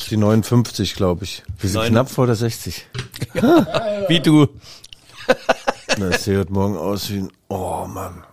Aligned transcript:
Das 0.00 0.06
ist 0.06 0.12
die 0.12 0.16
59, 0.16 0.94
glaube 0.94 1.24
ich. 1.24 1.42
Wir 1.58 1.68
sind 1.68 1.78
Neun- 1.82 1.90
knapp 1.90 2.10
vor 2.10 2.24
der 2.24 2.34
60. 2.34 2.86
Wie 4.08 4.20
du. 4.20 4.48
Das 5.98 6.24
sieht 6.24 6.38
heute 6.38 6.52
Morgen 6.54 6.78
aus 6.78 7.10
wie 7.10 7.18
ein... 7.18 7.32
Oh, 7.48 7.86
Mann. 7.86 8.24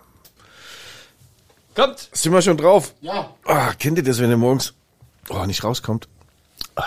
Kommt. 1.74 2.08
Sind 2.10 2.32
wir 2.32 2.40
schon 2.40 2.56
drauf? 2.56 2.94
Ja. 3.02 3.34
Ah, 3.44 3.74
kennt 3.74 3.98
ihr 3.98 4.02
das, 4.02 4.18
wenn 4.18 4.30
ihr 4.30 4.38
morgens 4.38 4.72
oh, 5.28 5.44
nicht 5.44 5.62
rauskommt? 5.62 6.08
Ah. 6.74 6.84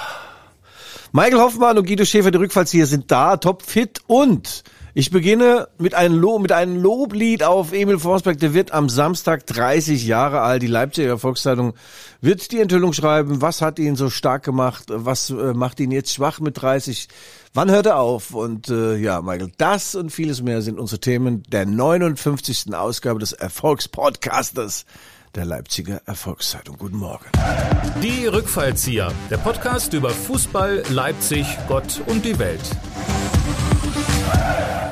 Michael 1.12 1.42
Hoffmann 1.42 1.78
und 1.78 1.86
Guido 1.86 2.04
Schäfer, 2.04 2.32
die 2.32 2.40
Rückfallzieher, 2.40 2.88
sind 2.88 3.12
da, 3.12 3.38
topfit 3.38 4.02
und 4.08 4.64
ich 4.94 5.12
beginne 5.12 5.68
mit 5.78 5.94
einem, 5.96 6.20
Lob, 6.20 6.42
mit 6.42 6.52
einem 6.52 6.76
Loblied 6.82 7.44
auf 7.44 7.72
Emil 7.72 8.00
Forsberg. 8.00 8.40
Der 8.40 8.54
wird 8.54 8.72
am 8.72 8.90
Samstag 8.90 9.46
30 9.48 10.06
Jahre 10.06 10.42
alt. 10.42 10.62
Die 10.62 10.68
Leipziger 10.68 11.18
Volkszeitung 11.18 11.74
wird 12.20 12.52
die 12.52 12.60
Enthüllung 12.60 12.92
schreiben. 12.92 13.42
Was 13.42 13.62
hat 13.62 13.80
ihn 13.80 13.96
so 13.96 14.10
stark 14.10 14.44
gemacht? 14.44 14.86
Was 14.88 15.30
äh, 15.30 15.54
macht 15.54 15.80
ihn 15.80 15.92
jetzt 15.92 16.14
schwach 16.14 16.40
mit 16.40 16.62
30? 16.62 17.08
Wann 17.54 17.72
hört 17.72 17.86
er 17.86 18.00
auf? 18.00 18.34
Und 18.34 18.70
äh, 18.70 18.98
ja, 18.98 19.22
Michael, 19.22 19.52
das 19.58 19.96
und 19.96 20.12
vieles 20.12 20.42
mehr 20.42 20.62
sind 20.62 20.80
unsere 20.80 21.00
Themen 21.00 21.44
der 21.44 21.66
59. 21.66 22.74
Ausgabe 22.74 23.20
des 23.20 23.32
Erfolgspodcasters 23.32 24.86
der 25.36 25.46
Leipziger 25.46 26.02
Erfolgszeitung. 26.06 26.78
Guten 26.78 26.98
Morgen. 26.98 27.26
Die 28.04 28.26
Rückfallzieher, 28.26 29.14
der 29.30 29.38
Podcast 29.38 29.94
über 29.94 30.10
Fußball, 30.10 30.84
Leipzig, 30.90 31.46
Gott 31.70 32.02
und 32.08 32.26
die 32.26 32.38
Welt. 32.38 32.60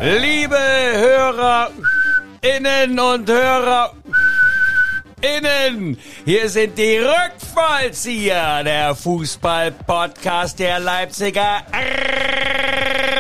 Liebe 0.02 0.56
Hörer 0.56 1.72
innen 2.42 2.98
und 2.98 3.30
Hörer 3.30 3.92
innen, 5.22 5.98
hier 6.24 6.48
sind 6.48 6.78
die 6.78 7.00
Rückfallzieher, 7.00 8.64
der 8.64 8.96
Fußball-Podcast 8.96 10.58
der 10.60 10.80
Leipziger 10.80 11.64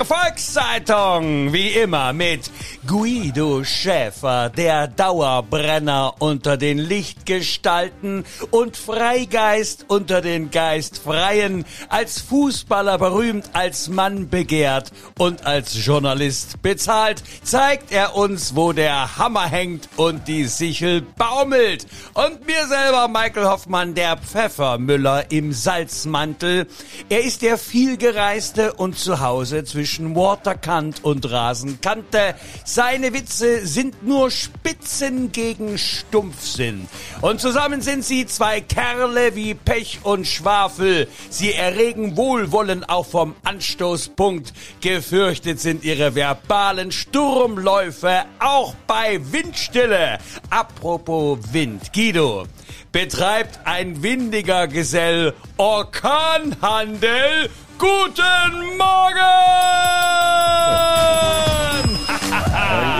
Volkszeitung. 0.09 1.53
Wie 1.53 1.67
immer 1.67 2.13
mit 2.13 2.49
Guido 2.87 3.63
Schäfer, 3.63 4.49
der 4.49 4.87
Dauerbrenner 4.87 6.15
unter 6.17 6.57
den 6.57 6.79
Lichtgestalten 6.79 8.25
und 8.49 8.75
Freigeist 8.75 9.85
unter 9.87 10.21
den 10.21 10.49
Geistfreien, 10.49 11.63
als 11.89 12.21
Fußballer 12.21 12.97
berühmt, 12.97 13.51
als 13.53 13.87
Mann 13.87 14.29
begehrt 14.29 14.91
und 15.19 15.45
als 15.45 15.85
Journalist 15.85 16.63
bezahlt, 16.63 17.21
zeigt 17.43 17.91
er 17.91 18.15
uns, 18.15 18.55
wo 18.55 18.73
der 18.73 19.19
Hammer 19.19 19.45
hängt 19.45 19.89
und 19.95 20.27
die 20.27 20.45
Sichel 20.45 21.01
baumelt. 21.01 21.85
Und 22.15 22.47
mir 22.47 22.65
selber, 22.67 23.07
Michael 23.09 23.45
Hoffmann, 23.45 23.93
der 23.93 24.17
Pfeffermüller 24.17 25.29
im 25.31 25.53
Salzmantel. 25.53 26.65
Er 27.09 27.23
ist 27.23 27.43
der 27.43 27.59
vielgereiste 27.59 28.73
und 28.73 28.97
zu 28.97 29.19
Hause 29.19 29.63
zwischen 29.65 29.98
Waterkant 30.15 31.03
und 31.03 31.29
Rasenkante. 31.29 32.35
Seine 32.65 33.13
Witze 33.13 33.65
sind 33.65 34.05
nur 34.07 34.31
Spitzen 34.31 35.31
gegen 35.31 35.77
Stumpfsinn. 35.77 36.87
Und 37.21 37.41
zusammen 37.41 37.81
sind 37.81 38.03
sie 38.05 38.25
zwei 38.25 38.61
Kerle 38.61 39.35
wie 39.35 39.53
Pech 39.53 39.99
und 40.03 40.25
Schwafel. 40.25 41.07
Sie 41.29 41.53
erregen 41.53 42.17
Wohlwollen 42.17 42.83
auch 42.83 43.05
vom 43.05 43.35
Anstoßpunkt. 43.43 44.53
Gefürchtet 44.81 45.59
sind 45.59 45.83
ihre 45.83 46.15
verbalen 46.15 46.91
Sturmläufe 46.91 48.23
auch 48.39 48.73
bei 48.87 49.19
Windstille. 49.31 50.17
Apropos 50.49 51.39
Wind, 51.51 51.93
Guido. 51.93 52.45
Betreibt 52.91 53.59
ein 53.65 54.01
windiger 54.01 54.67
Gesell 54.67 55.33
Orkanhandel. 55.57 57.49
Guten 57.79 58.77
Morgen! 58.77 59.19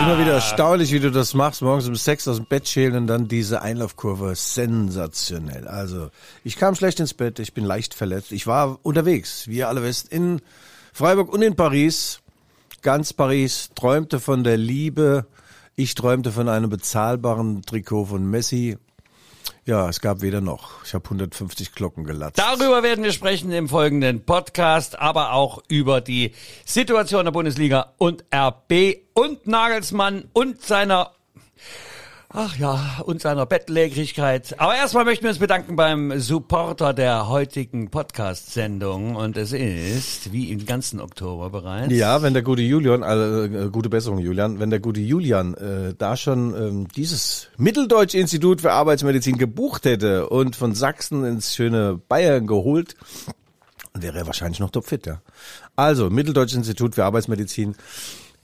Immer 0.02 0.18
wieder 0.18 0.32
erstaunlich, 0.32 0.90
wie 0.90 1.00
du 1.00 1.10
das 1.10 1.34
machst, 1.34 1.60
morgens 1.60 1.86
um 1.86 1.94
sechs 1.96 2.26
aus 2.26 2.36
dem 2.36 2.46
Bett 2.46 2.66
schälen 2.66 2.96
und 2.96 3.06
dann 3.06 3.28
diese 3.28 3.60
Einlaufkurve. 3.60 4.34
Sensationell. 4.34 5.68
Also, 5.68 6.08
ich 6.44 6.56
kam 6.56 6.74
schlecht 6.76 6.98
ins 6.98 7.12
Bett, 7.12 7.38
ich 7.40 7.52
bin 7.52 7.64
leicht 7.64 7.92
verletzt. 7.92 8.32
Ich 8.32 8.46
war 8.46 8.78
unterwegs, 8.82 9.48
wie 9.48 9.58
ihr 9.58 9.68
alle 9.68 9.82
wisst, 9.82 10.10
in 10.10 10.40
Freiburg 10.94 11.30
und 11.30 11.42
in 11.42 11.56
Paris. 11.56 12.20
Ganz 12.80 13.12
Paris 13.12 13.68
träumte 13.74 14.18
von 14.18 14.44
der 14.44 14.56
Liebe. 14.56 15.26
Ich 15.76 15.94
träumte 15.94 16.32
von 16.32 16.48
einem 16.48 16.70
bezahlbaren 16.70 17.60
Trikot 17.60 18.06
von 18.06 18.30
Messi. 18.30 18.78
Ja, 19.70 19.88
es 19.88 20.00
gab 20.00 20.20
weder 20.20 20.40
noch. 20.40 20.84
Ich 20.84 20.94
habe 20.94 21.04
150 21.04 21.76
Glocken 21.76 22.02
gelatzt. 22.02 22.40
Darüber 22.40 22.82
werden 22.82 23.04
wir 23.04 23.12
sprechen 23.12 23.52
im 23.52 23.68
folgenden 23.68 24.24
Podcast, 24.24 24.98
aber 24.98 25.32
auch 25.32 25.62
über 25.68 26.00
die 26.00 26.32
Situation 26.64 27.24
der 27.24 27.30
Bundesliga 27.30 27.92
und 27.96 28.24
RB 28.34 28.96
und 29.14 29.46
Nagelsmann 29.46 30.24
und 30.32 30.60
seiner 30.60 31.12
Ach 32.32 32.56
ja, 32.56 33.02
und 33.04 33.20
seiner 33.20 33.44
Bettlägerigkeit. 33.44 34.54
Aber 34.60 34.76
erstmal 34.76 35.04
möchten 35.04 35.24
wir 35.24 35.30
uns 35.30 35.40
bedanken 35.40 35.74
beim 35.74 36.20
Supporter 36.20 36.94
der 36.94 37.28
heutigen 37.28 37.90
Podcast-Sendung. 37.90 39.16
Und 39.16 39.36
es 39.36 39.52
ist, 39.52 40.32
wie 40.32 40.52
im 40.52 40.64
ganzen 40.64 41.00
Oktober 41.00 41.50
bereits. 41.50 41.92
Ja, 41.92 42.22
wenn 42.22 42.32
der 42.32 42.44
gute 42.44 42.62
Julian, 42.62 43.02
äh, 43.02 43.68
gute 43.70 43.88
Besserung 43.88 44.20
Julian, 44.20 44.60
wenn 44.60 44.70
der 44.70 44.78
gute 44.78 45.00
Julian 45.00 45.54
äh, 45.54 45.94
da 45.98 46.16
schon 46.16 46.54
ähm, 46.54 46.88
dieses 46.94 47.48
Mitteldeutsche 47.56 48.18
Institut 48.18 48.60
für 48.60 48.70
Arbeitsmedizin 48.70 49.36
gebucht 49.36 49.84
hätte 49.84 50.28
und 50.28 50.54
von 50.54 50.76
Sachsen 50.76 51.24
ins 51.24 51.56
schöne 51.56 52.00
Bayern 52.08 52.46
geholt, 52.46 52.94
wäre 53.92 54.18
er 54.18 54.26
wahrscheinlich 54.26 54.60
noch 54.60 54.70
topfit, 54.70 55.04
ja. 55.04 55.20
Also, 55.74 56.10
Mitteldeutsches 56.10 56.58
Institut 56.58 56.94
für 56.94 57.04
Arbeitsmedizin. 57.04 57.74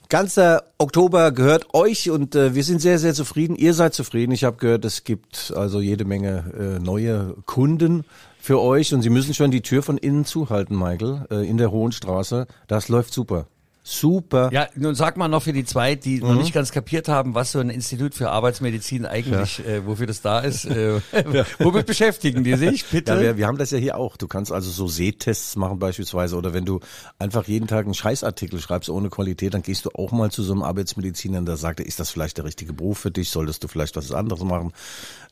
Ganzer 0.09 0.63
Oktober 0.79 1.33
gehört 1.33 1.75
euch 1.75 2.11
und 2.11 2.37
äh, 2.37 2.55
wir 2.55 2.63
sind 2.63 2.81
sehr, 2.81 3.01
sehr 3.01 3.13
zufrieden. 3.13 3.57
Ihr 3.57 3.75
seid 3.75 3.93
zufrieden. 3.93 4.31
Ich 4.31 4.45
habe 4.45 4.57
gehört, 4.57 4.85
es 4.85 5.03
gibt 5.03 5.53
also 5.57 5.81
jede 5.81 6.05
Menge 6.05 6.77
äh, 6.79 6.79
neue 6.79 7.35
Kunden 7.45 8.05
für 8.39 8.61
euch 8.61 8.95
und 8.95 9.03
sie 9.03 9.11
müssen 9.11 9.35
schon 9.35 9.51
die 9.51 9.63
Tür 9.63 9.83
von 9.83 9.99
innen 9.99 10.25
zuhalten, 10.25 10.79
Michael, 10.79 11.27
äh, 11.31 11.49
in 11.49 11.57
der 11.57 11.73
Hohen 11.73 11.91
Straße. 11.91 12.47
Das 12.69 12.89
läuft 12.89 13.13
super. 13.13 13.49
Super. 13.89 14.51
Ja, 14.53 14.67
nun 14.75 14.97
sag 14.97 15.17
mal 15.17 15.29
noch 15.29 15.45
für 15.45 15.53
die 15.53 15.65
zwei, 15.65 15.95
die 15.95 16.19
noch 16.19 16.35
nicht 16.35 16.53
ganz 16.53 16.73
kapiert 16.73 17.07
haben, 17.07 17.37
was 17.37 17.53
so 17.53 17.61
ein 17.61 17.71
Institut 17.71 18.17
für 18.17 18.31
Arbeitsmedizin 18.31 19.07
eigentlich, 19.07 19.65
äh, 19.65 19.87
wofür 19.87 20.09
das 20.09 20.23
da 20.23 20.41
ist. 20.41 20.65
Äh, 20.65 21.01
womit 21.61 21.87
beschäftigen 21.87 22.43
die 22.43 22.57
sich, 22.57 22.85
bitte? 22.87 23.13
Ja, 23.13 23.21
wir, 23.21 23.37
wir 23.37 23.47
haben 23.47 23.59
das 23.59 23.71
ja 23.71 23.79
hier 23.79 23.97
auch. 23.97 24.17
Du 24.17 24.27
kannst 24.27 24.51
also 24.51 24.73
so 24.73 24.89
Sehtests 24.89 25.55
machen 25.55 25.79
beispielsweise 25.79 26.35
oder 26.35 26.53
wenn 26.53 26.65
du 26.65 26.81
einfach 27.21 27.47
jeden 27.47 27.69
Tag 27.69 27.85
einen 27.85 27.95
Scheißartikel 27.95 28.59
schreibst 28.59 28.91
ohne 28.91 29.09
Qualität, 29.09 29.55
dann 29.55 29.63
gehst 29.63 29.85
du 29.85 29.91
auch 29.95 30.11
mal 30.11 30.33
zu 30.33 30.43
so 30.43 30.53
einem 30.53 30.65
Arbeitsmediziner 30.65 31.39
und 31.39 31.47
der 31.47 31.57
sagt, 31.57 31.79
ist 31.79 32.01
das 32.01 32.11
vielleicht 32.11 32.39
der 32.39 32.45
richtige 32.45 32.73
Beruf 32.73 32.99
für 32.99 33.13
dich? 33.13 33.31
Solltest 33.31 33.63
du 33.63 33.69
vielleicht 33.69 33.95
was 33.95 34.11
anderes 34.11 34.43
machen? 34.43 34.73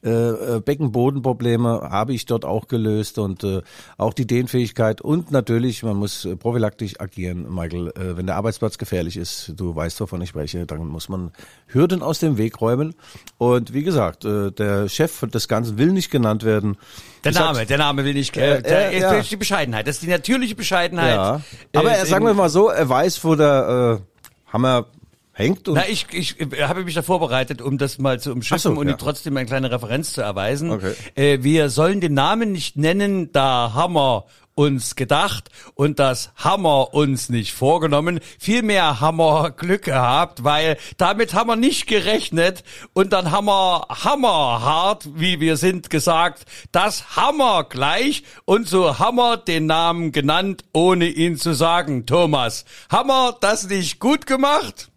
Äh, 0.05 0.11
äh, 0.11 0.61
Beckenbodenprobleme 0.61 1.89
habe 1.91 2.15
ich 2.15 2.27
dort 2.27 2.45
auch 2.45 2.69
gelöst 2.69 3.19
und 3.19 3.43
äh, 3.43 3.63
auch 3.99 4.13
die 4.13 4.29
Dehnfähigkeit 4.29 5.01
und 5.01 5.33
natürlich, 5.33 5.83
man 5.83 5.97
muss 5.97 6.25
äh, 6.25 6.37
prophylaktisch 6.37 7.01
agieren, 7.01 7.53
Michael. 7.53 7.89
Äh, 7.97 8.17
wenn 8.17 8.27
der 8.27 8.44
Arbeitsplatz 8.45 8.77
gefährlich 8.77 9.17
ist, 9.17 9.55
du 9.57 9.75
weißt, 9.75 9.99
wovon 10.03 10.21
ich 10.21 10.29
spreche, 10.29 10.67
dann 10.67 10.87
muss 10.87 11.09
man 11.09 11.33
Hürden 11.67 12.03
aus 12.03 12.19
dem 12.19 12.37
Weg 12.37 12.61
räumen. 12.61 12.95
Und 13.39 13.73
wie 13.73 13.83
gesagt, 13.83 14.27
äh, 14.27 14.53
der 14.53 14.91
Chef 14.91 15.21
des 15.33 15.49
Ganzen 15.49 15.79
will 15.79 15.93
nicht 15.93 16.11
genannt 16.11 16.45
werden. 16.45 16.77
Der 17.25 17.33
Ich 17.33 17.39
Name, 17.39 17.65
der 17.65 17.79
Name 17.79 18.05
will 18.05 18.13
nicht, 18.13 18.37
äh, 18.37 18.61
der, 18.61 18.93
äh, 18.93 18.97
ist 18.97 19.03
ja. 19.03 19.21
die 19.23 19.37
Bescheidenheit. 19.37 19.87
Das 19.87 19.97
ist 19.97 20.03
die 20.03 20.09
natürliche 20.09 20.55
Bescheidenheit. 20.55 21.15
Ja. 21.15 21.41
Aber 21.75 21.91
Äh, 21.91 22.01
er, 22.01 22.07
sagen 22.07 22.27
wir 22.27 22.35
mal 22.35 22.51
so, 22.51 22.69
er 22.69 22.87
weiß, 22.87 23.25
wo 23.25 23.35
der 23.35 24.03
äh, 24.03 24.53
Hammer 24.53 24.89
hängt 25.33 25.67
und 25.67 25.77
Na, 25.77 25.89
ich, 25.89 26.07
ich 26.13 26.37
habe 26.61 26.85
mich 26.85 26.95
da 26.95 27.01
vorbereitet, 27.03 27.63
um 27.63 27.79
das 27.79 27.99
mal 27.99 28.21
zu 28.21 28.31
umschiffen 28.31 28.75
so, 28.75 28.79
und 28.79 28.87
ja. 28.87 28.95
ihm 28.95 28.99
trotzdem 28.99 29.37
eine 29.39 29.47
kleine 29.47 29.71
Referenz 29.71 30.13
zu 30.13 30.21
erweisen. 30.21 30.71
Okay. 30.71 30.93
Äh, 31.15 31.43
wir 31.43 31.71
sollen 31.71 32.03
den 32.03 32.13
Namen 32.13 32.53
nicht 32.53 32.77
nennen, 32.77 33.33
da 33.33 33.73
wir 33.75 34.27
uns 34.55 34.97
gedacht 34.97 35.51
und 35.75 35.99
das 35.99 36.31
Hammer 36.37 36.95
uns 36.95 37.29
nicht 37.29 37.53
vorgenommen. 37.53 38.21
Vielmehr 38.39 39.01
haben 39.01 39.19
wir 39.19 39.51
Glück 39.51 39.83
gehabt, 39.85 40.45
weil 40.45 40.77
damit 40.97 41.35
haben 41.35 41.49
wir 41.49 41.57
nicht 41.57 41.87
gerechnet 41.87 42.63
und 42.93 43.13
dann 43.13 43.31
haben 43.31 43.47
wir 43.47 43.87
hammerhart, 43.89 45.09
wie 45.15 45.41
wir 45.41 45.57
sind, 45.57 45.91
gesagt, 45.91 46.45
das 46.73 47.17
Hammer 47.17 47.65
gleich 47.65 48.25
und 48.45 48.69
so 48.69 48.99
wir 49.17 49.37
den 49.37 49.67
Namen 49.67 50.13
genannt, 50.13 50.65
ohne 50.73 51.07
ihn 51.07 51.37
zu 51.37 51.55
sagen. 51.55 52.07
Thomas, 52.07 52.65
wir 53.09 53.37
das 53.41 53.69
nicht 53.69 53.99
gut 53.99 54.27
gemacht? 54.27 54.91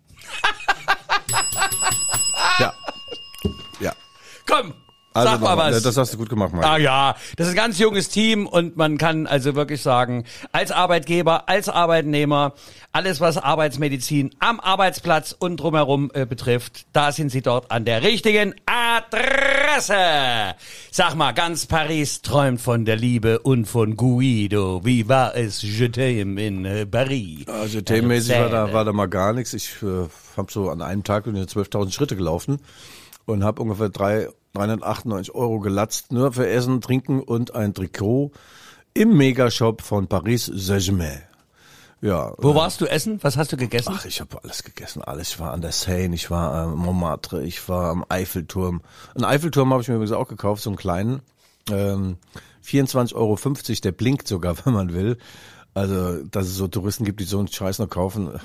ja. 2.59 2.73
Ja. 3.79 3.93
Komm, 4.45 4.73
Also 5.17 5.31
Sag 5.31 5.41
mal 5.41 5.57
was. 5.57 5.81
Das 5.81 5.97
hast 5.97 6.13
du 6.13 6.17
gut 6.17 6.29
gemacht, 6.29 6.53
Mike. 6.53 6.67
Ah 6.67 6.77
ja, 6.77 7.15
das 7.37 7.47
ist 7.47 7.53
ein 7.53 7.57
ganz 7.57 7.79
junges 7.79 8.09
Team 8.09 8.45
und 8.45 8.77
man 8.77 8.99
kann 8.99 9.25
also 9.25 9.55
wirklich 9.55 9.81
sagen, 9.81 10.25
als 10.51 10.71
Arbeitgeber, 10.71 11.49
als 11.49 11.69
Arbeitnehmer, 11.69 12.53
alles 12.91 13.19
was 13.19 13.37
Arbeitsmedizin 13.37 14.35
am 14.37 14.59
Arbeitsplatz 14.59 15.35
und 15.37 15.57
drumherum 15.57 16.11
äh, 16.13 16.27
betrifft, 16.27 16.85
da 16.93 17.11
sind 17.11 17.29
sie 17.29 17.41
dort 17.41 17.71
an 17.71 17.83
der 17.83 18.03
richtigen 18.03 18.53
Adresse. 18.67 20.55
Sag 20.91 21.15
mal, 21.15 21.31
ganz 21.31 21.65
Paris 21.65 22.21
träumt 22.21 22.61
von 22.61 22.85
der 22.85 22.95
Liebe 22.95 23.39
und 23.39 23.65
von 23.65 23.97
Guido. 23.97 24.85
Wie 24.85 25.09
war 25.09 25.35
es 25.35 25.63
Je 25.63 25.87
t'aime 25.87 26.39
in 26.39 26.65
äh, 26.65 26.85
Paris? 26.85 27.47
Also 27.47 27.81
themenmäßig 27.81 28.37
war 28.37 28.49
da, 28.49 28.71
war 28.71 28.85
da 28.85 28.93
mal 28.93 29.07
gar 29.07 29.33
nichts. 29.33 29.53
Ich 29.55 29.81
äh, 29.81 30.07
habe 30.37 30.51
so 30.51 30.69
an 30.69 30.83
einem 30.83 31.03
Tag 31.03 31.23
bin 31.23 31.35
ich 31.35 31.43
12.000 31.43 31.91
Schritte 31.91 32.15
gelaufen 32.15 32.59
und 33.27 33.43
habe 33.43 33.61
ungefähr 33.61 33.89
drei, 33.89 34.29
398 34.57 35.35
Euro 35.35 35.59
gelatzt, 35.59 36.11
nur 36.11 36.33
für 36.33 36.47
Essen, 36.47 36.81
Trinken 36.81 37.21
und 37.21 37.53
ein 37.53 37.73
Trikot 37.73 38.31
im 38.93 39.15
Megashop 39.15 39.81
von 39.81 40.07
Paris 40.07 40.45
Saint-Germain. 40.45 41.21
Ja. 42.01 42.33
Wo 42.37 42.53
warst 42.53 42.81
du 42.81 42.85
essen? 42.85 43.19
Was 43.23 43.37
hast 43.37 43.51
du 43.51 43.57
gegessen? 43.57 43.93
Ach, 43.95 44.05
ich 44.05 44.19
habe 44.19 44.37
alles 44.43 44.63
gegessen, 44.63 45.01
alles. 45.01 45.29
Ich 45.29 45.39
war 45.39 45.51
an 45.51 45.61
der 45.61 45.71
Seine, 45.71 46.15
ich 46.15 46.29
war 46.29 46.53
am 46.53 46.75
Montmartre, 46.75 47.43
ich 47.43 47.67
war 47.69 47.89
am 47.89 48.05
Eiffelturm. 48.07 48.81
Einen 49.15 49.25
Eiffelturm 49.25 49.71
habe 49.71 49.81
ich 49.81 49.87
mir 49.87 49.95
übrigens 49.95 50.13
auch 50.13 50.27
gekauft, 50.27 50.61
so 50.61 50.69
einen 50.69 50.77
kleinen. 50.77 51.21
Ähm, 51.71 52.17
24,50 52.65 53.15
Euro, 53.15 53.37
der 53.83 53.91
blinkt 53.91 54.27
sogar, 54.27 54.55
wenn 54.65 54.73
man 54.73 54.93
will. 54.93 55.17
Also, 55.73 56.23
dass 56.23 56.47
es 56.47 56.55
so 56.55 56.67
Touristen 56.67 57.03
gibt, 57.03 57.19
die 57.19 57.25
so 57.25 57.39
einen 57.39 57.47
Scheiß 57.47 57.79
noch 57.79 57.89
kaufen. 57.89 58.39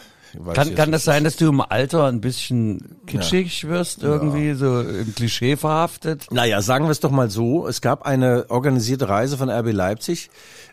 Kann, 0.54 0.74
kann 0.74 0.92
das 0.92 1.04
sein, 1.04 1.24
dass 1.24 1.36
du 1.36 1.48
im 1.48 1.60
Alter 1.60 2.06
ein 2.06 2.20
bisschen 2.20 2.96
kitschig 3.06 3.68
wirst, 3.68 4.02
irgendwie 4.02 4.54
so 4.54 4.80
im 4.80 5.14
Klischee 5.14 5.56
verhaftet? 5.56 6.26
Naja, 6.30 6.62
sagen 6.62 6.86
wir 6.86 6.90
es 6.90 7.00
doch 7.00 7.10
mal 7.10 7.30
so. 7.30 7.66
Es 7.66 7.80
gab 7.80 8.06
eine 8.06 8.46
organisierte 8.48 9.08
Reise 9.08 9.36
von 9.36 9.50
RB 9.50 9.72
Leipzig. 9.72 10.30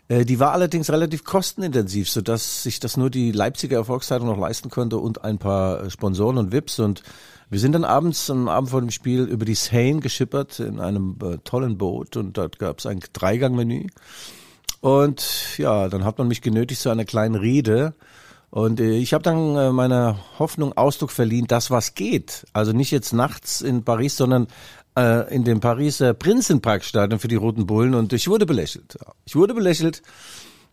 Äh, 0.08 0.24
Die 0.24 0.40
war 0.40 0.52
allerdings 0.52 0.90
relativ 0.90 1.24
kostenintensiv, 1.24 2.08
sodass 2.08 2.62
sich 2.62 2.80
das 2.80 2.96
nur 2.96 3.10
die 3.10 3.32
Leipziger 3.32 3.76
Erfolgszeitung 3.76 4.28
noch 4.28 4.38
leisten 4.38 4.70
konnte 4.70 4.96
und 4.96 5.24
ein 5.24 5.38
paar 5.38 5.84
äh, 5.84 5.90
Sponsoren 5.90 6.38
und 6.38 6.52
Vips. 6.52 6.78
Und 6.78 7.02
wir 7.50 7.58
sind 7.58 7.72
dann 7.72 7.84
abends, 7.84 8.30
am 8.30 8.48
Abend 8.48 8.70
vor 8.70 8.80
dem 8.80 8.90
Spiel, 8.90 9.24
über 9.24 9.44
die 9.44 9.54
Seine 9.54 10.00
geschippert 10.00 10.60
in 10.60 10.80
einem 10.80 11.16
äh, 11.22 11.38
tollen 11.44 11.76
Boot 11.76 12.16
und 12.16 12.36
dort 12.38 12.58
gab 12.58 12.78
es 12.78 12.86
ein 12.86 13.00
Dreigangmenü. 13.12 13.88
Und 14.80 15.58
ja, 15.58 15.88
dann 15.88 16.04
hat 16.04 16.18
man 16.18 16.28
mich 16.28 16.40
genötigt 16.40 16.80
zu 16.80 16.88
einer 16.88 17.04
kleinen 17.04 17.34
Rede. 17.34 17.94
Und 18.50 18.80
äh, 18.80 18.96
ich 18.96 19.14
habe 19.14 19.22
dann 19.22 19.56
äh, 19.56 19.70
meiner 19.70 20.18
Hoffnung 20.38 20.76
Ausdruck 20.76 21.10
verliehen, 21.12 21.46
dass 21.46 21.70
was 21.70 21.94
geht. 21.94 22.46
Also 22.52 22.72
nicht 22.72 22.90
jetzt 22.90 23.12
nachts 23.12 23.60
in 23.60 23.84
Paris, 23.84 24.16
sondern 24.16 24.48
äh, 24.98 25.32
in 25.34 25.44
dem 25.44 25.60
Pariser 25.60 26.14
Prinzenparkstadion 26.14 27.20
für 27.20 27.28
die 27.28 27.36
Roten 27.36 27.66
Bullen. 27.66 27.94
Und 27.94 28.12
ich 28.12 28.28
wurde 28.28 28.46
belächelt. 28.46 28.98
Ich 29.24 29.36
wurde 29.36 29.54
belächelt. 29.54 30.02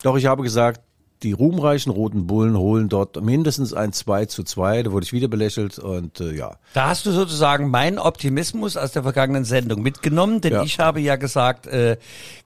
Doch 0.04 0.18
ich 0.18 0.26
habe 0.26 0.44
gesagt, 0.44 0.82
die 1.24 1.32
ruhmreichen 1.32 1.92
Roten 1.92 2.28
Bullen 2.28 2.58
holen 2.58 2.90
dort 2.90 3.22
mindestens 3.24 3.74
ein 3.74 3.92
2 3.94 4.26
zu 4.26 4.44
2. 4.44 4.84
Da 4.84 4.92
wurde 4.92 5.04
ich 5.06 5.14
wieder 5.14 5.28
belächelt 5.28 5.80
und 5.80 6.20
äh, 6.20 6.34
ja. 6.34 6.58
Da 6.74 6.90
hast 6.90 7.06
du 7.06 7.12
sozusagen 7.12 7.70
meinen 7.70 7.98
Optimismus 8.00 8.78
aus 8.78 8.92
der 8.92 9.04
vergangenen 9.04 9.44
Sendung 9.46 9.82
mitgenommen, 9.82 10.42
denn 10.42 10.54
Ja. 10.54 10.64
ich 10.64 10.80
habe 10.80 11.00
ja 11.02 11.16
gesagt, 11.16 11.66
äh, 11.68 11.98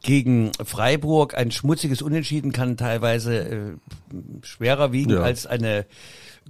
gegen 0.01 0.51
Freiburg 0.63 1.35
ein 1.37 1.51
schmutziges 1.51 2.01
Unentschieden 2.01 2.51
kann 2.51 2.77
teilweise 2.77 3.37
äh, 3.39 3.59
schwerer 4.41 4.91
wiegen 4.91 5.11
Ja. 5.11 5.21
als 5.21 5.45
eine 5.45 5.85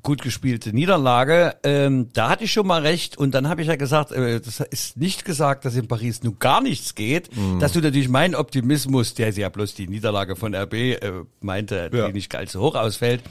gut 0.03 0.21
gespielte 0.21 0.73
Niederlage. 0.73 1.55
Ähm, 1.63 2.09
da 2.13 2.29
hatte 2.29 2.43
ich 2.45 2.51
schon 2.51 2.65
mal 2.67 2.81
recht 2.81 3.17
und 3.17 3.33
dann 3.35 3.47
habe 3.49 3.61
ich 3.61 3.67
ja 3.67 3.75
gesagt, 3.75 4.11
äh, 4.11 4.39
das 4.39 4.59
ist 4.59 4.97
nicht 4.97 5.25
gesagt, 5.25 5.65
dass 5.65 5.75
in 5.75 5.87
Paris 5.87 6.23
nun 6.23 6.37
gar 6.39 6.61
nichts 6.61 6.95
geht, 6.95 7.35
Mhm. 7.35 7.59
dass 7.59 7.73
du 7.73 7.79
natürlich 7.81 8.09
meinen 8.09 8.35
Optimismus, 8.35 9.13
der 9.13 9.29
ja 9.31 9.49
bloß 9.49 9.75
die 9.75 9.87
Niederlage 9.87 10.35
von 10.35 10.55
RB 10.55 10.73
äh, 10.73 11.11
meinte, 11.39 11.89
Ja. 11.93 12.07
die 12.07 12.13
nicht 12.13 12.33
allzu 12.35 12.61
hoch 12.61 12.75
ausfällt, 12.75 13.21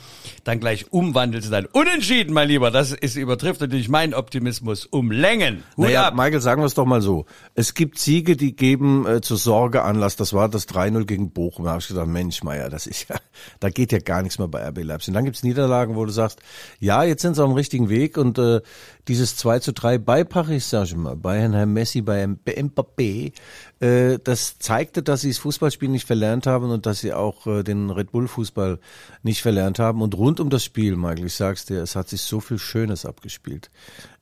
dann 0.44 0.60
gleich 0.60 0.92
umwandelst 0.92 1.48
in 1.48 1.54
ein 1.54 1.66
Unentschieden, 1.66 2.32
mein 2.32 2.48
Lieber. 2.48 2.70
Das 2.70 2.92
ist 2.92 3.16
übertrifft 3.16 3.60
natürlich 3.60 3.88
meinen 3.88 4.14
Optimismus 4.14 4.86
um 4.86 5.10
Längen. 5.10 5.64
Hut 5.76 5.86
Naja, 5.86 6.08
ab. 6.08 6.14
Michael, 6.14 6.40
sagen 6.40 6.62
wir 6.62 6.66
es 6.66 6.74
doch 6.74 6.86
mal 6.86 7.02
so. 7.02 7.26
Es 7.54 7.74
gibt 7.74 7.98
Siege, 7.98 8.36
die 8.36 8.54
geben 8.54 9.06
äh, 9.06 9.20
zur 9.20 9.36
Sorge 9.36 9.82
Anlass. 9.82 10.16
Das 10.16 10.32
war 10.32 10.48
das 10.48 10.68
3-0 10.68 11.04
gegen 11.04 11.30
Bochum. 11.30 11.64
Da 11.64 11.72
habe 11.72 11.80
ich 11.80 11.88
gedacht, 11.88 12.06
Mensch, 12.06 12.42
Meier, 12.42 12.70
das 12.70 12.86
ist 12.86 13.08
ja, 13.08 13.16
da 13.58 13.70
geht 13.70 13.92
ja 13.92 13.98
gar 13.98 14.22
nichts 14.22 14.38
mehr 14.38 14.48
bei 14.48 14.66
RB 14.68 14.82
Leipzig. 14.82 15.08
Und 15.08 15.14
dann 15.14 15.24
gibt's 15.24 15.42
Niederlagen, 15.42 15.96
wo 15.96 16.04
du 16.04 16.12
sagst, 16.12 16.40
ja, 16.78 17.04
jetzt 17.04 17.22
sind 17.22 17.34
sie 17.34 17.42
auf 17.42 17.50
dem 17.50 17.54
richtigen 17.56 17.88
Weg 17.88 18.16
und 18.16 18.38
äh, 18.38 18.60
dieses 19.08 19.36
2 19.36 19.58
zu 19.60 19.72
3 19.72 19.98
bei 19.98 20.24
Paris 20.24 20.70
Saint-Germain, 20.70 21.20
bei 21.20 21.40
Herrn 21.40 21.72
Messi, 21.72 22.00
bei 22.00 22.24
Mbappé, 22.24 23.32
äh, 23.80 24.18
das 24.22 24.58
zeigte, 24.58 25.02
dass 25.02 25.22
sie 25.22 25.30
das 25.30 25.38
Fußballspiel 25.38 25.88
nicht 25.88 26.06
verlernt 26.06 26.46
haben 26.46 26.70
und 26.70 26.86
dass 26.86 27.00
sie 27.00 27.12
auch 27.12 27.46
äh, 27.46 27.62
den 27.62 27.90
Red 27.90 28.12
Bull 28.12 28.28
Fußball 28.28 28.78
nicht 29.22 29.42
verlernt 29.42 29.78
haben. 29.78 30.02
Und 30.02 30.14
rund 30.16 30.40
um 30.40 30.50
das 30.50 30.64
Spiel, 30.64 30.96
Michael, 30.96 31.26
ich 31.26 31.34
sag's 31.34 31.64
dir, 31.64 31.82
es 31.82 31.96
hat 31.96 32.08
sich 32.08 32.22
so 32.22 32.40
viel 32.40 32.58
Schönes 32.58 33.04
abgespielt. 33.04 33.70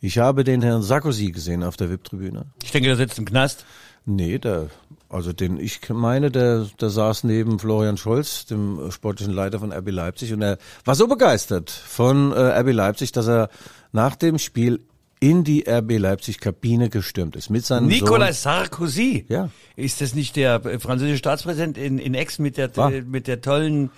Ich 0.01 0.19
habe 0.19 0.45
den 0.45 0.63
Herrn 0.63 0.83
Sarkozy 0.83 1.33
gesehen 1.33 1.63
auf 1.63 1.77
der 1.77 1.91
VIP-Tribüne. 1.91 2.47
Ich 2.63 2.71
denke, 2.71 2.89
der 2.89 2.97
sitzt 2.97 3.19
im 3.19 3.25
Knast. 3.25 3.67
Nee, 4.07 4.39
der, 4.39 4.69
also 5.09 5.33
den 5.33 5.59
ich 5.59 5.81
meine, 5.89 6.31
der, 6.31 6.67
der 6.81 6.91
saß 6.91 7.25
neben 7.25 7.59
Florian 7.59 7.97
Scholz, 7.97 8.47
dem 8.47 8.91
sportlichen 8.91 9.33
Leiter 9.33 9.59
von 9.59 9.73
RB 9.73 9.91
Leipzig, 9.91 10.33
und 10.33 10.43
er 10.43 10.59
war 10.85 10.95
so 10.95 11.07
begeistert 11.07 11.71
von 11.71 12.33
äh, 12.33 12.61
RB 12.61 12.73
Leipzig, 12.73 13.13
dass 13.13 13.27
er 13.29 13.49
nach 13.93 14.17
dem 14.17 14.39
Spiel 14.39 14.81
in 15.21 15.43
die 15.45 15.65
RB 15.69 15.99
Leipzig 15.99 16.39
Kabine 16.39 16.91
gestürmt 16.91 17.35
ist 17.37 17.51
mit 17.51 17.65
seinem 17.67 17.87
Nicolas 17.89 18.43
Sarkozy. 18.43 19.25
Ja. 19.29 19.49
Ist 19.75 20.01
das 20.01 20.15
nicht 20.15 20.37
der 20.37 20.65
äh, 20.65 20.79
französische 20.79 21.19
Staatspräsident 21.19 21.77
in, 21.79 21.99
in 21.99 22.15
Ex 22.15 22.39
mit 22.39 22.57
der, 22.57 22.71
Ah. 22.77 22.91
äh, 22.91 23.03
mit 23.03 23.27
der 23.27 23.41
tollen 23.41 23.91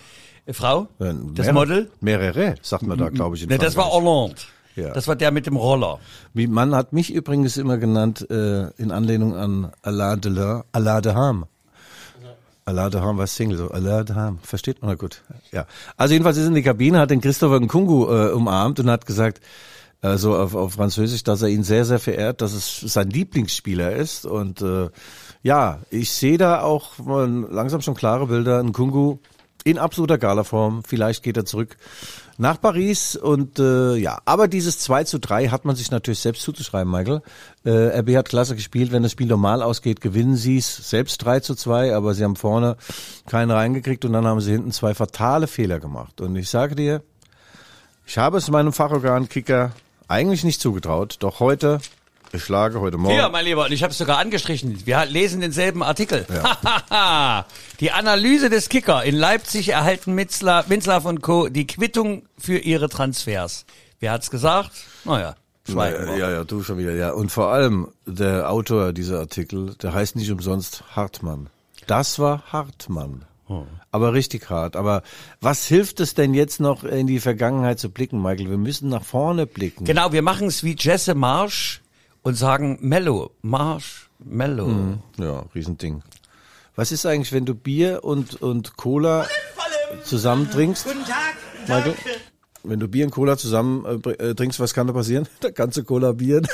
äh, 0.46 0.52
Frau? 0.54 0.88
Sohn. 0.98 1.30
Äh, 1.30 1.34
das 1.34 1.46
mehrere- 1.46 1.52
Model? 1.52 1.90
Mehrere, 2.00 2.54
sagt 2.62 2.84
man 2.84 2.96
da, 2.98 3.08
glaube 3.10 3.36
ich. 3.36 3.42
In 3.42 3.48
Ne, 3.50 3.58
das 3.58 3.76
war. 3.76 3.90
Hollande. 3.90 4.36
Ja. 4.76 4.90
Das 4.90 5.08
war 5.08 5.16
der 5.16 5.30
mit 5.30 5.46
dem 5.46 5.56
Roller. 5.56 5.98
Wie, 6.32 6.46
man 6.46 6.74
hat 6.74 6.92
mich 6.92 7.12
übrigens 7.12 7.56
immer 7.56 7.78
genannt, 7.78 8.28
äh, 8.30 8.70
in 8.76 8.92
Anlehnung 8.92 9.34
an 9.34 9.72
Alain 9.82 10.20
Delon, 10.20 10.62
Alain 10.72 11.02
de 11.02 11.14
Ham. 11.14 11.46
Alain 12.64 12.90
de 12.90 13.00
Ham 13.00 13.18
war 13.18 13.26
Single, 13.26 13.58
so 13.58 13.70
Alain 13.70 14.06
de 14.06 14.14
Ham. 14.14 14.38
Versteht 14.42 14.80
man? 14.80 14.90
Na 14.90 14.94
gut. 14.94 15.22
Ja. 15.50 15.66
Also 15.96 16.12
jedenfalls 16.12 16.36
ist 16.36 16.46
in 16.46 16.54
die 16.54 16.62
Kabine, 16.62 16.98
hat 16.98 17.10
den 17.10 17.20
Christopher 17.20 17.58
Nkungu 17.58 18.06
äh, 18.06 18.32
umarmt 18.32 18.78
und 18.80 18.88
hat 18.90 19.06
gesagt, 19.06 19.40
also 20.02 20.34
auf, 20.36 20.54
auf 20.54 20.74
Französisch, 20.74 21.24
dass 21.24 21.42
er 21.42 21.48
ihn 21.48 21.62
sehr, 21.62 21.84
sehr 21.84 21.98
verehrt, 21.98 22.40
dass 22.40 22.52
es 22.52 22.80
sein 22.80 23.10
Lieblingsspieler 23.10 23.92
ist. 23.92 24.24
Und 24.24 24.62
äh, 24.62 24.88
ja, 25.42 25.80
ich 25.90 26.12
sehe 26.12 26.38
da 26.38 26.62
auch 26.62 26.92
langsam 26.98 27.82
schon 27.82 27.94
klare 27.94 28.26
Bilder. 28.26 28.62
Nkungu 28.62 29.18
in 29.64 29.78
absoluter 29.78 30.16
Galaform. 30.16 30.82
Vielleicht 30.84 31.22
geht 31.22 31.36
er 31.36 31.44
zurück 31.44 31.76
nach 32.40 32.58
Paris 32.58 33.16
und 33.16 33.58
äh, 33.58 33.96
ja, 33.96 34.18
aber 34.24 34.48
dieses 34.48 34.78
2 34.78 35.04
zu 35.04 35.20
3 35.20 35.48
hat 35.48 35.66
man 35.66 35.76
sich 35.76 35.90
natürlich 35.90 36.20
selbst 36.20 36.40
zuzuschreiben, 36.40 36.90
Michael. 36.90 37.20
Äh, 37.66 37.98
RB 38.00 38.16
hat 38.16 38.30
klasse 38.30 38.56
gespielt, 38.56 38.92
wenn 38.92 39.02
das 39.02 39.12
Spiel 39.12 39.26
normal 39.26 39.62
ausgeht, 39.62 40.00
gewinnen 40.00 40.36
sie 40.36 40.56
es 40.56 40.88
selbst 40.88 41.22
3 41.22 41.40
zu 41.40 41.54
2, 41.54 41.94
aber 41.94 42.14
sie 42.14 42.24
haben 42.24 42.36
vorne 42.36 42.78
keinen 43.28 43.50
reingekriegt 43.50 44.06
und 44.06 44.14
dann 44.14 44.24
haben 44.24 44.40
sie 44.40 44.52
hinten 44.52 44.72
zwei 44.72 44.94
fatale 44.94 45.48
Fehler 45.48 45.80
gemacht. 45.80 46.22
Und 46.22 46.34
ich 46.34 46.48
sage 46.48 46.74
dir, 46.74 47.02
ich 48.06 48.16
habe 48.16 48.38
es 48.38 48.50
meinem 48.50 48.72
Fachorgan 48.72 49.28
Kicker 49.28 49.72
eigentlich 50.08 50.42
nicht 50.42 50.62
zugetraut, 50.62 51.16
doch 51.20 51.40
heute, 51.40 51.78
ich 52.32 52.44
schlage 52.44 52.80
heute 52.80 52.96
Morgen. 52.96 53.14
Hier, 53.14 53.28
mein 53.28 53.44
Lieber, 53.44 53.64
und 53.64 53.72
ich 53.72 53.82
habe 53.82 53.90
es 53.92 53.98
sogar 53.98 54.18
angestrichen. 54.18 54.86
Wir 54.86 55.04
lesen 55.04 55.40
denselben 55.40 55.82
Artikel. 55.82 56.26
die 57.80 57.90
Analyse 57.90 58.50
des 58.50 58.68
Kicker. 58.68 59.04
In 59.04 59.16
Leipzig 59.16 59.70
erhalten 59.70 60.14
Minzlaff 60.14 61.04
und 61.04 61.22
Co. 61.22 61.48
die 61.48 61.66
Quittung 61.66 62.22
für 62.38 62.58
ihre 62.58 62.88
Transfers. 62.88 63.66
Wer 63.98 64.12
hat's 64.12 64.30
gesagt? 64.30 64.72
Naja, 65.04 65.34
schweigen 65.68 66.08
ja, 66.08 66.16
ja, 66.16 66.30
ja, 66.30 66.44
du 66.44 66.62
schon 66.62 66.78
wieder, 66.78 66.94
ja. 66.94 67.10
Und 67.10 67.30
vor 67.30 67.48
allem 67.48 67.88
der 68.06 68.50
Autor 68.50 68.92
dieser 68.92 69.18
Artikel, 69.18 69.74
der 69.82 69.92
heißt 69.92 70.16
nicht 70.16 70.30
umsonst 70.30 70.84
Hartmann. 70.94 71.50
Das 71.86 72.18
war 72.18 72.44
Hartmann. 72.52 73.24
Aber 73.90 74.12
richtig 74.12 74.48
hart. 74.48 74.76
Aber 74.76 75.02
was 75.40 75.66
hilft 75.66 75.98
es 75.98 76.14
denn 76.14 76.34
jetzt 76.34 76.60
noch 76.60 76.84
in 76.84 77.08
die 77.08 77.18
Vergangenheit 77.18 77.80
zu 77.80 77.90
blicken, 77.90 78.22
Michael? 78.22 78.48
Wir 78.48 78.58
müssen 78.58 78.88
nach 78.88 79.02
vorne 79.02 79.46
blicken. 79.46 79.84
Genau, 79.84 80.12
wir 80.12 80.22
machen 80.22 80.46
es 80.46 80.62
wie 80.62 80.76
Jesse 80.78 81.16
Marsch 81.16 81.80
und 82.22 82.34
sagen 82.34 82.78
Mellow, 82.80 83.30
Marsch, 83.42 84.10
Mellow. 84.18 84.98
Ja, 85.18 85.44
Riesending. 85.54 86.02
Was 86.76 86.92
ist 86.92 87.06
eigentlich, 87.06 87.32
wenn 87.32 87.46
du 87.46 87.54
Bier 87.54 88.04
und, 88.04 88.40
und 88.40 88.76
Cola 88.76 89.26
zusammen 90.04 90.50
trinkst? 90.50 90.84
Guten 90.84 91.04
Tag. 91.04 91.36
Michael? 91.68 91.94
Wenn 92.62 92.80
du 92.80 92.88
Bier 92.88 93.06
und 93.06 93.10
Cola 93.10 93.36
zusammen 93.36 94.02
äh, 94.04 94.10
äh, 94.10 94.34
trinkst, 94.34 94.60
was 94.60 94.74
kann 94.74 94.86
da 94.86 94.92
passieren? 94.92 95.26
Da 95.40 95.50
kannst 95.50 95.78
du 95.78 95.84
kollabieren. 95.84 96.46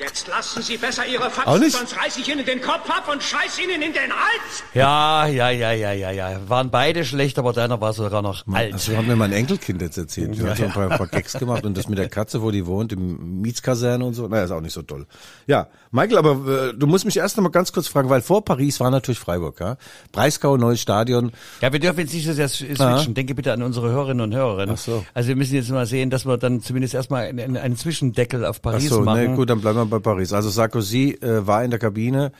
Jetzt 0.00 0.28
lassen 0.28 0.62
Sie 0.62 0.78
besser 0.78 1.06
Ihre 1.06 1.30
Faxen, 1.30 1.60
nicht? 1.60 1.76
sonst 1.76 1.94
reiß 1.96 2.16
ich 2.16 2.28
Ihnen 2.28 2.44
den 2.46 2.62
Kopf 2.62 2.88
ab 2.88 3.06
und 3.12 3.22
scheiß 3.22 3.58
Ihnen 3.58 3.82
in 3.82 3.92
den 3.92 4.10
Hals. 4.10 4.64
Ja, 4.72 5.26
ja, 5.26 5.50
ja, 5.50 5.72
ja, 5.72 5.92
ja, 5.92 6.10
ja. 6.10 6.40
Waren 6.48 6.70
beide 6.70 7.04
schlecht, 7.04 7.38
aber 7.38 7.52
deiner 7.52 7.80
war 7.82 7.92
sogar 7.92 8.22
noch 8.22 8.46
alt. 8.50 8.72
Also 8.72 8.96
hat 8.96 9.06
mir 9.06 9.16
mein 9.16 9.32
Enkelkind 9.32 9.82
jetzt 9.82 9.98
erzählt. 9.98 10.40
Hat 10.42 10.56
so 10.56 10.64
ein 10.64 10.72
paar, 10.72 10.90
ein 10.90 10.96
paar 10.96 11.06
Gags 11.06 11.34
gemacht 11.34 11.66
und 11.66 11.76
das 11.76 11.88
mit 11.88 11.98
der 11.98 12.08
Katze, 12.20 12.40
wo 12.40 12.50
die 12.50 12.66
wohnt, 12.66 12.92
im 12.92 13.42
Mietskaserne 13.42 14.02
und 14.04 14.14
so. 14.14 14.26
Naja, 14.26 14.44
ist 14.44 14.50
auch 14.52 14.62
nicht 14.62 14.72
so 14.72 14.82
toll. 14.82 15.06
Ja, 15.46 15.68
Michael, 15.90 16.16
aber 16.18 16.68
äh, 16.70 16.74
du 16.74 16.86
musst 16.86 17.04
mich 17.04 17.18
erst 17.18 17.36
noch 17.36 17.44
mal 17.44 17.50
ganz 17.50 17.72
kurz 17.72 17.86
fragen, 17.88 18.08
weil 18.08 18.22
vor 18.22 18.42
Paris 18.44 18.80
war 18.80 18.90
natürlich 18.90 19.18
Freiburg, 19.18 19.60
ja? 19.60 19.76
Breisgau, 20.12 20.56
neues 20.56 20.80
Stadion. 20.80 21.32
Ja, 21.60 21.72
wir 21.72 21.80
dürfen 21.80 22.00
jetzt 22.00 22.14
nicht 22.14 22.26
so 22.26 22.32
sehr 22.32 22.48
switchen. 22.48 23.12
Denke 23.12 23.34
bitte 23.34 23.52
an 23.52 23.62
unsere 23.62 23.90
Hörerinnen 23.90 24.22
und 24.22 24.34
Hörer. 24.34 24.66
Ach 24.70 24.78
so. 24.78 25.04
Also 25.12 25.28
wir 25.28 25.36
müssen 25.36 25.56
jetzt 25.56 25.70
mal 25.70 25.84
sehen, 25.86 26.08
dass 26.08 26.24
wir 26.24 26.38
dann 26.38 26.62
zumindest 26.62 26.94
erstmal 26.94 27.26
einen, 27.26 27.56
einen 27.56 27.76
Zwischendeckel 27.76 28.46
auf 28.46 28.58
Ach 28.60 28.62
Paris 28.62 28.88
so, 28.88 29.02
machen. 29.02 29.30
ne, 29.30 29.36
gut, 29.36 29.50
dann 29.50 29.60
bleiben 29.60 29.78
wir 29.78 29.89
bei 29.90 29.98
Paris. 29.98 30.32
Also 30.32 30.48
Sarkozy 30.48 31.18
äh, 31.20 31.46
war 31.46 31.64
in 31.64 31.70
der 31.70 31.80
Kabine 31.80 32.32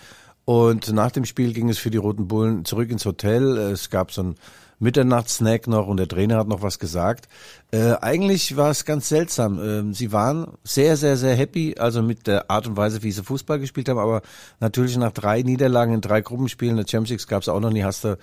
und 0.44 0.92
nach 0.92 1.10
dem 1.10 1.24
Spiel 1.24 1.52
ging 1.52 1.68
es 1.68 1.78
für 1.78 1.90
die 1.90 1.98
Roten 1.98 2.28
Bullen 2.28 2.64
zurück 2.64 2.90
ins 2.90 3.04
Hotel. 3.04 3.56
Es 3.58 3.90
gab 3.90 4.12
so 4.12 4.22
ein 4.22 4.34
Mitternachtssnack 4.80 5.66
noch 5.66 5.86
und 5.86 5.98
der 5.98 6.08
Trainer 6.08 6.38
hat 6.38 6.48
noch 6.48 6.62
was 6.62 6.78
gesagt. 6.78 7.28
Äh, 7.70 7.92
eigentlich 8.00 8.56
war 8.56 8.70
es 8.70 8.86
ganz 8.86 9.08
seltsam. 9.08 9.60
Ähm, 9.62 9.94
sie 9.94 10.10
waren 10.10 10.48
sehr, 10.64 10.96
sehr, 10.96 11.16
sehr 11.16 11.36
happy, 11.36 11.76
also 11.78 12.02
mit 12.02 12.26
der 12.26 12.50
Art 12.50 12.66
und 12.66 12.76
Weise, 12.76 13.02
wie 13.02 13.12
sie 13.12 13.22
Fußball 13.22 13.58
gespielt 13.58 13.88
haben, 13.90 13.98
aber 13.98 14.22
natürlich 14.58 14.96
nach 14.96 15.12
drei 15.12 15.42
Niederlagen 15.42 15.94
in 15.94 16.00
drei 16.00 16.22
Gruppenspielen, 16.22 16.76
der 16.76 16.86
Champions 16.88 17.10
League 17.10 17.28
gab 17.28 17.42
es 17.42 17.48
auch 17.48 17.60
noch 17.60 17.70
nie, 17.70 17.84
hast 17.84 18.04
du 18.04 18.16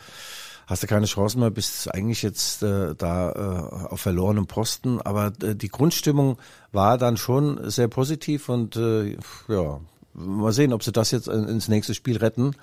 hast 0.67 0.83
du 0.83 0.87
keine 0.87 1.05
Chance 1.07 1.39
mehr, 1.39 1.49
bist 1.49 1.91
eigentlich 1.93 2.21
jetzt 2.21 2.61
äh, 2.61 2.93
da 2.95 3.31
äh, 3.31 3.85
auf 3.87 4.01
verlorenem 4.01 4.45
Posten. 4.45 5.01
Aber 5.01 5.31
äh, 5.41 5.55
die 5.55 5.69
Grundstimmung 5.69 6.37
war 6.71 6.97
dann 6.99 7.17
schon 7.17 7.69
sehr 7.71 7.87
positiv 7.87 8.49
und 8.49 8.75
äh, 8.75 9.17
ja, 9.47 9.79
mal 10.13 10.51
sehen, 10.53 10.73
ob 10.73 10.83
sie 10.83 10.91
das 10.91 11.11
jetzt 11.11 11.27
in- 11.27 11.47
ins 11.47 11.67
nächste 11.69 11.93
Spiel 11.95 12.17
retten. 12.17 12.53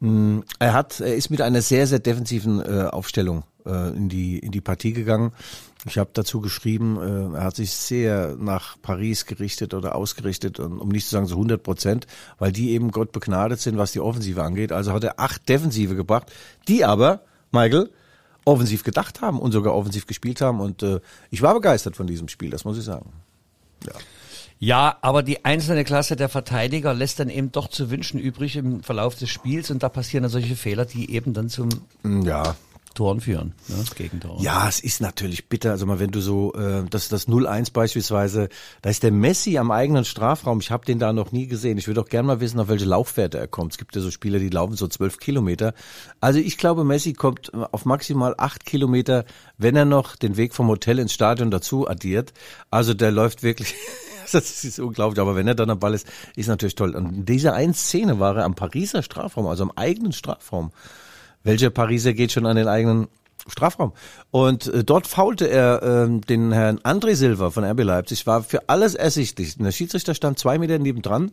Mm, 0.00 0.40
Er 0.58 0.72
hat, 0.74 1.00
er 1.00 1.14
ist 1.16 1.28
mit 1.30 1.40
einer 1.42 1.60
sehr, 1.60 1.86
sehr 1.86 1.98
defensiven 1.98 2.60
äh, 2.60 2.84
Aufstellung 2.90 3.42
äh, 3.66 3.90
in 3.96 4.08
die 4.08 4.38
in 4.38 4.52
die 4.52 4.60
Partie 4.60 4.92
gegangen. 4.92 5.32
Ich 5.86 5.96
habe 5.98 6.10
dazu 6.12 6.40
geschrieben, 6.42 6.98
äh, 7.00 7.36
er 7.38 7.44
hat 7.44 7.56
sich 7.56 7.72
sehr 7.72 8.36
nach 8.38 8.76
Paris 8.82 9.24
gerichtet 9.26 9.72
oder 9.74 9.94
ausgerichtet, 9.96 10.60
um 10.60 10.88
nicht 10.90 11.06
zu 11.06 11.10
sagen 11.12 11.26
so 11.26 11.34
100 11.36 11.62
Prozent, 11.62 12.06
weil 12.38 12.52
die 12.52 12.70
eben 12.72 12.90
Gott 12.92 13.12
begnadet 13.12 13.60
sind, 13.60 13.76
was 13.78 13.92
die 13.92 14.00
Offensive 14.00 14.42
angeht. 14.42 14.72
Also 14.72 14.92
hat 14.92 15.04
er 15.04 15.18
acht 15.18 15.48
Defensive 15.48 15.96
gebracht, 15.96 16.30
die 16.68 16.84
aber, 16.84 17.22
Michael, 17.52 17.90
offensiv 18.44 18.84
gedacht 18.84 19.20
haben 19.20 19.38
und 19.38 19.52
sogar 19.52 19.74
offensiv 19.74 20.06
gespielt 20.06 20.40
haben. 20.40 20.60
Und 20.60 20.82
äh, 20.82 21.00
ich 21.30 21.42
war 21.42 21.54
begeistert 21.54 21.96
von 21.96 22.06
diesem 22.06 22.28
Spiel, 22.28 22.50
das 22.50 22.64
muss 22.64 22.78
ich 22.78 22.84
sagen. 22.84 23.12
Ja, 24.58 24.98
aber 25.00 25.22
die 25.22 25.44
einzelne 25.44 25.84
Klasse 25.84 26.16
der 26.16 26.28
Verteidiger 26.28 26.92
lässt 26.92 27.18
dann 27.18 27.30
eben 27.30 27.50
doch 27.50 27.68
zu 27.68 27.90
wünschen 27.90 28.20
übrig 28.20 28.56
im 28.56 28.82
Verlauf 28.82 29.14
des 29.14 29.30
Spiels 29.30 29.70
und 29.70 29.82
da 29.82 29.88
passieren 29.88 30.22
dann 30.22 30.30
solche 30.30 30.54
Fehler, 30.54 30.84
die 30.84 31.10
eben 31.12 31.32
dann 31.32 31.48
zum 31.48 31.70
Ja, 32.04 32.56
Toren 32.94 33.20
führen, 33.20 33.54
ne? 33.68 33.76
Gegentor. 33.94 34.40
Ja, 34.40 34.68
es 34.68 34.80
ist 34.80 35.00
natürlich 35.00 35.48
bitter. 35.48 35.70
Also 35.70 35.86
mal, 35.86 36.00
wenn 36.00 36.10
du 36.10 36.20
so, 36.20 36.52
äh, 36.54 36.82
das 36.90 37.08
das 37.08 37.28
0-1 37.28 37.72
beispielsweise, 37.72 38.48
da 38.82 38.90
ist 38.90 39.02
der 39.02 39.12
Messi 39.12 39.58
am 39.58 39.70
eigenen 39.70 40.04
Strafraum. 40.04 40.60
Ich 40.60 40.70
habe 40.70 40.84
den 40.84 40.98
da 40.98 41.12
noch 41.12 41.30
nie 41.30 41.46
gesehen. 41.46 41.78
Ich 41.78 41.86
würde 41.86 42.00
auch 42.00 42.08
gerne 42.08 42.26
mal 42.26 42.40
wissen, 42.40 42.58
auf 42.58 42.68
welche 42.68 42.84
Laufwerte 42.86 43.38
er 43.38 43.46
kommt. 43.46 43.72
Es 43.72 43.78
gibt 43.78 43.94
ja 43.94 44.02
so 44.02 44.10
Spieler, 44.10 44.38
die 44.38 44.48
laufen 44.48 44.76
so 44.76 44.88
zwölf 44.88 45.18
Kilometer. 45.18 45.74
Also 46.20 46.40
ich 46.40 46.58
glaube, 46.58 46.84
Messi 46.84 47.12
kommt 47.12 47.52
auf 47.54 47.84
maximal 47.84 48.34
acht 48.36 48.66
Kilometer, 48.66 49.24
wenn 49.56 49.76
er 49.76 49.84
noch 49.84 50.16
den 50.16 50.36
Weg 50.36 50.54
vom 50.54 50.68
Hotel 50.68 50.98
ins 50.98 51.12
Stadion 51.12 51.50
dazu 51.50 51.88
addiert. 51.88 52.32
Also 52.70 52.92
der 52.94 53.12
läuft 53.12 53.42
wirklich. 53.42 53.74
Das 54.32 54.62
ist 54.62 54.78
unglaublich, 54.78 55.20
aber 55.20 55.34
wenn 55.34 55.48
er 55.48 55.56
dann 55.56 55.70
am 55.70 55.80
Ball 55.80 55.92
ist, 55.92 56.06
ist 56.36 56.46
natürlich 56.46 56.76
toll. 56.76 56.94
Und 56.94 57.12
in 57.12 57.24
dieser 57.24 57.56
Szene 57.72 58.20
war 58.20 58.36
er 58.36 58.44
am 58.44 58.54
Pariser 58.54 59.02
Strafraum, 59.02 59.48
also 59.48 59.64
am 59.64 59.72
eigenen 59.74 60.12
Strafraum. 60.12 60.70
Welcher 61.42 61.70
Pariser 61.70 62.12
geht 62.12 62.32
schon 62.32 62.46
an 62.46 62.56
den 62.56 62.68
eigenen 62.68 63.08
Strafraum? 63.46 63.92
Und 64.30 64.66
äh, 64.66 64.84
dort 64.84 65.06
faulte 65.06 65.48
er 65.48 65.82
ähm, 65.82 66.20
den 66.20 66.52
Herrn 66.52 66.78
André 66.80 67.14
Silva 67.14 67.50
von 67.50 67.64
RB 67.64 67.82
Leipzig, 67.82 68.26
war 68.26 68.42
für 68.42 68.68
alles 68.68 68.94
ersichtlich. 68.94 69.56
Der 69.56 69.72
Schiedsrichter 69.72 70.14
stand 70.14 70.38
zwei 70.38 70.58
Meter 70.58 70.78
nebendran. 70.78 71.32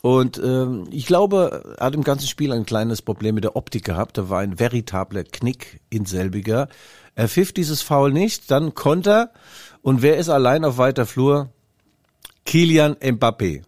Und 0.00 0.38
ähm, 0.42 0.88
ich 0.90 1.06
glaube, 1.06 1.76
er 1.78 1.86
hat 1.86 1.94
im 1.94 2.02
ganzen 2.02 2.26
Spiel 2.26 2.52
ein 2.52 2.66
kleines 2.66 3.02
Problem 3.02 3.34
mit 3.34 3.44
der 3.44 3.56
Optik 3.56 3.84
gehabt. 3.84 4.18
Da 4.18 4.28
war 4.28 4.40
ein 4.40 4.58
veritabler 4.58 5.24
Knick 5.24 5.80
in 5.90 6.06
selbiger. 6.06 6.68
Er 7.14 7.28
pfiff 7.28 7.52
dieses 7.52 7.82
Foul 7.82 8.12
nicht, 8.12 8.50
dann 8.50 8.74
Konter. 8.74 9.32
Und 9.82 10.02
wer 10.02 10.16
ist 10.16 10.28
allein 10.28 10.64
auf 10.64 10.78
weiter 10.78 11.06
Flur? 11.06 11.50
Kilian 12.44 12.94
Mbappé. 12.94 13.62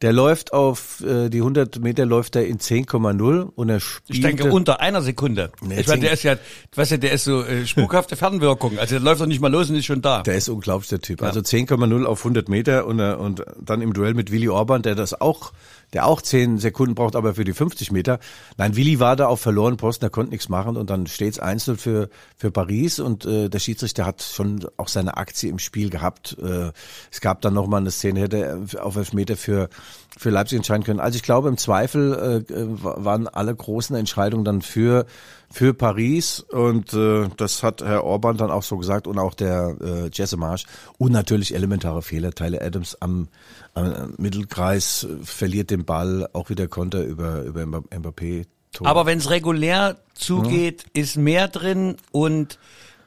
Der 0.00 0.12
läuft 0.12 0.52
auf 0.52 1.02
äh, 1.04 1.28
die 1.28 1.38
100 1.38 1.80
Meter 1.80 2.06
läuft 2.06 2.36
er 2.36 2.46
in 2.46 2.58
10,0 2.58 3.50
und 3.54 3.68
er 3.68 3.80
spielte. 3.80 4.12
Ich 4.12 4.20
denke 4.20 4.52
unter 4.52 4.80
einer 4.80 5.02
Sekunde. 5.02 5.50
Nee, 5.60 5.80
ich 5.80 5.88
meine, 5.88 6.02
der 6.02 6.12
ist 6.12 6.22
ja, 6.22 6.36
weißt 6.76 6.92
du, 6.92 6.98
der 7.00 7.12
ist 7.12 7.24
so 7.24 7.42
äh, 7.42 7.66
spukhafte 7.66 8.14
Fernwirkung. 8.14 8.78
Also 8.78 8.94
der 8.94 9.00
läuft 9.00 9.20
doch 9.20 9.26
nicht 9.26 9.40
mal 9.40 9.50
los 9.50 9.70
und 9.70 9.76
ist 9.76 9.86
schon 9.86 10.00
da. 10.00 10.22
Der 10.22 10.36
ist 10.36 10.48
unglaublich, 10.48 10.88
der 10.88 11.00
Typ. 11.00 11.22
Also 11.22 11.40
10,0 11.40 12.04
auf 12.04 12.20
100 12.20 12.48
Meter 12.48 12.86
und, 12.86 13.00
äh, 13.00 13.14
und 13.14 13.44
dann 13.60 13.82
im 13.82 13.92
Duell 13.92 14.14
mit 14.14 14.30
Willi 14.30 14.48
Orban, 14.48 14.82
der 14.82 14.94
das 14.94 15.20
auch, 15.20 15.52
der 15.92 16.06
auch 16.06 16.20
10 16.20 16.58
Sekunden 16.58 16.94
braucht, 16.94 17.16
aber 17.16 17.34
für 17.34 17.44
die 17.44 17.52
50 17.52 17.92
Meter. 17.92 18.18
Nein, 18.56 18.76
Willi 18.76 19.00
war 19.00 19.16
da 19.16 19.26
auf 19.26 19.40
verloren 19.40 19.76
Posten, 19.76 20.04
er 20.04 20.10
konnte 20.10 20.30
nichts 20.30 20.48
machen 20.48 20.76
und 20.76 20.90
dann 20.90 21.06
steht's 21.06 21.38
einzeln 21.38 21.78
für, 21.78 22.08
für 22.36 22.50
Paris 22.50 23.00
und 23.00 23.24
äh, 23.24 23.48
der 23.48 23.58
Schiedsrichter 23.58 24.04
hat 24.04 24.22
schon 24.22 24.66
auch 24.76 24.88
seine 24.88 25.16
Aktie 25.16 25.50
im 25.50 25.58
Spiel 25.58 25.90
gehabt. 25.90 26.36
Äh, 26.42 26.72
es 27.10 27.20
gab 27.20 27.40
dann 27.40 27.54
nochmal 27.54 27.80
eine 27.80 27.90
Szene, 27.90 28.20
hätte 28.20 28.68
er 28.72 28.84
auf 28.84 28.96
Elfmeter 28.96 29.36
für, 29.36 29.68
für 30.16 30.30
Leipzig 30.30 30.56
entscheiden 30.56 30.84
können. 30.84 31.00
Also 31.00 31.16
ich 31.16 31.22
glaube, 31.22 31.48
im 31.48 31.56
Zweifel 31.56 32.44
äh, 32.48 32.52
äh, 32.52 32.66
waren 32.68 33.26
alle 33.26 33.54
großen 33.54 33.96
Entscheidungen 33.96 34.44
dann 34.44 34.62
für 34.62 35.06
für 35.50 35.72
Paris 35.74 36.40
und 36.40 36.92
äh, 36.92 37.28
das 37.38 37.62
hat 37.62 37.82
Herr 37.82 38.04
Orban 38.04 38.36
dann 38.36 38.50
auch 38.50 38.62
so 38.62 38.76
gesagt 38.76 39.06
und 39.06 39.18
auch 39.18 39.34
der 39.34 39.76
äh, 39.80 40.10
Jesse 40.12 40.36
Marsch 40.36 40.64
und 40.98 41.10
natürlich 41.12 41.54
elementare 41.54 42.02
Fehler. 42.02 42.32
Tyler 42.32 42.60
Adams 42.62 42.96
am, 43.00 43.28
am 43.74 44.14
Mittelkreis 44.18 45.04
äh, 45.04 45.24
verliert 45.24 45.70
den 45.70 45.84
Ball, 45.84 46.28
auch 46.34 46.50
wieder 46.50 46.68
Konter 46.68 47.02
über 47.02 47.42
über 47.42 47.62
Mba- 47.62 47.88
Mbappé. 47.90 48.44
Tor. 48.72 48.86
Aber 48.86 49.06
wenn 49.06 49.16
es 49.18 49.30
regulär 49.30 49.96
zugeht, 50.14 50.84
ist 50.92 51.16
mehr 51.16 51.48
drin 51.48 51.96
und 52.12 52.58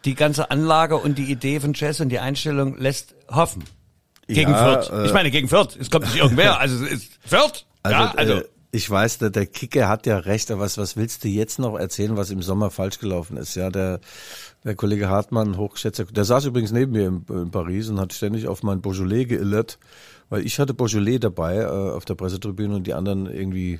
die 0.05 0.15
ganze 0.15 0.49
Anlage 0.49 0.97
und 0.97 1.19
die 1.19 1.31
Idee 1.31 1.59
von 1.59 1.73
Chess 1.73 2.01
und 2.01 2.09
die 2.09 2.17
Einstellung 2.17 2.75
lässt 2.79 3.13
hoffen. 3.29 3.63
Gegen 4.27 4.49
Ja, 4.51 4.81
Fürth. 4.81 4.89
äh, 4.91 5.05
ich 5.05 5.13
meine, 5.13 5.29
gegen 5.29 5.47
Fürth. 5.47 5.77
Es 5.79 5.91
kommt 5.91 6.05
nicht 6.05 6.17
irgendwer. 6.17 6.59
Also 6.59 6.83
es 6.85 6.91
ist 6.91 7.11
Fürth. 7.23 7.65
Also, 7.83 7.95
ja, 7.97 8.11
also. 8.15 8.33
äh, 8.33 8.43
ich 8.71 8.89
weiß, 8.89 9.17
der, 9.17 9.29
der 9.29 9.45
Kicker 9.45 9.89
hat 9.89 10.05
ja 10.05 10.17
recht, 10.17 10.49
aber 10.49 10.61
was, 10.61 10.77
was 10.77 10.95
willst 10.95 11.23
du 11.23 11.27
jetzt 11.27 11.59
noch 11.59 11.77
erzählen, 11.77 12.15
was 12.15 12.31
im 12.31 12.41
Sommer 12.41 12.71
falsch 12.71 12.99
gelaufen 12.99 13.35
ist? 13.37 13.55
Ja, 13.55 13.69
der, 13.69 13.99
der 14.63 14.75
Kollege 14.75 15.09
Hartmann, 15.09 15.57
hochgeschätzter, 15.57 16.05
der 16.05 16.23
saß 16.23 16.45
übrigens 16.45 16.71
neben 16.71 16.93
mir 16.93 17.07
in, 17.07 17.25
in 17.29 17.51
Paris 17.51 17.89
und 17.89 17.99
hat 17.99 18.13
ständig 18.13 18.47
auf 18.47 18.63
mein 18.63 18.81
Beaujolais 18.81 19.25
geillert, 19.25 19.77
weil 20.31 20.45
ich 20.45 20.57
hatte 20.59 20.73
Beaujolais 20.73 21.19
dabei 21.19 21.57
äh, 21.57 21.65
auf 21.65 22.05
der 22.05 22.15
Pressetribüne 22.15 22.73
und 22.73 22.87
die 22.87 22.93
anderen 22.95 23.27
irgendwie 23.27 23.79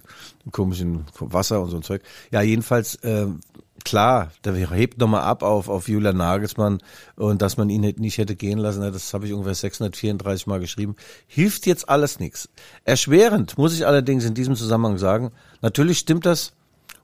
komischen 0.51 1.05
Wasser 1.19 1.61
und 1.61 1.69
so 1.71 1.77
ein 1.77 1.81
Zeug. 1.83 2.03
Ja, 2.29 2.41
jedenfalls, 2.41 2.95
äh, 2.97 3.27
klar, 3.85 4.31
der 4.43 4.53
hebt 4.53 4.99
nochmal 4.99 5.21
ab 5.21 5.43
auf, 5.43 5.69
auf 5.69 5.87
Julian 5.87 6.17
Nagelsmann 6.17 6.79
und 7.15 7.41
dass 7.41 7.57
man 7.57 7.69
ihn 7.69 7.81
nicht- 7.81 8.17
hätte 8.17 8.35
gehen 8.35 8.59
lassen, 8.59 8.81
das 8.81 9.13
habe 9.13 9.25
ich 9.25 9.33
ungefähr 9.33 9.55
634 9.55 10.45
Mal 10.45 10.59
geschrieben. 10.59 10.95
Hilft 11.25 11.65
jetzt 11.65 11.87
alles 11.89 12.19
nichts. 12.19 12.49
Erschwerend 12.83 13.57
muss 13.57 13.73
ich 13.73 13.87
allerdings 13.87 14.25
in 14.25 14.33
diesem 14.33 14.55
Zusammenhang 14.55 14.97
sagen, 14.97 15.31
natürlich 15.61 15.99
stimmt 15.99 16.25
das, 16.25 16.53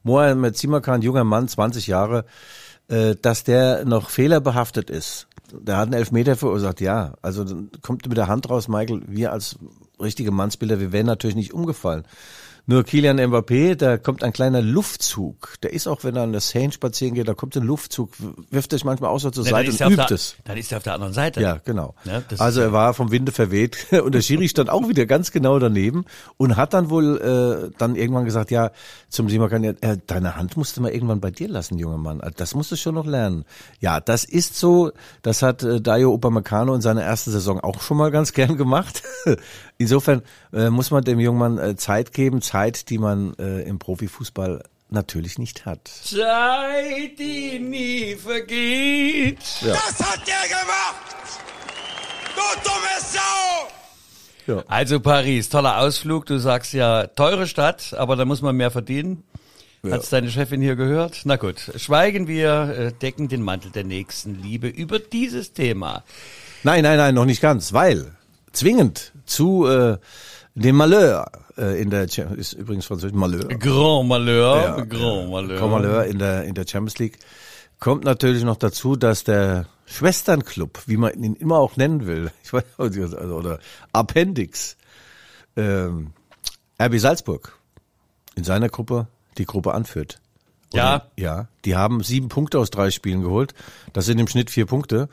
Mohamed 0.03 0.57
Simakan, 0.57 1.01
junger 1.01 1.23
Mann, 1.23 1.47
20 1.47 1.87
Jahre, 1.87 2.25
äh, 2.89 3.15
dass 3.21 3.43
der 3.43 3.85
noch 3.85 4.09
fehlerbehaftet 4.09 4.89
ist. 4.89 5.27
Der 5.51 5.77
hat 5.77 5.87
einen 5.87 5.93
Elfmeter 5.93 6.35
verursacht, 6.35 6.81
ja. 6.81 7.13
Also 7.21 7.43
dann 7.43 7.69
kommt 7.81 8.07
mit 8.07 8.17
der 8.17 8.27
Hand 8.27 8.49
raus, 8.49 8.67
Michael, 8.67 9.03
wir 9.07 9.31
als 9.31 9.57
richtige 9.99 10.31
Mannsbilder, 10.31 10.79
wir 10.79 10.91
wären 10.91 11.05
natürlich 11.05 11.35
nicht 11.35 11.53
umgefallen. 11.53 12.03
Nur 12.69 12.83
Kilian 12.83 13.17
Mbappé, 13.17 13.75
da 13.75 13.97
kommt 13.97 14.23
ein 14.25 14.33
kleiner 14.33 14.61
Luftzug. 14.61 15.55
Der 15.63 15.71
ist 15.71 15.87
auch, 15.87 16.03
wenn 16.03 16.17
er 16.17 16.23
an 16.23 16.33
der 16.33 16.41
Seine 16.41 16.73
spazieren 16.73 17.15
geht, 17.15 17.25
da 17.25 17.33
kommt 17.33 17.55
ein 17.55 17.63
Luftzug, 17.63 18.11
wirft 18.51 18.73
er 18.73 18.77
sich 18.77 18.83
manchmal 18.83 19.09
auch 19.09 19.19
so 19.19 19.31
zur 19.31 19.45
Ja, 19.45 19.51
Seite 19.51 19.71
und 19.71 19.79
übt 19.93 19.95
der, 19.95 20.11
es. 20.11 20.35
Dann 20.43 20.57
ist 20.57 20.73
er 20.73 20.79
auf 20.79 20.83
der 20.83 20.93
anderen 20.93 21.13
Seite. 21.13 21.39
Ja, 21.41 21.61
genau. 21.63 21.95
Ja, 22.03 22.21
also 22.39 22.59
er 22.59 22.73
war 22.73 22.93
vom 22.93 23.09
Winde 23.09 23.31
verweht 23.31 23.87
und 24.03 24.13
der 24.13 24.19
Schiri 24.21 24.49
stand 24.49 24.69
auch 24.69 24.89
wieder 24.89 25.05
ganz 25.05 25.31
genau 25.31 25.59
daneben 25.59 26.03
und 26.35 26.57
hat 26.57 26.73
dann 26.73 26.89
wohl 26.89 27.71
äh, 27.71 27.77
dann 27.77 27.95
irgendwann 27.95 28.25
gesagt, 28.25 28.51
ja, 28.51 28.71
zum 29.07 29.29
Simakan, 29.29 29.63
ja, 29.63 29.71
äh, 29.79 29.97
deine 30.05 30.35
Hand 30.35 30.57
musst 30.57 30.75
du 30.75 30.81
mal 30.81 30.91
irgendwann 30.91 31.21
bei 31.21 31.31
dir 31.31 31.47
lassen, 31.47 31.77
junger 31.77 31.97
Mann. 31.97 32.19
Also 32.19 32.33
Das 32.35 32.53
musst 32.53 32.73
du 32.73 32.75
schon 32.75 32.95
noch 32.95 33.05
lernen. 33.05 33.45
Ja, 33.79 34.01
das 34.01 34.25
ist 34.25 34.55
so, 34.55 34.91
das 35.21 35.41
hat 35.41 35.63
äh, 35.63 35.79
Dayo 35.79 36.13
Upamecano 36.13 36.75
in 36.75 36.81
seiner 36.81 37.03
ersten 37.03 37.31
Saison 37.31 37.61
auch 37.61 37.79
schon 37.79 37.95
mal 37.95 38.11
ganz 38.11 38.33
gern 38.33 38.57
gemacht. 38.57 39.03
Insofern 39.77 40.23
äh, 40.53 40.69
muss 40.69 40.91
man 40.91 41.03
dem 41.03 41.19
jungen 41.19 41.39
Mann 41.39 41.57
äh, 41.57 41.75
Zeit 41.75 42.13
geben, 42.13 42.41
Zeit, 42.41 42.89
die 42.89 42.97
man 42.97 43.33
äh, 43.37 43.61
im 43.61 43.79
Profifußball 43.79 44.63
natürlich 44.89 45.37
nicht 45.37 45.65
hat. 45.65 45.87
Zeit, 45.87 47.19
die 47.19 47.59
nie 47.59 48.15
vergeht. 48.15 49.39
Das 49.61 49.99
hat 49.99 50.27
der 50.27 50.49
gemacht! 50.49 51.17
Du 52.35 52.41
dumme 52.63 52.97
Sau! 52.99 54.55
Ja. 54.55 54.63
Also 54.67 54.99
Paris, 54.99 55.49
toller 55.49 55.79
Ausflug. 55.79 56.25
Du 56.25 56.39
sagst 56.39 56.73
ja 56.73 57.07
teure 57.07 57.47
Stadt, 57.47 57.93
aber 57.93 58.15
da 58.15 58.25
muss 58.25 58.41
man 58.41 58.55
mehr 58.55 58.71
verdienen. 58.71 59.23
Hat's 59.89 60.09
deine 60.09 60.29
Chefin 60.29 60.61
hier 60.61 60.75
gehört? 60.75 61.21
Na 61.25 61.35
gut, 61.35 61.71
schweigen 61.77 62.27
wir, 62.27 62.75
äh, 62.77 62.91
decken 62.93 63.27
den 63.27 63.41
Mantel 63.41 63.71
der 63.71 63.83
nächsten 63.83 64.41
Liebe 64.41 64.67
über 64.67 64.99
dieses 64.99 65.53
Thema. 65.53 66.03
Nein, 66.63 66.83
nein, 66.83 66.97
nein, 66.97 67.15
noch 67.15 67.25
nicht 67.25 67.41
ganz, 67.41 67.73
weil 67.73 68.15
zwingend 68.51 69.13
zu 69.27 69.65
äh, 69.67 69.97
dem 70.55 70.75
Malheur 70.77 71.29
äh, 71.57 71.79
in 71.81 71.89
der 71.91 72.07
Cha- 72.07 72.33
ist 72.33 72.53
übrigens 72.53 72.85
französisch 72.85 73.15
Malheur. 73.15 73.47
Grand 73.47 74.07
Malheur, 74.07 74.55
Ja, 74.61 74.81
Grand 74.85 75.29
Malheur. 75.29 75.57
Grand 75.59 75.71
Malheur 75.71 76.05
in 76.05 76.17
der 76.19 76.43
in 76.45 76.55
der 76.55 76.65
Champions 76.67 76.97
League 76.97 77.19
kommt 77.79 78.03
natürlich 78.05 78.43
noch 78.43 78.57
dazu, 78.57 78.95
dass 78.95 79.23
der 79.23 79.67
Schwesternclub, 79.85 80.81
wie 80.87 80.97
man 80.97 81.13
ihn 81.23 81.35
immer 81.35 81.57
auch 81.59 81.77
nennen 81.77 82.07
will, 82.07 82.31
ich 82.43 82.51
weiß, 82.51 82.63
also, 82.77 83.07
oder 83.35 83.59
Appendix, 83.93 84.77
ähm, 85.55 86.11
RB 86.81 86.97
Salzburg 86.99 87.57
in 88.35 88.43
seiner 88.43 88.69
Gruppe 88.69 89.07
die 89.37 89.45
Gruppe 89.45 89.73
anführt. 89.73 90.19
Ja. 90.73 91.03
Ja, 91.17 91.47
die 91.65 91.75
haben 91.75 92.03
sieben 92.03 92.27
Punkte 92.29 92.59
aus 92.59 92.69
drei 92.71 92.91
Spielen 92.91 93.21
geholt. 93.21 93.53
Das 93.93 94.05
sind 94.05 94.19
im 94.19 94.27
Schnitt 94.27 94.49
vier 94.49 94.65
Punkte, 94.65 95.07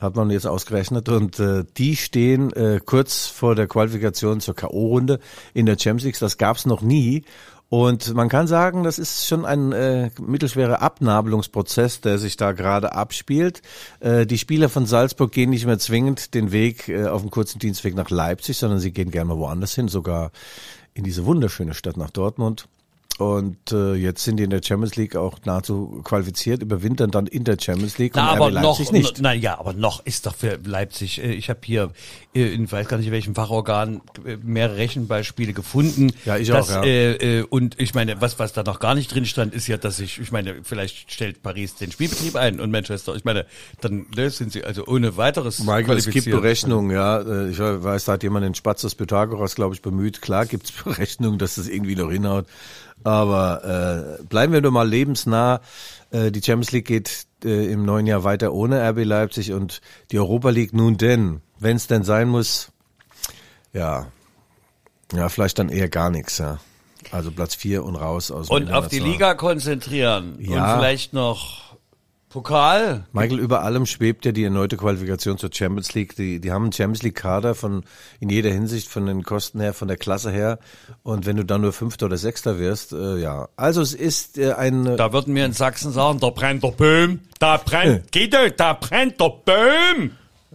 hat 0.00 0.16
man 0.16 0.30
jetzt 0.30 0.46
ausgerechnet. 0.46 1.08
Und 1.08 1.38
äh, 1.38 1.64
die 1.76 1.96
stehen 1.96 2.52
äh, 2.52 2.80
kurz 2.84 3.26
vor 3.26 3.54
der 3.54 3.66
Qualifikation 3.66 4.40
zur 4.40 4.54
K.O.-Runde 4.54 5.20
in 5.54 5.66
der 5.66 5.78
Champions 5.78 6.04
League. 6.04 6.18
Das 6.18 6.38
gab's 6.38 6.66
noch 6.66 6.82
nie. 6.82 7.24
Und 7.70 8.14
man 8.14 8.28
kann 8.28 8.48
sagen, 8.48 8.82
das 8.82 8.98
ist 8.98 9.28
schon 9.28 9.44
ein 9.44 9.70
äh, 9.70 10.10
mittelschwerer 10.20 10.82
Abnabelungsprozess, 10.82 12.00
der 12.00 12.18
sich 12.18 12.36
da 12.36 12.50
gerade 12.50 12.94
abspielt. 12.94 13.62
Äh, 14.00 14.26
die 14.26 14.38
Spieler 14.38 14.68
von 14.68 14.86
Salzburg 14.86 15.30
gehen 15.30 15.50
nicht 15.50 15.66
mehr 15.66 15.78
zwingend 15.78 16.34
den 16.34 16.50
Weg 16.50 16.88
äh, 16.88 17.06
auf 17.06 17.20
dem 17.20 17.30
kurzen 17.30 17.60
Dienstweg 17.60 17.94
nach 17.94 18.10
Leipzig, 18.10 18.58
sondern 18.58 18.80
sie 18.80 18.90
gehen 18.90 19.12
gerne 19.12 19.38
woanders 19.38 19.76
hin, 19.76 19.86
sogar 19.86 20.32
in 20.94 21.04
diese 21.04 21.24
wunderschöne 21.26 21.74
Stadt 21.74 21.96
nach 21.96 22.10
Dortmund. 22.10 22.66
Und 23.20 23.70
äh, 23.70 23.94
jetzt 23.94 24.24
sind 24.24 24.38
die 24.38 24.44
in 24.44 24.50
der 24.50 24.62
Champions 24.62 24.96
League 24.96 25.14
auch 25.14 25.38
nahezu 25.44 26.00
qualifiziert, 26.04 26.62
überwintern 26.62 27.10
dann 27.10 27.26
in 27.26 27.44
der 27.44 27.58
Champions 27.60 27.98
League 27.98 28.12
Na, 28.14 28.32
und 28.32 28.36
aber 28.36 28.50
noch, 28.50 28.78
Leipzig 28.78 28.92
nicht. 28.92 29.18
na 29.20 29.34
ja, 29.34 29.58
aber 29.58 29.74
noch 29.74 30.06
ist 30.06 30.24
doch 30.24 30.34
für 30.34 30.58
Leipzig, 30.64 31.22
äh, 31.22 31.32
ich 31.32 31.50
habe 31.50 31.60
hier 31.62 31.90
äh, 32.34 32.54
in 32.54 32.70
weiß 32.70 32.88
gar 32.88 32.96
nicht 32.96 33.10
welchem 33.10 33.34
Fachorgan 33.34 34.00
äh, 34.24 34.38
mehrere 34.42 34.78
Rechenbeispiele 34.78 35.52
gefunden. 35.52 36.12
Ja, 36.24 36.38
ich 36.38 36.48
dass, 36.48 36.70
auch, 36.70 36.76
ja. 36.76 36.84
Äh, 36.84 37.40
äh, 37.40 37.42
und 37.42 37.78
ich 37.78 37.94
meine, 37.94 38.22
was 38.22 38.38
was 38.38 38.54
da 38.54 38.62
noch 38.62 38.80
gar 38.80 38.94
nicht 38.94 39.14
drin 39.14 39.26
stand, 39.26 39.52
ist 39.52 39.66
ja, 39.66 39.76
dass 39.76 40.00
ich, 40.00 40.18
ich 40.18 40.32
meine, 40.32 40.62
vielleicht 40.62 41.12
stellt 41.12 41.42
Paris 41.42 41.74
den 41.74 41.92
Spielbetrieb 41.92 42.36
ein 42.36 42.58
und 42.58 42.70
Manchester, 42.70 43.14
ich 43.16 43.24
meine, 43.24 43.44
dann 43.82 44.06
ne, 44.16 44.30
sind 44.30 44.50
sie 44.50 44.64
also 44.64 44.86
ohne 44.86 45.18
weiteres 45.18 45.58
Michael, 45.58 45.98
es 45.98 46.08
gibt. 46.08 46.30
Berechnungen, 46.30 46.90
ja. 46.90 47.20
Äh, 47.20 47.50
Ich 47.50 47.58
weiß, 47.58 48.06
da 48.06 48.12
hat 48.12 48.22
jemand 48.22 48.46
den 48.46 48.54
Spatz 48.54 48.80
des 48.80 48.94
Pythagoras, 48.94 49.54
glaube 49.56 49.74
ich, 49.74 49.82
bemüht. 49.82 50.22
Klar 50.22 50.46
gibt's 50.46 50.72
Berechnungen, 50.84 51.38
dass 51.38 51.56
das 51.56 51.68
irgendwie 51.68 51.96
noch 51.96 52.10
hinhaut. 52.10 52.46
Aber 53.04 54.18
äh, 54.20 54.22
bleiben 54.24 54.52
wir 54.52 54.60
nur 54.60 54.72
mal 54.72 54.88
lebensnah. 54.88 55.60
Äh, 56.10 56.30
die 56.30 56.42
Champions 56.42 56.72
League 56.72 56.86
geht 56.86 57.26
äh, 57.44 57.72
im 57.72 57.84
neuen 57.84 58.06
Jahr 58.06 58.24
weiter 58.24 58.52
ohne 58.52 58.80
RB 58.90 59.04
Leipzig 59.04 59.52
und 59.52 59.80
die 60.10 60.18
Europa 60.18 60.50
League 60.50 60.72
nun 60.74 60.96
denn, 60.96 61.40
wenn 61.58 61.76
es 61.76 61.86
denn 61.86 62.02
sein 62.04 62.28
muss, 62.28 62.70
ja, 63.72 64.06
ja, 65.12 65.28
vielleicht 65.28 65.58
dann 65.58 65.68
eher 65.68 65.88
gar 65.88 66.10
nichts, 66.10 66.38
ja. 66.38 66.58
Also 67.10 67.30
Platz 67.30 67.54
vier 67.54 67.82
und 67.84 67.96
raus 67.96 68.30
aus 68.30 68.48
dem 68.48 68.54
Und 68.56 68.72
auf 68.72 68.88
die. 68.88 68.98
Liga 68.98 69.34
konzentrieren 69.34 70.36
Ja. 70.38 70.74
und 70.74 70.78
vielleicht 70.80 71.12
noch 71.12 71.69
Pokal. 72.30 73.06
Michael, 73.12 73.40
über 73.40 73.62
allem 73.62 73.86
schwebt 73.86 74.24
ja 74.24 74.30
die 74.30 74.44
erneute 74.44 74.76
Qualifikation 74.76 75.36
zur 75.36 75.50
Champions 75.52 75.94
League. 75.94 76.14
Die, 76.14 76.40
die 76.40 76.52
haben 76.52 76.62
einen 76.62 76.72
Champions 76.72 77.02
League 77.02 77.16
Kader 77.16 77.56
von, 77.56 77.82
in 78.20 78.30
jeder 78.30 78.50
Hinsicht, 78.50 78.88
von 78.88 79.04
den 79.06 79.24
Kosten 79.24 79.60
her, 79.60 79.74
von 79.74 79.88
der 79.88 79.96
Klasse 79.96 80.30
her. 80.30 80.60
Und 81.02 81.26
wenn 81.26 81.36
du 81.36 81.44
dann 81.44 81.60
nur 81.60 81.72
Fünfter 81.72 82.06
oder 82.06 82.16
Sechster 82.16 82.60
wirst, 82.60 82.92
äh, 82.92 83.16
ja. 83.16 83.48
Also 83.56 83.82
es 83.82 83.94
ist 83.94 84.38
äh, 84.38 84.52
ein, 84.52 84.96
Da 84.96 85.12
würden 85.12 85.34
wir 85.34 85.44
in 85.44 85.52
Sachsen 85.52 85.90
sagen, 85.90 86.20
da 86.20 86.30
brennt 86.30 86.62
der 86.62 86.70
Böhm, 86.70 87.18
da 87.40 87.56
brennt, 87.56 88.12
Guido, 88.12 88.48
da 88.56 88.74
brennt 88.74 89.20
der 89.20 89.30
Böhm. 89.44 90.12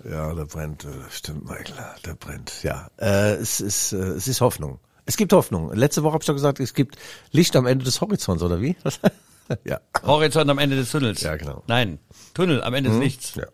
ja, 0.09 0.33
da 0.33 0.45
brennt, 0.45 0.85
äh, 0.85 0.87
stimmt, 1.11 1.43
Michael, 1.43 1.75
da 2.03 2.13
brennt, 2.17 2.63
ja. 2.63 2.87
Äh, 2.97 3.33
es 3.33 3.59
ist, 3.59 3.91
äh, 3.91 3.97
es 3.97 4.29
ist 4.29 4.39
Hoffnung. 4.39 4.79
Es 5.05 5.17
gibt 5.17 5.33
Hoffnung. 5.33 5.73
Letzte 5.73 6.03
Woche 6.03 6.13
habe 6.13 6.23
ich 6.23 6.27
doch 6.27 6.33
gesagt, 6.33 6.61
es 6.61 6.73
gibt 6.73 6.95
Licht 7.31 7.53
am 7.57 7.65
Ende 7.65 7.83
des 7.83 7.99
Horizonts, 7.99 8.41
oder 8.41 8.61
wie? 8.61 8.77
ja. 9.65 9.79
Horizont 10.03 10.49
am 10.49 10.57
Ende 10.57 10.75
des 10.75 10.91
Tunnels. 10.91 11.21
Ja, 11.21 11.35
genau. 11.35 11.63
Nein, 11.67 11.99
Tunnel 12.33 12.63
am 12.63 12.73
Ende 12.73 12.89
des 12.89 12.99
Lichts. 12.99 13.35
Ja. 13.35 13.45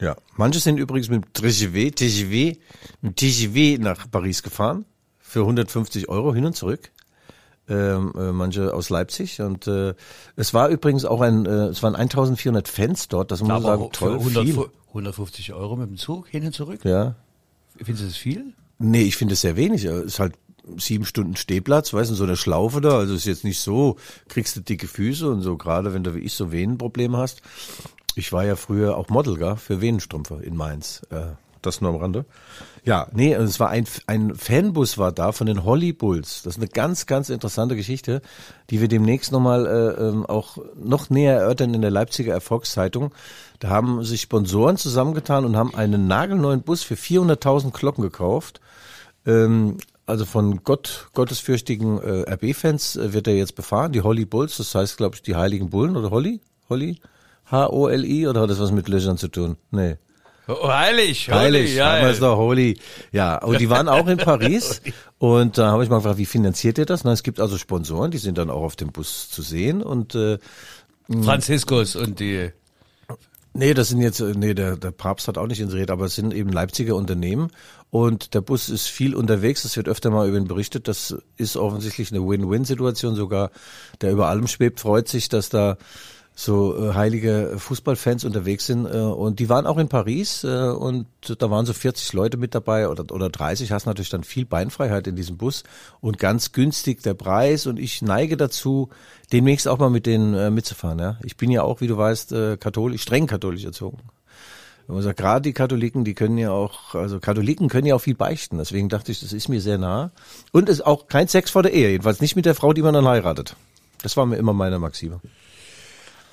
Ja. 0.00 0.16
Manche 0.36 0.58
sind 0.58 0.78
übrigens 0.78 1.08
mit 1.08 1.32
TGV, 1.32 1.94
TGV, 1.94 2.58
mit 3.02 3.16
TGV 3.16 3.80
nach 3.80 4.10
Paris 4.10 4.42
gefahren. 4.42 4.84
Für 5.20 5.40
150 5.40 6.08
Euro 6.08 6.34
hin 6.34 6.44
und 6.44 6.56
zurück. 6.56 6.90
Ähm, 7.68 8.12
äh, 8.18 8.32
manche 8.32 8.74
aus 8.74 8.90
Leipzig. 8.90 9.40
Und 9.40 9.68
äh, 9.68 9.94
es 10.34 10.52
war 10.52 10.68
übrigens 10.68 11.04
auch 11.04 11.20
ein, 11.20 11.46
äh, 11.46 11.66
es 11.66 11.82
waren 11.84 11.94
1400 11.94 12.66
Fans 12.66 13.06
dort. 13.08 13.30
Das 13.30 13.40
muss 13.40 13.48
man 13.48 13.62
sagen, 13.62 13.88
toll, 13.92 14.14
100, 14.14 14.44
viel. 14.44 14.66
150 14.88 15.52
Euro 15.52 15.76
mit 15.76 15.88
dem 15.88 15.96
Zug 15.96 16.28
hin 16.28 16.44
und 16.44 16.52
zurück. 16.52 16.84
Ja. 16.84 17.14
Findest 17.76 18.02
du 18.02 18.06
das 18.08 18.16
viel? 18.16 18.52
Nee, 18.78 19.02
ich 19.02 19.16
finde 19.16 19.34
es 19.34 19.40
sehr 19.40 19.56
wenig. 19.56 19.84
Es 19.84 20.04
ist 20.04 20.18
halt 20.18 20.34
sieben 20.76 21.04
Stunden 21.04 21.36
Stehplatz, 21.36 21.92
weißt 21.92 22.10
du, 22.10 22.14
so 22.14 22.24
eine 22.24 22.36
Schlaufe 22.36 22.80
da. 22.80 22.98
Also 22.98 23.14
ist 23.14 23.26
jetzt 23.26 23.44
nicht 23.44 23.60
so, 23.60 23.96
kriegst 24.28 24.56
du 24.56 24.60
dicke 24.60 24.86
Füße 24.86 25.28
und 25.28 25.42
so, 25.42 25.56
gerade 25.56 25.94
wenn 25.94 26.04
du 26.04 26.14
wie 26.14 26.20
ich 26.20 26.34
so 26.34 26.52
Venenprobleme 26.52 27.16
hast. 27.16 27.42
Ich 28.14 28.32
war 28.32 28.44
ja 28.44 28.56
früher 28.56 28.96
auch 28.96 29.08
Model, 29.08 29.36
gell, 29.38 29.56
für 29.56 29.80
Venenstrümpfe 29.80 30.40
in 30.42 30.56
Mainz. 30.56 31.02
Äh, 31.10 31.32
das 31.62 31.80
nur 31.80 31.90
am 31.90 31.96
Rande. 31.96 32.24
Ja, 32.84 33.06
nee, 33.12 33.32
es 33.32 33.60
war 33.60 33.70
ein, 33.70 33.86
ein 34.06 34.34
Fanbus 34.34 34.98
war 34.98 35.12
da 35.12 35.32
von 35.32 35.46
den 35.46 35.64
Holly 35.64 35.92
Bulls. 35.92 36.42
Das 36.42 36.56
ist 36.56 36.60
eine 36.60 36.68
ganz, 36.68 37.06
ganz 37.06 37.28
interessante 37.28 37.76
Geschichte, 37.76 38.20
die 38.70 38.80
wir 38.80 38.88
demnächst 38.88 39.30
nochmal 39.30 39.66
äh, 39.66 40.08
ähm, 40.08 40.26
auch 40.26 40.58
noch 40.74 41.08
näher 41.08 41.38
erörtern 41.38 41.72
in 41.74 41.80
der 41.80 41.92
Leipziger 41.92 42.32
Erfolgszeitung. 42.32 43.14
Da 43.60 43.68
haben 43.68 44.04
sich 44.04 44.22
Sponsoren 44.22 44.76
zusammengetan 44.76 45.44
und 45.44 45.56
haben 45.56 45.74
einen 45.74 46.08
nagelneuen 46.08 46.62
Bus 46.62 46.82
für 46.82 46.94
400.000 46.94 47.70
Glocken 47.70 48.02
gekauft. 48.02 48.60
Ähm, 49.24 49.76
also 50.06 50.24
von 50.24 50.64
Gott, 50.64 51.08
gottesfürchtigen 51.14 51.98
äh, 52.00 52.32
RB-Fans 52.32 52.96
äh, 52.96 53.12
wird 53.12 53.26
er 53.26 53.34
jetzt 53.34 53.54
befahren, 53.54 53.92
die 53.92 54.02
Holly 54.02 54.24
Bulls, 54.24 54.56
das 54.56 54.74
heißt, 54.74 54.96
glaube 54.96 55.16
ich, 55.16 55.22
die 55.22 55.36
Heiligen 55.36 55.70
Bullen 55.70 55.96
oder 55.96 56.10
Holly? 56.10 56.40
Holly? 56.68 56.98
H-O-L-I 57.50 58.26
oder 58.26 58.42
hat 58.42 58.50
das 58.50 58.60
was 58.60 58.72
mit 58.72 58.88
Löchern 58.88 59.18
zu 59.18 59.28
tun? 59.28 59.56
Nee. 59.70 59.96
Oh, 60.48 60.68
heilig, 60.68 61.30
Heilig, 61.30 61.76
ja. 61.76 61.92
haben 61.92 62.02
wir 62.02 62.10
es 62.10 62.18
doch, 62.18 62.36
Holy. 62.36 62.76
Ja, 63.12 63.38
und 63.38 63.60
die 63.60 63.70
waren 63.70 63.88
auch 63.88 64.08
in 64.08 64.16
Paris 64.18 64.82
und 65.18 65.56
da 65.56 65.70
habe 65.70 65.84
ich 65.84 65.90
mal 65.90 65.98
gefragt, 65.98 66.18
wie 66.18 66.26
finanziert 66.26 66.78
ihr 66.78 66.86
das? 66.86 67.04
Na, 67.04 67.12
es 67.12 67.22
gibt 67.22 67.38
also 67.38 67.58
Sponsoren, 67.58 68.10
die 68.10 68.18
sind 68.18 68.38
dann 68.38 68.50
auch 68.50 68.62
auf 68.62 68.74
dem 68.74 68.90
Bus 68.90 69.30
zu 69.30 69.42
sehen 69.42 69.82
und 69.82 70.16
äh, 70.16 70.38
Franziskus 71.22 71.94
und 71.94 72.20
die. 72.20 72.50
Nee, 73.54 73.74
das 73.74 73.90
sind 73.90 74.00
jetzt, 74.00 74.20
äh, 74.20 74.32
nee, 74.34 74.54
der, 74.54 74.76
der 74.76 74.92
Papst 74.92 75.28
hat 75.28 75.36
auch 75.36 75.46
nicht 75.46 75.60
inseriert, 75.60 75.90
aber 75.90 76.06
es 76.06 76.14
sind 76.14 76.32
eben 76.32 76.50
Leipziger 76.50 76.96
Unternehmen 76.96 77.50
und 77.90 78.32
der 78.32 78.40
Bus 78.40 78.70
ist 78.70 78.86
viel 78.86 79.14
unterwegs. 79.14 79.64
Es 79.66 79.76
wird 79.76 79.88
öfter 79.88 80.10
mal 80.10 80.26
über 80.26 80.38
ihn 80.38 80.48
berichtet. 80.48 80.88
Das 80.88 81.14
ist 81.36 81.58
offensichtlich 81.58 82.10
eine 82.10 82.26
Win-Win-Situation. 82.26 83.14
Sogar 83.14 83.50
der 84.00 84.12
über 84.12 84.28
allem 84.28 84.46
schwebt, 84.46 84.80
freut 84.80 85.08
sich, 85.08 85.28
dass 85.28 85.50
da 85.50 85.76
so 86.34 86.76
äh, 86.76 86.94
heilige 86.94 87.54
Fußballfans 87.56 88.24
unterwegs 88.24 88.66
sind. 88.66 88.86
Äh, 88.86 88.98
und 88.98 89.38
die 89.38 89.48
waren 89.48 89.66
auch 89.66 89.78
in 89.78 89.88
Paris 89.88 90.44
äh, 90.44 90.48
und 90.48 91.06
da 91.38 91.50
waren 91.50 91.66
so 91.66 91.72
40 91.72 92.12
Leute 92.14 92.36
mit 92.36 92.54
dabei 92.54 92.88
oder, 92.88 93.12
oder 93.12 93.28
30. 93.28 93.72
Hast 93.72 93.86
natürlich 93.86 94.10
dann 94.10 94.24
viel 94.24 94.44
Beinfreiheit 94.44 95.06
in 95.06 95.16
diesem 95.16 95.36
Bus 95.36 95.62
und 96.00 96.18
ganz 96.18 96.52
günstig 96.52 97.02
der 97.02 97.14
Preis. 97.14 97.66
Und 97.66 97.78
ich 97.78 98.02
neige 98.02 98.36
dazu, 98.36 98.88
demnächst 99.32 99.68
auch 99.68 99.78
mal 99.78 99.90
mit 99.90 100.06
denen 100.06 100.34
äh, 100.34 100.50
mitzufahren. 100.50 100.98
Ja? 100.98 101.18
Ich 101.22 101.36
bin 101.36 101.50
ja 101.50 101.62
auch, 101.62 101.80
wie 101.80 101.86
du 101.86 101.96
weißt, 101.96 102.32
äh, 102.32 102.56
katholisch, 102.56 103.02
streng 103.02 103.26
katholisch 103.26 103.64
erzogen. 103.64 103.98
Man 104.88 105.02
sagt, 105.02 105.18
gerade 105.18 105.42
die 105.42 105.52
Katholiken, 105.52 106.04
die 106.04 106.14
können 106.14 106.36
ja 106.38 106.50
auch, 106.50 106.94
also 106.94 107.20
Katholiken 107.20 107.68
können 107.68 107.86
ja 107.86 107.94
auch 107.94 108.00
viel 108.00 108.16
beichten. 108.16 108.58
Deswegen 108.58 108.88
dachte 108.88 109.12
ich, 109.12 109.20
das 109.20 109.32
ist 109.32 109.48
mir 109.48 109.60
sehr 109.60 109.78
nah. 109.78 110.10
Und 110.50 110.68
es 110.68 110.76
ist 110.80 110.86
auch 110.86 111.06
kein 111.06 111.28
Sex 111.28 111.50
vor 111.50 111.62
der 111.62 111.72
Ehe, 111.72 111.90
jedenfalls 111.90 112.20
nicht 112.20 112.36
mit 112.36 112.46
der 112.46 112.54
Frau, 112.54 112.72
die 112.72 112.82
man 112.82 112.92
dann 112.92 113.06
heiratet. 113.06 113.56
Das 114.02 114.16
war 114.16 114.26
mir 114.26 114.36
immer 114.36 114.52
meine 114.52 114.78
Maxime. 114.78 115.20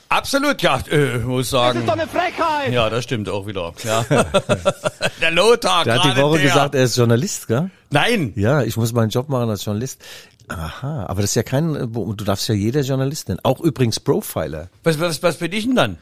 Absolut, 0.09 0.59
ja, 0.63 0.79
äh, 0.89 1.19
muss 1.19 1.51
sagen. 1.51 1.87
eine 1.87 2.07
Frechheit! 2.07 2.73
Ja, 2.73 2.89
das 2.89 3.03
stimmt 3.03 3.29
auch 3.29 3.45
wieder. 3.45 3.73
Ja. 3.83 4.03
der 5.21 5.31
Lothar, 5.31 5.83
Der 5.83 6.03
hat 6.03 6.17
die 6.17 6.19
Woche 6.21 6.37
der. 6.39 6.47
gesagt, 6.47 6.73
er 6.75 6.83
ist 6.83 6.97
Journalist, 6.97 7.47
gell? 7.47 7.69
Nein, 7.91 8.33
Ja, 8.35 8.63
ich 8.63 8.75
muss 8.75 8.91
meinen 8.91 9.09
Job 9.09 9.29
machen 9.29 9.49
als 9.51 9.63
Journalist. 9.65 10.01
Aha, 10.49 11.05
aber 11.07 11.21
das 11.21 11.31
ist 11.31 11.35
ja 11.35 11.43
kein, 11.43 11.73
du 11.93 12.13
darfst 12.15 12.47
ja 12.49 12.55
jeder 12.55 12.81
Journalist 12.81 13.27
nennen. 13.29 13.39
Auch 13.43 13.59
übrigens 13.61 13.99
Profiler. 13.99 14.69
was, 14.83 14.99
was, 14.99 15.21
was 15.23 15.37
bin 15.37 15.51
ich 15.53 15.65
denn 15.65 15.75
dann? 15.75 15.97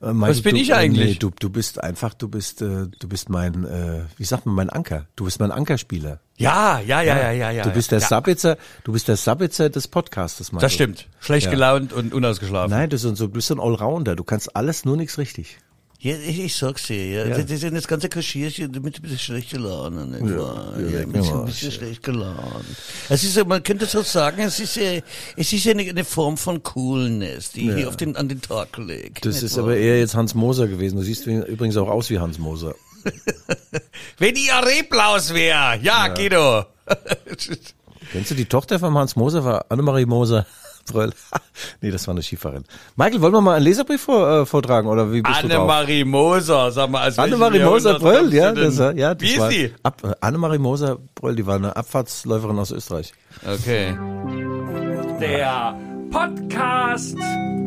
Äh, 0.00 0.12
Michael, 0.12 0.30
Was 0.30 0.42
bin 0.42 0.54
du, 0.56 0.60
ich 0.60 0.74
eigentlich? 0.74 1.06
äh, 1.06 1.12
Nee, 1.12 1.18
du, 1.18 1.30
du 1.38 1.48
bist 1.48 1.80
einfach, 1.82 2.12
du 2.14 2.28
bist, 2.28 2.60
äh, 2.62 2.88
du 2.98 3.08
bist 3.08 3.28
mein, 3.28 3.64
äh, 3.64 4.02
wie 4.16 4.24
sagt 4.24 4.46
man, 4.46 4.54
mein 4.56 4.70
Anker. 4.70 5.06
Du 5.14 5.24
bist 5.24 5.38
mein 5.38 5.52
Ankerspieler. 5.52 6.18
Ja, 6.36 6.80
ja, 6.80 7.02
ja, 7.02 7.16
ja, 7.16 7.30
ja, 7.30 7.50
ja. 7.52 7.62
du 7.62 7.70
bist 7.70 7.92
der 7.92 8.00
ja. 8.00 8.06
Sabitzer, 8.08 8.56
du 8.82 8.92
bist 8.92 9.06
der 9.06 9.16
Sabitzer 9.16 9.70
des 9.70 9.86
Podcastes, 9.86 10.50
Michael. 10.50 10.66
Das 10.66 10.72
stimmt. 10.74 11.08
Schlecht 11.20 11.44
Ja. 11.46 11.52
gelaunt 11.52 11.92
und 11.92 12.12
unausgeschlafen. 12.12 12.70
Nein, 12.70 12.90
du 12.90 12.94
bist 12.94 13.04
so, 13.16 13.26
du 13.26 13.32
bist 13.32 13.46
so 13.48 13.54
ein 13.54 13.60
Allrounder. 13.60 14.16
Du 14.16 14.24
kannst 14.24 14.56
alles, 14.56 14.84
nur 14.84 14.96
nichts 14.96 15.18
richtig. 15.18 15.58
Ja, 16.02 16.16
ich, 16.16 16.40
ich 16.40 16.56
sag's 16.56 16.88
dir, 16.88 17.06
ja. 17.06 17.26
Ja. 17.26 17.38
Das, 17.38 17.60
das, 17.60 17.70
das 17.70 17.86
ganze 17.86 18.08
Kaschierchen 18.08 18.72
mit 18.72 18.96
ein 18.96 19.02
bisschen 19.02 19.20
schlechter 19.20 19.60
Laune, 19.60 20.04
nicht 20.04 20.36
wahr? 20.36 20.74
ja, 20.76 20.84
Ja, 20.84 20.98
leck 20.98 21.06
mit 21.06 21.24
ein 21.24 21.44
bisschen 21.44 21.70
schlecht 21.70 22.02
gelaunt. 22.02 22.64
Es 23.08 23.22
ist, 23.22 23.46
man 23.46 23.62
könnte 23.62 23.86
so 23.86 24.02
sagen, 24.02 24.40
es 24.42 24.58
ist, 24.58 24.78
äh, 24.78 25.02
es 25.36 25.52
ist 25.52 25.64
eine, 25.68 25.82
eine 25.82 26.04
Form 26.04 26.36
von 26.36 26.60
Coolness, 26.64 27.52
die 27.52 27.72
hier 27.72 27.86
auf 27.86 27.96
den, 27.96 28.16
an 28.16 28.28
den 28.28 28.42
Tag 28.42 28.76
legt. 28.78 29.24
Das 29.24 29.44
ist 29.44 29.56
wahr? 29.56 29.62
aber 29.62 29.76
eher 29.76 30.00
jetzt 30.00 30.16
Hans 30.16 30.34
Moser 30.34 30.66
gewesen. 30.66 30.96
Du 30.96 31.04
siehst 31.04 31.24
übrigens 31.24 31.76
auch 31.76 31.88
aus 31.88 32.10
wie 32.10 32.18
Hans 32.18 32.36
Moser. 32.36 32.74
Wenn 34.18 34.34
ihr 34.34 34.54
Reblaus 34.54 35.32
wär, 35.32 35.78
ja, 35.80 36.08
Guido. 36.08 36.64
Kennst 38.10 38.32
du 38.32 38.34
die 38.34 38.46
Tochter 38.46 38.80
von 38.80 38.92
Hans 38.94 39.14
Moser? 39.14 39.44
War 39.44 39.66
Annemarie 39.68 40.06
Moser. 40.06 40.46
Bröll. 40.90 41.12
nee, 41.80 41.90
das 41.90 42.06
war 42.06 42.14
eine 42.14 42.22
Skifahrerin. 42.22 42.64
Michael, 42.96 43.20
wollen 43.20 43.32
wir 43.32 43.40
mal 43.40 43.56
einen 43.56 43.64
Leserbrief 43.64 44.02
vor, 44.02 44.28
äh, 44.28 44.46
vortragen 44.46 44.88
oder 44.88 45.12
wie 45.12 45.22
bist 45.22 45.42
du 45.42 45.48
drauf? 45.48 45.58
Annemarie 45.58 46.04
Moser, 46.04 46.70
sag 46.70 46.90
mal, 46.90 47.02
als 47.02 47.18
Annemarie 47.18 47.60
Moser 47.60 47.98
Bröll, 47.98 48.32
ja, 48.32 48.52
das, 48.52 48.78
ja, 48.78 49.14
das 49.14 49.22
Wie 49.22 49.32
ist 49.32 49.40
war 49.40 49.48
die? 49.48 49.72
Ab, 49.82 50.02
äh, 50.04 50.12
Annemarie 50.20 50.58
Moser 50.58 50.98
Bröll, 51.14 51.36
die 51.36 51.46
war 51.46 51.56
eine 51.56 51.76
Abfahrtsläuferin 51.76 52.58
aus 52.58 52.70
Österreich. 52.70 53.12
Okay. 53.44 53.96
Der 55.20 55.76
Podcast 56.10 57.16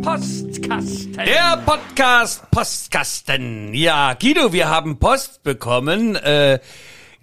Postkasten. 0.04 1.14
Der 1.14 1.58
Podcast 1.66 2.52
Postkasten. 2.52 3.74
Ja, 3.74 4.14
Guido, 4.14 4.54
wir 4.54 4.70
haben 4.70 5.00
Post 5.00 5.42
bekommen. 5.42 6.16
Äh, 6.16 6.60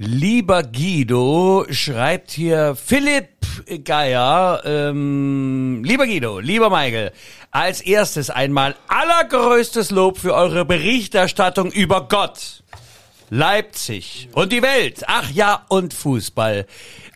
lieber 0.03 0.65
Guido, 0.65 1.65
schreibt 1.71 2.33
hier 2.33 2.75
Philipp 2.75 3.29
Geier. 3.85 4.63
Ähm, 4.65 5.83
lieber 5.85 6.07
Guido, 6.07 6.41
lieber 6.41 6.71
Michael, 6.71 7.13
als 7.51 7.81
erstes 7.81 8.29
einmal 8.29 8.75
allergrößtes 8.89 9.91
Lob 9.91 10.19
für 10.19 10.35
eure 10.35 10.65
Berichterstattung 10.65 11.71
über 11.71 12.09
Gott. 12.09 12.62
Leipzig 13.35 14.29
und 14.35 14.53
die 14.53 14.61
Welt. 14.61 15.05
Ach 15.07 15.31
ja, 15.31 15.65
und 15.71 15.95
Fußball. 15.95 16.67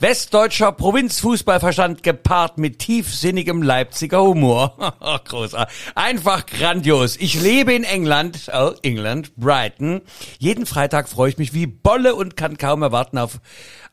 Westdeutscher 0.00 0.72
Provinzfußballverstand 0.72 2.02
gepaart 2.02 2.56
mit 2.56 2.78
tiefsinnigem 2.78 3.60
Leipziger 3.60 4.22
Humor. 4.22 4.78
Großartig. 5.26 5.76
Einfach 5.94 6.46
grandios. 6.46 7.18
Ich 7.18 7.38
lebe 7.38 7.74
in 7.74 7.84
England, 7.84 8.50
oh, 8.50 8.72
England, 8.80 9.36
Brighton. 9.36 10.00
Jeden 10.38 10.64
Freitag 10.64 11.10
freue 11.10 11.28
ich 11.28 11.36
mich 11.36 11.52
wie 11.52 11.66
Bolle 11.66 12.14
und 12.14 12.34
kann 12.34 12.56
kaum 12.56 12.80
erwarten 12.80 13.18
auf 13.18 13.38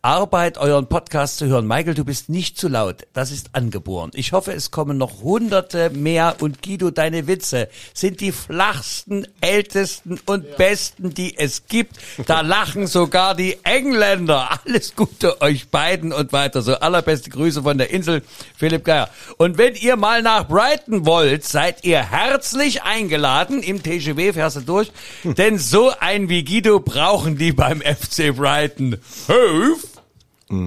Arbeit, 0.06 0.58
euren 0.58 0.88
Podcast 0.88 1.38
zu 1.38 1.46
hören. 1.46 1.66
Michael, 1.66 1.94
du 1.94 2.04
bist 2.04 2.28
nicht 2.28 2.58
zu 2.58 2.68
laut. 2.68 3.08
Das 3.14 3.32
ist 3.32 3.56
angeboren. 3.56 4.12
Ich 4.16 4.34
hoffe, 4.34 4.52
es 4.52 4.70
kommen 4.70 4.98
noch 4.98 5.22
hunderte 5.22 5.92
mehr 5.92 6.36
und 6.42 6.62
Guido, 6.62 6.92
deine 6.92 7.26
Witze 7.26 7.70
sind 7.94 8.20
die 8.20 8.34
flachsten, 8.34 9.26
ältesten 9.40 10.20
und 10.26 10.58
besten, 10.58 11.14
die 11.14 11.38
es 11.38 11.68
gibt. 11.68 11.96
Da 12.26 12.42
lachen 12.42 12.86
sogar 12.86 13.34
die 13.34 13.60
Engländer. 13.64 14.60
Alles 14.66 14.94
Gute 14.98 15.42
euch 15.42 15.70
beiden 15.70 16.12
und 16.12 16.34
weiter. 16.34 16.62
So 16.62 16.74
allerbeste 16.74 17.30
Grüße 17.30 17.64
von 17.64 17.78
der 17.78 17.90
Insel, 17.90 18.24
Philipp 18.58 18.84
Geier. 18.84 19.10
Und 19.38 19.58
wenn 19.58 19.74
ihr 19.76 19.96
mal 19.96 20.22
nach 20.22 20.50
Brighton 20.50 21.06
wollt, 21.06 21.46
seid 21.46 21.86
ihr 21.86 22.02
herzlich 22.12 22.84
eingeladen. 22.84 23.64
Im 23.64 23.82
TGW 23.82 24.34
fährst 24.34 24.58
du 24.58 24.62
durch. 24.64 24.92
Denn 25.24 25.58
so 25.60 25.94
ein 25.98 26.28
wie 26.28 26.44
Guido 26.44 26.82
brauchen 26.82 27.38
die 27.38 27.54
beim 27.54 27.80
FC 27.80 28.36
Brighton. 28.36 28.98
Höf. 29.28 29.93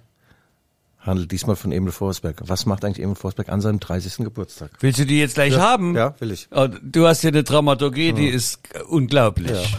handelt 0.99 1.31
diesmal 1.31 1.55
von 1.55 1.71
Emil 1.71 1.91
Forsberg, 1.91 2.43
was 2.45 2.67
macht 2.67 2.85
eigentlich 2.85 3.03
Emil 3.03 3.15
Forsberg 3.15 3.49
an 3.49 3.59
seinem 3.59 3.79
30. 3.79 4.17
Geburtstag? 4.17 4.69
Willst 4.81 4.99
du 4.99 5.07
die 5.07 5.17
jetzt 5.17 5.33
gleich 5.33 5.57
haben? 5.57 5.95
Ja, 5.95 6.13
will 6.19 6.29
ich. 6.29 6.47
Oh, 6.51 6.67
Du 6.83 7.07
hast 7.07 7.21
hier 7.21 7.29
eine 7.29 7.41
Dramaturgie, 7.41 8.13
die 8.13 8.27
ist 8.27 8.59
unglaublich. 8.87 9.75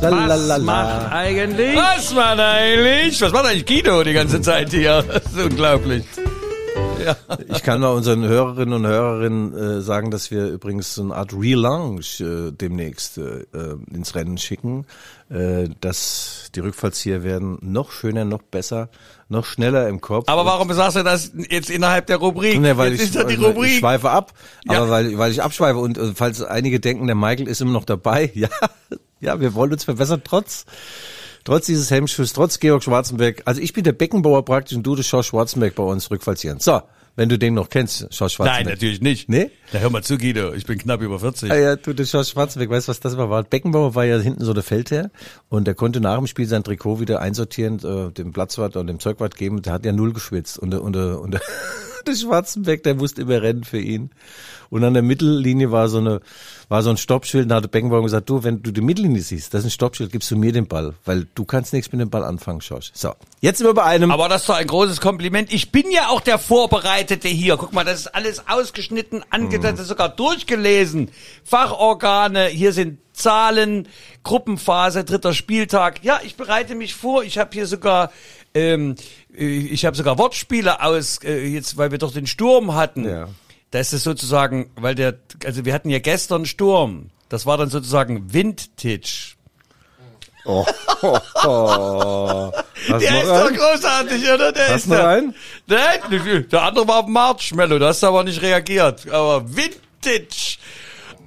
Was 0.00 0.62
macht 0.62 1.12
eigentlich? 1.12 1.76
Was 1.76 2.14
macht 2.14 2.38
eigentlich? 2.40 3.20
Was 3.20 3.32
macht 3.32 3.46
eigentlich 3.46 3.66
Guido 3.66 4.02
die 4.04 4.12
ganze 4.12 4.40
Zeit 4.40 4.70
hier? 4.70 5.04
Das 5.12 5.24
ist 5.32 5.44
unglaublich. 5.44 6.04
Ich 7.48 7.62
kann 7.62 7.80
mal 7.80 7.90
unseren 7.92 8.24
Hörerinnen 8.24 8.72
und 8.74 8.86
Hörerinnen 8.86 9.54
äh, 9.56 9.80
sagen, 9.82 10.10
dass 10.10 10.30
wir 10.30 10.46
übrigens 10.46 10.94
so 10.94 11.02
eine 11.02 11.14
Art 11.14 11.34
Relaunch 11.34 12.20
äh, 12.20 12.50
demnächst 12.50 13.18
äh, 13.18 13.40
äh, 13.52 13.76
ins 13.92 14.14
Rennen 14.14 14.38
schicken, 14.38 14.86
äh, 15.30 15.68
dass 15.82 16.50
die 16.54 16.60
Rückfallzieher 16.60 17.22
werden 17.22 17.58
noch 17.60 17.90
schöner, 17.92 18.24
noch 18.24 18.40
besser, 18.42 18.88
noch 19.28 19.44
schneller 19.44 19.86
im 19.88 20.00
Kopf. 20.00 20.28
Aber 20.28 20.46
warum 20.46 20.72
sagst 20.72 20.96
du 20.96 21.02
das 21.04 21.32
jetzt 21.50 21.68
innerhalb 21.68 22.06
der 22.06 22.16
Rubrik? 22.16 22.58
Nee, 22.58 22.76
weil 22.76 22.92
jetzt 22.92 23.00
ich, 23.02 23.14
ist 23.14 23.14
die 23.30 23.38
weil 23.38 23.44
Rubrik. 23.46 23.72
ich 23.72 23.78
schweife 23.80 24.08
ab, 24.10 24.32
Ja. 24.64 24.78
aber 24.78 24.88
weil, 24.90 25.18
weil 25.18 25.30
ich 25.30 25.42
abschweife 25.42 25.78
und 25.78 25.98
äh, 25.98 26.12
falls 26.14 26.42
einige 26.42 26.80
denken, 26.80 27.06
der 27.06 27.16
Michael 27.16 27.48
ist 27.48 27.60
immer 27.60 27.72
noch 27.72 27.84
dabei, 27.84 28.30
ja, 28.34 28.48
ja, 29.24 29.40
wir 29.40 29.54
wollen 29.54 29.72
uns 29.72 29.84
verbessern, 29.84 30.22
trotz, 30.24 30.64
trotz 31.44 31.66
dieses 31.66 31.90
Hemmschuss, 31.90 32.32
trotz 32.32 32.60
Georg 32.60 32.82
Schwarzenberg. 32.82 33.42
Also 33.44 33.60
ich 33.60 33.72
bin 33.72 33.84
der 33.84 33.92
Beckenbauer 33.92 34.44
praktisch 34.44 34.76
und 34.76 34.84
du 34.84 34.94
der 34.94 35.02
Schorsch 35.02 35.28
Schwarzenberg 35.28 35.74
bei 35.74 35.82
uns 35.82 36.10
rückfalzieren. 36.10 36.60
So, 36.60 36.82
wenn 37.16 37.28
du 37.28 37.38
den 37.38 37.54
noch 37.54 37.68
kennst, 37.68 38.12
Schorsch 38.12 38.34
Schwarzenberg. 38.34 38.64
Nein, 38.64 38.72
natürlich 38.74 39.00
nicht. 39.00 39.28
Nee? 39.28 39.50
Na, 39.72 39.80
hör 39.80 39.90
mal 39.90 40.02
zu, 40.02 40.18
Guido. 40.18 40.52
Ich 40.52 40.66
bin 40.66 40.78
knapp 40.78 41.00
über 41.00 41.18
40. 41.18 41.50
Ah 41.50 41.56
ja, 41.56 41.76
du, 41.76 41.92
der 41.92 42.04
Schorsch 42.04 42.30
Schwarzenberg, 42.30 42.70
weißt 42.70 42.88
du, 42.88 42.90
was 42.90 43.00
das 43.00 43.16
war? 43.16 43.30
war? 43.30 43.42
Beckenbauer 43.42 43.94
war 43.94 44.04
ja 44.04 44.18
hinten 44.18 44.44
so 44.44 44.52
der 44.52 44.62
Feldherr 44.62 45.10
und 45.48 45.66
der 45.66 45.74
konnte 45.74 46.00
nach 46.00 46.18
dem 46.18 46.26
Spiel 46.26 46.46
sein 46.46 46.64
Trikot 46.64 47.00
wieder 47.00 47.20
einsortieren, 47.20 47.78
äh, 47.78 48.12
dem 48.12 48.32
Platzwart 48.32 48.76
und 48.76 48.86
dem 48.86 49.00
Zeugwart 49.00 49.36
geben. 49.36 49.62
Der 49.62 49.72
hat 49.72 49.84
ja 49.84 49.92
null 49.92 50.12
geschwitzt 50.12 50.58
und 50.58 50.74
und 50.74 50.94
der, 50.94 51.20
und 51.20 51.40
der, 52.06 52.14
der 52.14 52.20
Schwarzenbeck, 52.20 52.82
der 52.82 52.94
musste 52.94 53.22
immer 53.22 53.42
rennen 53.42 53.64
für 53.64 53.78
ihn. 53.78 54.10
Und 54.70 54.82
an 54.82 54.94
der 54.94 55.02
Mittellinie 55.02 55.70
war 55.70 55.88
so 55.88 55.98
eine, 55.98 56.20
war 56.68 56.82
so 56.82 56.90
ein 56.90 56.96
Stoppschild, 56.96 57.50
da 57.50 57.56
hatte 57.56 57.68
Beckenbauer 57.68 58.02
gesagt, 58.02 58.28
du, 58.28 58.42
wenn 58.42 58.62
du 58.62 58.72
die 58.72 58.80
Mittellinie 58.80 59.20
siehst, 59.20 59.54
das 59.54 59.60
ist 59.60 59.66
ein 59.66 59.70
Stoppschild, 59.70 60.10
gibst 60.10 60.30
du 60.30 60.36
mir 60.36 60.52
den 60.52 60.66
Ball, 60.66 60.94
weil 61.04 61.26
du 61.34 61.44
kannst 61.44 61.72
nichts 61.72 61.92
mit 61.92 62.00
dem 62.00 62.10
Ball 62.10 62.24
anfangen, 62.24 62.60
Schorsch. 62.60 62.90
So, 62.94 63.12
jetzt 63.40 63.58
sind 63.58 63.66
wir 63.66 63.74
bei 63.74 63.84
einem. 63.84 64.10
Aber 64.10 64.28
das 64.28 64.42
ist 64.42 64.48
doch 64.48 64.56
ein 64.56 64.66
großes 64.66 65.00
Kompliment. 65.00 65.52
Ich 65.52 65.70
bin 65.70 65.90
ja 65.90 66.08
auch 66.08 66.20
der 66.20 66.38
Vorbereitete 66.38 67.28
hier. 67.28 67.56
Guck 67.56 67.72
mal, 67.72 67.84
das 67.84 68.00
ist 68.00 68.06
alles 68.08 68.48
ausgeschnitten, 68.48 69.22
angesetzt, 69.30 69.84
sogar 69.84 70.08
durchgelesen. 70.08 71.10
Fachorgane, 71.44 72.46
hier 72.46 72.72
sind 72.72 72.98
Zahlen, 73.12 73.86
Gruppenphase, 74.24 75.04
dritter 75.04 75.34
Spieltag. 75.34 76.02
Ja, 76.02 76.20
ich 76.24 76.34
bereite 76.34 76.74
mich 76.74 76.94
vor. 76.94 77.22
Ich 77.22 77.38
habe 77.38 77.50
hier 77.52 77.66
sogar, 77.66 78.10
ähm, 78.54 78.92
äh, 78.92 79.23
ich 79.36 79.84
habe 79.84 79.96
sogar 79.96 80.18
Wortspiele 80.18 80.82
aus, 80.82 81.18
äh, 81.24 81.46
jetzt, 81.46 81.76
weil 81.76 81.90
wir 81.90 81.98
doch 81.98 82.12
den 82.12 82.26
Sturm 82.26 82.74
hatten. 82.74 83.04
Ja. 83.08 83.28
Da 83.70 83.80
ist 83.80 83.92
es 83.92 84.04
sozusagen, 84.04 84.70
weil 84.76 84.94
der, 84.94 85.14
also 85.44 85.64
wir 85.64 85.74
hatten 85.74 85.90
ja 85.90 85.98
gestern 85.98 86.46
Sturm. 86.46 87.10
Das 87.28 87.44
war 87.46 87.56
dann 87.56 87.70
sozusagen 87.70 88.32
Vintage. 88.32 89.34
Oh, 90.46 90.64
oh, 91.02 91.18
oh. 91.44 92.52
Hast 92.88 93.02
Der 93.02 93.22
ist 93.22 93.28
doch 93.28 93.46
einen? 93.46 93.56
großartig, 93.56 94.22
oder? 94.32 94.52
Der 94.52 94.68
Hast 94.68 94.76
ist 94.76 94.86
noch 94.88 94.96
der- 94.96 95.08
einen? 95.08 95.34
Nein, 95.66 96.44
der 96.52 96.62
andere 96.62 96.86
war 96.86 96.98
auf 97.00 97.06
Marshmallow, 97.06 97.78
du 97.78 97.86
hast 97.86 98.04
aber 98.04 98.22
nicht 98.24 98.42
reagiert. 98.42 99.08
Aber 99.10 99.44
Vintage. 99.48 100.58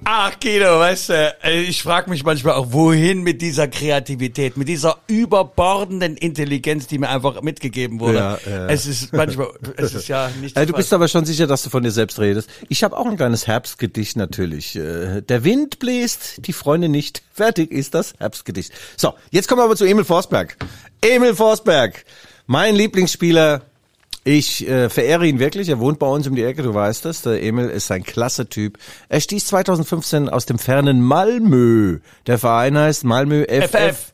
Ach, 0.04 0.32
Guido, 0.40 0.78
weißt 0.78 1.08
du, 1.10 1.36
äh, 1.44 1.60
ich 1.62 1.82
frage 1.82 2.08
mich 2.08 2.24
manchmal 2.24 2.54
auch, 2.54 2.72
wohin 2.72 3.22
mit 3.22 3.42
dieser 3.42 3.68
Kreativität, 3.68 4.56
mit 4.56 4.66
dieser 4.68 4.98
überbordenden 5.06 6.16
Intelligenz, 6.16 6.86
die 6.86 6.98
mir 6.98 7.10
einfach 7.10 7.42
mitgegeben 7.42 8.00
wurde. 8.00 8.18
Ja, 8.18 8.38
ja. 8.48 8.66
Es 8.68 8.86
ist 8.86 9.12
manchmal, 9.12 9.48
es 9.76 9.94
ist 9.94 10.08
ja 10.08 10.30
nicht 10.40 10.56
Äh, 10.56 10.60
zu 10.60 10.66
du 10.66 10.72
bist 10.78 10.92
aber 10.92 11.08
schon 11.08 11.24
sicher, 11.26 11.46
dass 11.46 11.62
du 11.62 11.70
von 11.70 11.82
dir 11.82 11.90
selbst 11.90 12.18
redest. 12.20 12.48
Ich 12.68 12.82
habe 12.84 12.96
auch 12.96 13.06
ein 13.06 13.16
kleines 13.16 13.46
Herbstgedicht 13.46 14.16
natürlich. 14.16 14.76
Äh, 14.76 15.20
Der 15.22 15.44
Wind 15.44 15.78
bläst, 15.78 16.46
die 16.46 16.52
Freunde 16.54 16.88
nicht. 16.88 17.22
Fertig 17.32 17.70
ist 17.70 17.94
das 17.94 18.14
Herbstgedicht. 18.18 18.72
So, 18.96 19.14
jetzt 19.30 19.46
kommen 19.48 19.60
wir 19.60 19.64
aber 19.64 19.76
zu 19.76 19.84
Emil 19.84 20.04
Forsberg. 20.04 20.56
Emil 21.02 21.34
Forsberg, 21.34 22.04
mein 22.46 22.74
Lieblingsspieler. 22.74 23.62
Ich 24.24 24.68
äh, 24.68 24.90
verehre 24.90 25.26
ihn 25.26 25.38
wirklich. 25.38 25.68
Er 25.68 25.78
wohnt 25.78 25.98
bei 25.98 26.06
uns 26.06 26.26
um 26.26 26.34
die 26.34 26.44
Ecke, 26.44 26.62
du 26.62 26.74
weißt 26.74 27.04
das. 27.04 27.22
Der 27.22 27.42
Emil 27.42 27.68
ist 27.68 27.90
ein 27.90 28.02
klasse 28.02 28.48
Typ. 28.48 28.78
Er 29.08 29.20
stieß 29.20 29.46
2015 29.46 30.28
aus 30.28 30.46
dem 30.46 30.58
fernen 30.58 31.02
Malmö. 31.02 32.00
Der 32.26 32.38
Verein 32.38 32.76
heißt 32.76 33.04
Malmö 33.04 33.44
FF. 33.44 33.70
FF. 33.70 34.12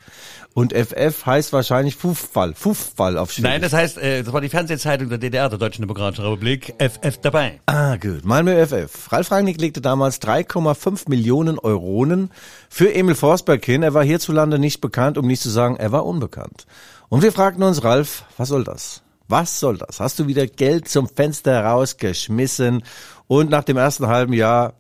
Und 0.55 0.73
FF 0.73 1.27
heißt 1.27 1.53
wahrscheinlich 1.53 1.97
Fußball. 1.97 2.55
Fußball 2.55 3.19
auf 3.19 3.33
Schwedisch. 3.33 3.51
Nein, 3.51 3.61
das 3.61 3.73
heißt, 3.73 3.99
äh, 3.99 4.23
das 4.23 4.33
war 4.33 4.41
die 4.41 4.49
Fernsehzeitung 4.49 5.09
der 5.09 5.19
DDR, 5.19 5.49
der 5.49 5.59
Deutschen 5.59 5.83
Demokratischen 5.83 6.23
Republik, 6.25 6.75
FF 6.79 7.19
dabei. 7.21 7.61
Ah, 7.67 7.97
gut. 7.97 8.25
Malmö 8.25 8.65
FF. 8.65 9.11
Ralf 9.11 9.33
Rangnick 9.33 9.61
legte 9.61 9.81
damals 9.81 10.23
3,5 10.23 11.09
Millionen 11.11 11.59
Euronen 11.59 12.31
für 12.69 12.95
Emil 12.95 13.17
Forsberg 13.17 13.65
hin. 13.65 13.83
Er 13.83 13.95
war 13.95 14.05
hierzulande 14.05 14.61
nicht 14.61 14.81
bekannt, 14.81 15.19
um 15.19 15.27
nicht 15.27 15.43
zu 15.43 15.51
sagen, 15.51 15.77
er 15.77 15.91
war 15.91 16.07
unbekannt. 16.07 16.67
Und 17.09 17.23
wir 17.23 17.33
fragten 17.33 17.65
uns, 17.65 17.83
Ralf, 17.83 18.25
was 18.37 18.49
soll 18.49 18.63
das? 18.63 19.04
Was 19.29 19.59
soll 19.59 19.79
das? 19.79 20.01
Hast 20.01 20.19
du 20.19 20.27
wieder 20.27 20.47
Geld 20.47 20.89
zum 20.89 21.09
Fenster 21.09 21.65
rausgeschmissen? 21.65 22.85
Und 23.27 23.51
nach 23.51 23.65
dem 23.65 23.77
ersten 23.77 24.07
halben 24.07 24.33
Jahr 24.33 24.75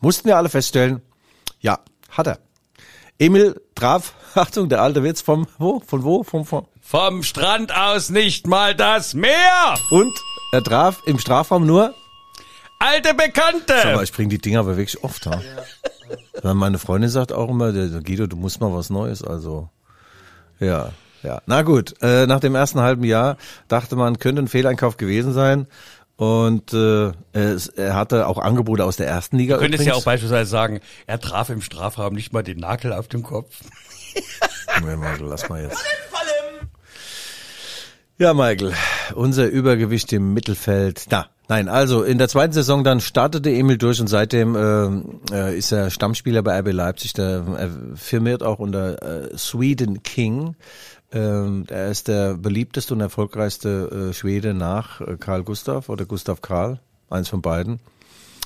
mussten 0.00 0.28
wir 0.28 0.36
alle 0.36 0.48
feststellen, 0.48 1.00
ja, 1.60 1.78
hat 2.10 2.26
er. 2.26 2.38
Emil 3.18 3.60
traf, 3.74 4.14
Achtung, 4.34 4.68
der 4.68 4.82
alte 4.82 5.02
Witz 5.04 5.20
vom, 5.20 5.46
wo? 5.58 5.80
Von 5.86 6.02
wo? 6.02 6.24
Vom, 6.24 6.44
vom, 6.44 6.66
Vom 6.80 7.22
Strand 7.22 7.74
aus 7.74 8.10
nicht 8.10 8.46
mal 8.46 8.74
das 8.74 9.14
Meer! 9.14 9.76
und 9.90 10.12
er 10.52 10.62
traf 10.62 11.00
im 11.06 11.18
Strafraum 11.18 11.64
nur 11.66 11.94
Alte 12.80 13.14
Bekannte! 13.14 13.92
Aber 13.92 14.02
ich 14.02 14.12
bringe 14.12 14.28
die 14.28 14.38
Dinger 14.38 14.60
aber 14.60 14.76
wirklich 14.76 15.02
oft, 15.04 15.26
ha? 15.26 15.40
Weil 16.42 16.54
Meine 16.54 16.78
Freundin 16.78 17.08
sagt 17.08 17.32
auch 17.32 17.48
immer, 17.48 17.72
Guido, 17.72 18.26
du 18.26 18.36
musst 18.36 18.60
mal 18.60 18.72
was 18.72 18.90
Neues, 18.90 19.22
also. 19.22 19.70
Ja, 20.60 20.90
ja. 21.24 21.42
Na 21.46 21.62
gut, 21.62 21.94
äh, 22.02 22.26
nach 22.26 22.40
dem 22.40 22.54
ersten 22.54 22.80
halben 22.80 23.04
Jahr 23.04 23.36
dachte 23.68 23.96
man, 23.96 24.18
könnte 24.18 24.42
ein 24.42 24.48
Fehleinkauf 24.48 24.96
gewesen 24.96 25.32
sein. 25.32 25.66
Und 26.16 26.72
äh, 26.72 27.12
es, 27.32 27.66
er 27.66 27.96
hatte 27.96 28.28
auch 28.28 28.38
Angebote 28.38 28.84
aus 28.84 28.96
der 28.96 29.08
ersten 29.08 29.36
Liga. 29.36 29.56
Du 29.56 29.62
könntest 29.62 29.82
ja 29.84 29.94
auch 29.94 30.02
übrigens. 30.02 30.04
beispielsweise 30.04 30.50
sagen, 30.50 30.80
er 31.08 31.18
traf 31.18 31.50
im 31.50 31.60
Strafraum 31.60 32.14
nicht 32.14 32.32
mal 32.32 32.44
den 32.44 32.58
Nagel 32.58 32.92
auf 32.92 33.08
dem 33.08 33.22
Kopf. 33.22 33.60
Ja, 34.80 34.96
Michael, 34.96 35.26
lass 35.26 35.48
mal 35.48 35.62
jetzt. 35.62 35.84
Ja, 38.16 38.32
Michael, 38.32 38.72
unser 39.14 39.46
Übergewicht 39.46 40.12
im 40.12 40.34
Mittelfeld. 40.34 41.06
Na, 41.10 41.26
nein, 41.48 41.68
also 41.68 42.04
in 42.04 42.18
der 42.18 42.28
zweiten 42.28 42.52
Saison 42.52 42.84
dann 42.84 43.00
startete 43.00 43.50
Emil 43.50 43.76
durch 43.76 44.00
und 44.00 44.06
seitdem 44.06 44.54
ähm, 44.54 45.20
äh, 45.32 45.56
ist 45.58 45.72
er 45.72 45.90
Stammspieler 45.90 46.42
bei 46.42 46.60
RB 46.60 46.72
Leipzig. 46.72 47.12
Der 47.14 47.44
er 47.58 47.70
firmiert 47.96 48.44
auch 48.44 48.60
unter 48.60 49.02
äh, 49.02 49.36
Sweden 49.36 50.04
King. 50.04 50.54
Ähm, 51.14 51.64
er 51.68 51.90
ist 51.90 52.08
der 52.08 52.34
beliebteste 52.34 52.92
und 52.92 53.00
erfolgreichste 53.00 54.10
äh, 54.10 54.12
Schwede 54.12 54.52
nach 54.52 55.00
äh, 55.00 55.16
Karl 55.16 55.44
Gustav 55.44 55.88
oder 55.88 56.04
Gustav 56.06 56.42
Karl, 56.42 56.80
eins 57.08 57.28
von 57.28 57.40
beiden. 57.40 57.78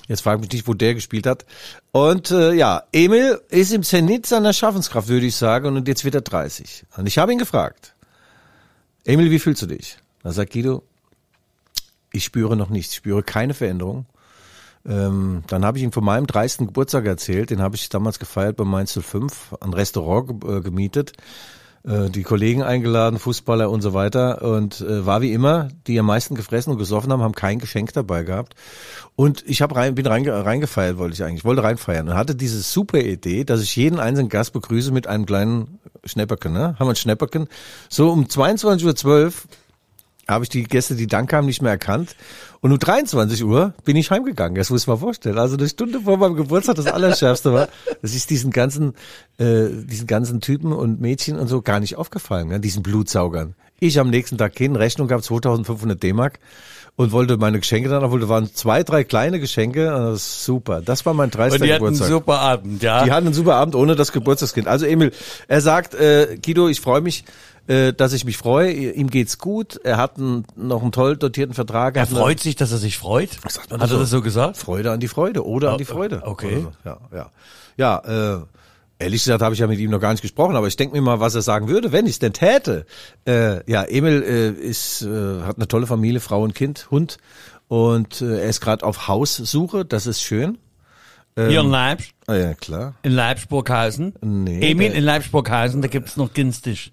Jetzt 0.06 0.20
frage 0.20 0.40
mich 0.40 0.52
nicht, 0.52 0.68
wo 0.68 0.74
der 0.74 0.94
gespielt 0.94 1.26
hat. 1.26 1.46
Und 1.92 2.30
äh, 2.30 2.52
ja, 2.52 2.82
Emil 2.92 3.40
ist 3.48 3.72
im 3.72 3.82
Zenit 3.82 4.26
seiner 4.26 4.52
Schaffenskraft, 4.52 5.08
würde 5.08 5.26
ich 5.26 5.36
sagen, 5.36 5.76
und 5.76 5.88
jetzt 5.88 6.04
wird 6.04 6.14
er 6.14 6.20
30. 6.20 6.84
Und 6.96 7.06
ich 7.06 7.16
habe 7.16 7.32
ihn 7.32 7.38
gefragt, 7.38 7.94
Emil, 9.04 9.30
wie 9.30 9.38
fühlst 9.38 9.62
du 9.62 9.66
dich? 9.66 9.98
Da 10.22 10.32
sagt 10.32 10.52
Guido, 10.52 10.82
ich 12.12 12.24
spüre 12.24 12.56
noch 12.56 12.68
nichts, 12.68 12.92
ich 12.92 12.98
spüre 12.98 13.22
keine 13.22 13.54
Veränderung. 13.54 14.04
Ähm, 14.86 15.42
dann 15.46 15.64
habe 15.64 15.78
ich 15.78 15.84
ihm 15.84 15.92
von 15.92 16.04
meinem 16.04 16.26
30. 16.26 16.66
Geburtstag 16.68 17.06
erzählt, 17.06 17.50
den 17.50 17.62
habe 17.62 17.76
ich 17.76 17.88
damals 17.88 18.18
gefeiert 18.18 18.56
bei 18.56 18.64
Mainz 18.64 18.98
05, 18.98 19.54
ein 19.60 19.72
Restaurant 19.72 20.44
äh, 20.44 20.60
gemietet, 20.60 21.12
äh, 21.84 22.10
die 22.10 22.22
Kollegen 22.22 22.62
eingeladen, 22.62 23.18
Fußballer 23.18 23.70
und 23.70 23.82
so 23.82 23.94
weiter 23.94 24.42
und 24.42 24.80
äh, 24.80 25.06
war 25.06 25.20
wie 25.20 25.32
immer, 25.32 25.68
die 25.86 25.98
am 25.98 26.06
meisten 26.06 26.34
gefressen 26.34 26.72
und 26.72 26.78
gesoffen 26.78 27.12
haben, 27.12 27.22
haben 27.22 27.34
kein 27.34 27.58
Geschenk 27.58 27.92
dabei 27.92 28.22
gehabt 28.22 28.54
und 29.16 29.44
ich 29.46 29.62
habe 29.62 29.76
rein, 29.76 29.94
bin 29.94 30.06
reinge, 30.06 30.44
reingefeiert, 30.44 30.98
wollte 30.98 31.14
ich 31.14 31.24
eigentlich, 31.24 31.44
wollte 31.44 31.62
reinfeiern 31.62 32.08
und 32.08 32.14
hatte 32.14 32.34
diese 32.34 32.60
super 32.60 33.00
Idee, 33.00 33.44
dass 33.44 33.62
ich 33.62 33.74
jeden 33.76 33.98
einzelnen 33.98 34.28
Gast 34.28 34.52
begrüße 34.52 34.92
mit 34.92 35.06
einem 35.06 35.26
kleinen 35.26 35.80
Schnäpperken, 36.04 36.52
ne? 36.52 36.76
Haben 36.78 36.86
wir 36.86 36.92
ein 36.92 36.96
Schnäpperken. 36.96 37.48
So 37.88 38.10
um 38.10 38.24
22.12 38.24 39.06
Uhr 39.06 39.32
habe 40.28 40.44
ich 40.44 40.50
die 40.50 40.64
Gäste, 40.64 40.94
die 40.94 41.06
dann 41.06 41.26
kamen, 41.26 41.46
nicht 41.46 41.62
mehr 41.62 41.72
erkannt. 41.72 42.14
Und 42.60 42.72
um 42.72 42.78
23 42.78 43.44
Uhr 43.44 43.74
bin 43.84 43.96
ich 43.96 44.10
heimgegangen. 44.10 44.56
Das 44.56 44.70
muss 44.70 44.86
man 44.86 44.98
vorstellen. 44.98 45.38
Also 45.38 45.56
eine 45.56 45.68
Stunde 45.68 46.00
vor 46.00 46.16
meinem 46.16 46.34
Geburtstag 46.34 46.76
das 46.76 46.86
Allerschärfste 46.86 47.52
war, 47.52 47.68
dass 48.02 48.14
ich 48.14 48.26
diesen 48.26 48.50
ganzen, 48.50 48.94
äh, 49.38 49.68
diesen 49.70 50.06
ganzen 50.06 50.40
Typen 50.40 50.72
und 50.72 51.00
Mädchen 51.00 51.38
und 51.38 51.46
so 51.48 51.62
gar 51.62 51.80
nicht 51.80 51.96
aufgefallen, 51.96 52.48
ne? 52.48 52.60
diesen 52.60 52.82
Blutsaugern. 52.82 53.54
Ich 53.80 53.98
am 53.98 54.10
nächsten 54.10 54.38
Tag 54.38 54.56
hin, 54.58 54.76
Rechnung 54.76 55.08
gab 55.08 55.22
2500 55.22 56.02
D-Mark 56.02 56.38
und 56.96 57.12
wollte 57.12 57.36
meine 57.36 57.60
Geschenke 57.60 57.88
dann 57.88 58.02
abholen. 58.02 58.22
Da 58.22 58.28
waren 58.28 58.52
zwei, 58.52 58.82
drei 58.82 59.04
kleine 59.04 59.38
Geschenke. 59.38 59.84
Das 59.86 60.16
ist 60.16 60.44
super. 60.44 60.82
Das 60.82 61.06
war 61.06 61.14
mein 61.14 61.30
30. 61.30 61.60
Und 61.60 61.66
die 61.66 61.72
hatten 61.72 61.84
einen 61.84 61.94
Geburtstag. 61.94 62.08
super 62.08 62.38
Abend, 62.40 62.82
ja. 62.82 63.04
Die 63.04 63.12
hatten 63.12 63.26
einen 63.26 63.34
super 63.34 63.54
Abend 63.54 63.76
ohne 63.76 63.94
das 63.94 64.10
Geburtstagskind. 64.10 64.66
Also 64.66 64.84
Emil, 64.84 65.12
er 65.46 65.60
sagt, 65.60 65.94
äh, 65.94 66.38
Guido, 66.44 66.68
ich 66.68 66.80
freue 66.80 67.00
mich, 67.00 67.24
äh, 67.68 67.92
dass 67.92 68.12
ich 68.14 68.24
mich 68.24 68.36
freue. 68.36 68.72
Ihm 68.72 69.10
geht's 69.10 69.38
gut. 69.38 69.78
Er 69.84 69.96
hat 69.96 70.18
einen, 70.18 70.44
noch 70.56 70.82
einen 70.82 70.90
toll 70.90 71.16
dotierten 71.16 71.54
Vertrag. 71.54 71.96
er 71.96 72.06
freut 72.08 72.40
sich, 72.40 72.56
dass 72.56 72.72
er 72.72 72.78
sich 72.78 72.98
freut. 72.98 73.30
Sagt 73.48 73.70
man 73.70 73.80
Hat 73.80 73.90
er 73.90 73.94
so? 73.94 74.00
das 74.00 74.10
so 74.10 74.20
gesagt? 74.20 74.56
Freude 74.56 74.90
an 74.90 74.98
die 74.98 75.08
Freude 75.08 75.46
oder 75.46 75.70
an 75.72 75.78
die 75.78 75.84
Freude. 75.84 76.22
okay. 76.24 76.62
So. 76.62 76.72
Ja, 76.84 76.98
ja. 77.14 77.30
Ja, 77.76 78.38
äh, 78.38 78.40
ehrlich 78.98 79.22
gesagt 79.24 79.42
habe 79.42 79.54
ich 79.54 79.60
ja 79.60 79.66
mit 79.66 79.78
ihm 79.78 79.90
noch 79.90 80.00
gar 80.00 80.12
nicht 80.12 80.22
gesprochen, 80.22 80.56
aber 80.56 80.66
ich 80.66 80.76
denke 80.76 80.94
mir 80.96 81.02
mal, 81.02 81.20
was 81.20 81.34
er 81.34 81.42
sagen 81.42 81.68
würde, 81.68 81.92
wenn 81.92 82.06
ich 82.06 82.12
es 82.12 82.18
denn 82.18 82.32
täte. 82.32 82.86
Äh, 83.26 83.70
ja, 83.70 83.84
Emil 83.84 84.22
äh, 84.22 84.50
ist, 84.50 85.02
äh, 85.02 85.42
hat 85.42 85.56
eine 85.56 85.68
tolle 85.68 85.86
Familie, 85.86 86.20
Frau 86.20 86.42
und 86.42 86.54
Kind, 86.54 86.88
Hund 86.90 87.18
und 87.68 88.20
äh, 88.22 88.40
er 88.42 88.48
ist 88.48 88.60
gerade 88.60 88.84
auf 88.84 89.08
Haussuche, 89.08 89.84
das 89.84 90.06
ist 90.06 90.22
schön. 90.22 90.58
Hier 91.36 91.60
in 91.60 91.70
Leipzig, 91.70 92.14
Ah, 92.26 92.34
ja, 92.34 92.54
klar. 92.54 92.94
in 93.04 93.12
Leipzig-Burghausen. 93.12 94.14
Nee, 94.22 94.72
Emil, 94.72 94.90
in 94.90 95.04
Leipzig-Burghausen, 95.04 95.82
da 95.82 95.86
gibt's 95.86 96.16
noch 96.16 96.32
günstig. 96.34 96.92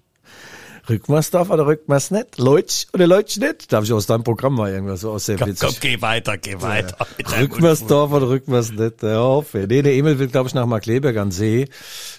Rückt 0.88 1.08
man's 1.08 1.30
darf 1.30 1.50
oder 1.50 1.66
rückt 1.66 1.88
man's 1.88 2.10
nicht? 2.10 2.38
Leutsch 2.38 2.86
oder 2.92 3.06
Leutsch 3.06 3.38
nicht? 3.38 3.72
Darf 3.72 3.84
ich 3.84 3.92
aus 3.92 4.06
deinem 4.06 4.22
Programm 4.22 4.54
mal 4.54 4.70
irgendwas 4.70 5.00
so 5.00 5.10
aus 5.10 5.26
sehr 5.26 5.36
Komm, 5.36 5.54
komm, 5.58 5.74
geh 5.80 6.00
weiter, 6.00 6.38
geh 6.38 6.60
weiter. 6.62 6.96
deinem 7.18 7.42
Rückt 7.42 7.60
man's 7.60 7.80
Unfug. 7.82 7.88
Dorf 7.88 8.12
oder 8.12 8.28
rückt 8.28 8.48
man's 8.48 8.70
nicht? 8.70 9.02
Ja, 9.02 9.18
hoffe. 9.18 9.66
Nee, 9.68 9.82
der 9.82 9.94
Emil 9.94 10.18
will, 10.18 10.28
glaube 10.28 10.48
ich, 10.48 10.54
nach 10.54 10.66
Markleberg 10.66 11.16
an 11.16 11.32
See. 11.32 11.68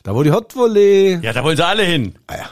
Da 0.03 0.13
wo 0.13 0.23
die 0.23 0.31
Hot 0.31 0.55
Volley. 0.55 1.19
Ja, 1.21 1.31
da 1.33 1.43
wollen 1.43 1.55
sie 1.55 1.65
alle 1.65 1.83
hin. 1.83 2.15
Ah 2.27 2.35
ja. 2.35 2.49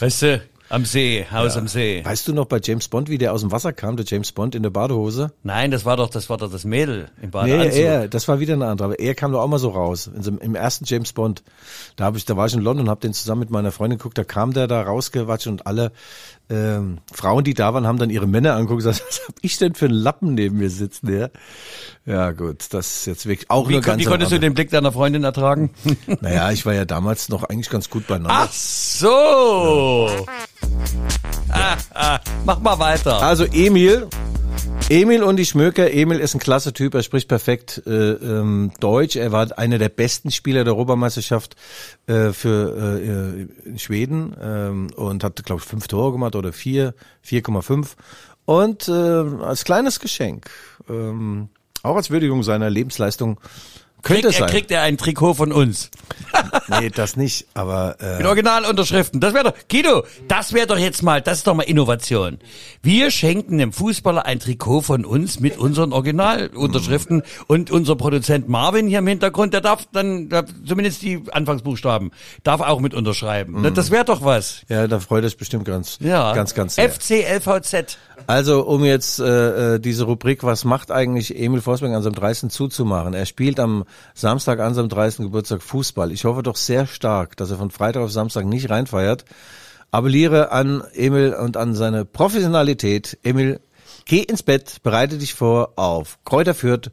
Weißt 0.00 0.22
du, 0.22 0.40
Am 0.70 0.84
See, 0.86 1.26
Haus 1.30 1.56
am 1.58 1.68
See. 1.68 2.02
Weißt 2.04 2.26
du 2.26 2.32
noch 2.32 2.46
bei 2.46 2.58
James 2.62 2.88
Bond, 2.88 3.10
wie 3.10 3.18
der 3.18 3.32
aus 3.34 3.42
dem 3.42 3.52
Wasser 3.52 3.72
kam, 3.72 3.96
der 3.96 4.06
James 4.06 4.32
Bond 4.32 4.54
in 4.54 4.62
der 4.62 4.70
Badehose? 4.70 5.30
Nein, 5.42 5.70
das 5.70 5.84
war 5.84 5.96
doch, 5.98 6.08
das 6.08 6.30
war 6.30 6.38
doch 6.38 6.50
das 6.50 6.64
Mädel 6.64 7.10
im 7.18 7.24
Nee, 7.24 7.26
Badeanzug. 7.28 7.80
er, 7.80 8.08
das 8.08 8.26
war 8.28 8.40
wieder 8.40 8.54
eine 8.54 8.66
andere. 8.66 8.86
Aber 8.86 8.98
er 8.98 9.14
kam 9.14 9.30
doch 9.30 9.40
auch 9.42 9.46
mal 9.46 9.58
so 9.58 9.68
raus. 9.68 10.10
So, 10.18 10.30
Im 10.32 10.54
ersten 10.54 10.86
James 10.86 11.12
Bond. 11.12 11.42
Da 11.96 12.04
habe 12.04 12.16
ich, 12.16 12.24
da 12.24 12.36
war 12.36 12.46
ich 12.46 12.54
in 12.54 12.60
London, 12.60 12.88
habe 12.88 13.00
den 13.00 13.12
zusammen 13.12 13.40
mit 13.40 13.50
meiner 13.50 13.72
Freundin 13.72 13.98
geguckt. 13.98 14.16
Da 14.16 14.24
kam 14.24 14.52
der 14.54 14.66
da 14.66 14.82
rausgewatscht 14.82 15.46
und 15.48 15.66
alle 15.66 15.92
ähm, 16.50 16.98
Frauen, 17.12 17.44
die 17.44 17.54
da 17.54 17.72
waren, 17.72 17.86
haben 17.86 17.98
dann 17.98 18.10
ihre 18.10 18.26
Männer 18.26 18.54
angeguckt 18.54 18.84
und 18.84 18.90
gesagt, 18.90 19.04
was 19.08 19.20
hab 19.26 19.34
ich 19.40 19.56
denn 19.58 19.74
für 19.74 19.86
einen 19.86 19.94
Lappen 19.94 20.34
neben 20.34 20.58
mir 20.58 20.70
sitzen? 20.70 21.12
Ja, 21.12 21.28
ja 22.06 22.32
gut, 22.32 22.66
das 22.70 22.96
ist 22.96 23.06
jetzt 23.06 23.26
wirklich 23.26 23.50
auch 23.50 23.68
Wie, 23.68 23.72
nur 23.72 23.80
ganz 23.80 24.00
wie 24.00 24.04
konntest 24.04 24.32
du 24.32 24.38
den 24.38 24.54
Blick 24.54 24.70
deiner 24.70 24.92
Freundin 24.92 25.24
ertragen? 25.24 25.70
Naja, 26.20 26.50
ich 26.52 26.64
war 26.64 26.74
ja 26.74 26.84
damals 26.84 27.28
noch 27.28 27.44
eigentlich 27.44 27.70
ganz 27.70 27.90
gut 27.90 28.06
beieinander. 28.06 28.46
Ach 28.48 28.52
so. 28.52 30.26
Ah, 31.50 31.76
ah, 31.94 32.20
mach 32.44 32.60
mal 32.60 32.78
weiter. 32.78 33.22
Also 33.22 33.44
Emil, 33.44 34.08
Emil 34.90 35.22
und 35.22 35.36
die 35.36 35.46
Schmöker. 35.46 35.90
Emil 35.90 36.20
ist 36.20 36.34
ein 36.34 36.40
klasse 36.40 36.74
Typ, 36.74 36.92
er 36.92 37.02
spricht 37.02 37.26
perfekt 37.26 37.82
äh, 37.86 38.12
ähm, 38.12 38.70
Deutsch. 38.80 39.16
Er 39.16 39.32
war 39.32 39.58
einer 39.58 39.78
der 39.78 39.88
besten 39.88 40.30
Spieler 40.30 40.62
der 40.62 40.74
Europameisterschaft 40.74 41.56
äh, 42.06 42.32
für 42.32 43.00
äh, 43.00 43.68
in 43.68 43.78
Schweden 43.78 44.36
ähm, 44.38 44.90
und 44.94 45.24
hat, 45.24 45.42
glaube 45.46 45.62
ich, 45.62 45.68
fünf 45.68 45.88
Tore 45.88 46.12
gemacht 46.12 46.36
oder 46.36 46.52
vier, 46.52 46.94
4,5. 47.26 47.92
Und 48.44 48.86
äh, 48.88 48.92
als 48.92 49.64
kleines 49.64 50.00
Geschenk, 50.00 50.50
ähm, 50.90 51.48
auch 51.82 51.96
als 51.96 52.10
Würdigung 52.10 52.42
seiner 52.42 52.68
Lebensleistung, 52.68 53.40
könnte 54.04 54.22
Kriegt 54.22 54.34
es 54.34 54.34
er, 54.36 54.38
sein. 54.40 54.50
kriegt 54.50 54.70
er 54.70 54.82
ein 54.82 54.96
Trikot 54.98 55.34
von 55.34 55.50
uns. 55.52 55.90
nee, 56.80 56.90
das 56.90 57.16
nicht, 57.16 57.46
aber 57.54 57.96
äh, 58.00 58.18
Mit 58.18 58.26
Originalunterschriften. 58.26 59.20
Das 59.20 59.34
wäre 59.34 59.44
doch, 59.44 59.54
Guido, 59.70 60.04
das 60.28 60.52
wäre 60.52 60.66
doch 60.66 60.78
jetzt 60.78 61.02
mal, 61.02 61.20
das 61.20 61.38
ist 61.38 61.46
doch 61.46 61.54
mal 61.54 61.62
Innovation. 61.62 62.38
Wir 62.82 63.10
schenken 63.10 63.58
dem 63.58 63.72
Fußballer 63.72 64.24
ein 64.26 64.38
Trikot 64.40 64.82
von 64.82 65.04
uns 65.04 65.40
mit 65.40 65.58
unseren 65.58 65.92
Originalunterschriften 65.92 67.22
und 67.46 67.70
unser 67.70 67.96
Produzent 67.96 68.48
Marvin 68.48 68.86
hier 68.88 68.98
im 68.98 69.06
Hintergrund, 69.06 69.54
der 69.54 69.60
darf 69.60 69.86
dann, 69.92 70.28
der, 70.28 70.44
zumindest 70.66 71.02
die 71.02 71.22
Anfangsbuchstaben, 71.32 72.10
darf 72.42 72.60
auch 72.60 72.80
mit 72.80 72.94
unterschreiben. 72.94 73.60
Mhm. 73.62 73.74
Das 73.74 73.90
wäre 73.90 74.04
doch 74.04 74.24
was. 74.24 74.62
ja, 74.68 74.86
da 74.86 75.00
freut 75.00 75.22
er 75.24 75.28
sich 75.30 75.38
bestimmt 75.38 75.64
ganz, 75.64 75.98
Ja. 76.00 76.32
ganz, 76.34 76.54
ganz 76.54 76.74
sehr. 76.76 76.90
FCLVZ. 76.90 77.98
Also, 78.26 78.62
um 78.64 78.84
jetzt 78.84 79.18
äh, 79.18 79.74
äh, 79.74 79.78
diese 79.80 80.04
Rubrik, 80.04 80.44
was 80.44 80.64
macht 80.64 80.90
eigentlich 80.90 81.36
Emil 81.38 81.60
Forsberg 81.60 81.92
an 81.92 82.02
seinem 82.02 82.14
30. 82.14 82.50
zuzumachen? 82.50 83.12
Er 83.12 83.26
spielt 83.26 83.58
am 83.60 83.84
Samstag 84.14 84.60
an 84.60 84.74
seinem 84.74 84.88
30. 84.88 85.26
Geburtstag 85.26 85.62
Fußball. 85.62 86.12
Ich 86.12 86.24
hoffe 86.24 86.42
doch 86.42 86.56
sehr 86.56 86.86
stark, 86.86 87.36
dass 87.36 87.50
er 87.50 87.58
von 87.58 87.70
Freitag 87.70 88.02
auf 88.02 88.12
Samstag 88.12 88.44
nicht 88.46 88.70
reinfeiert. 88.70 89.24
Appelliere 89.90 90.50
an 90.52 90.82
Emil 90.94 91.34
und 91.34 91.56
an 91.56 91.74
seine 91.74 92.04
Professionalität. 92.04 93.18
Emil, 93.22 93.60
geh 94.04 94.20
ins 94.20 94.42
Bett, 94.42 94.82
bereite 94.82 95.18
dich 95.18 95.34
vor 95.34 95.72
auf 95.76 96.18
Kräuter 96.24 96.54
Fürth 96.54 96.90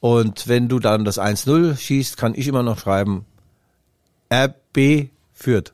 und 0.00 0.48
wenn 0.48 0.68
du 0.68 0.80
dann 0.80 1.04
das 1.04 1.18
1-0 1.18 1.76
schießt, 1.76 2.16
kann 2.16 2.34
ich 2.34 2.48
immer 2.48 2.62
noch 2.62 2.78
schreiben 2.78 3.24
RB 4.32 5.10
Fürth. 5.32 5.72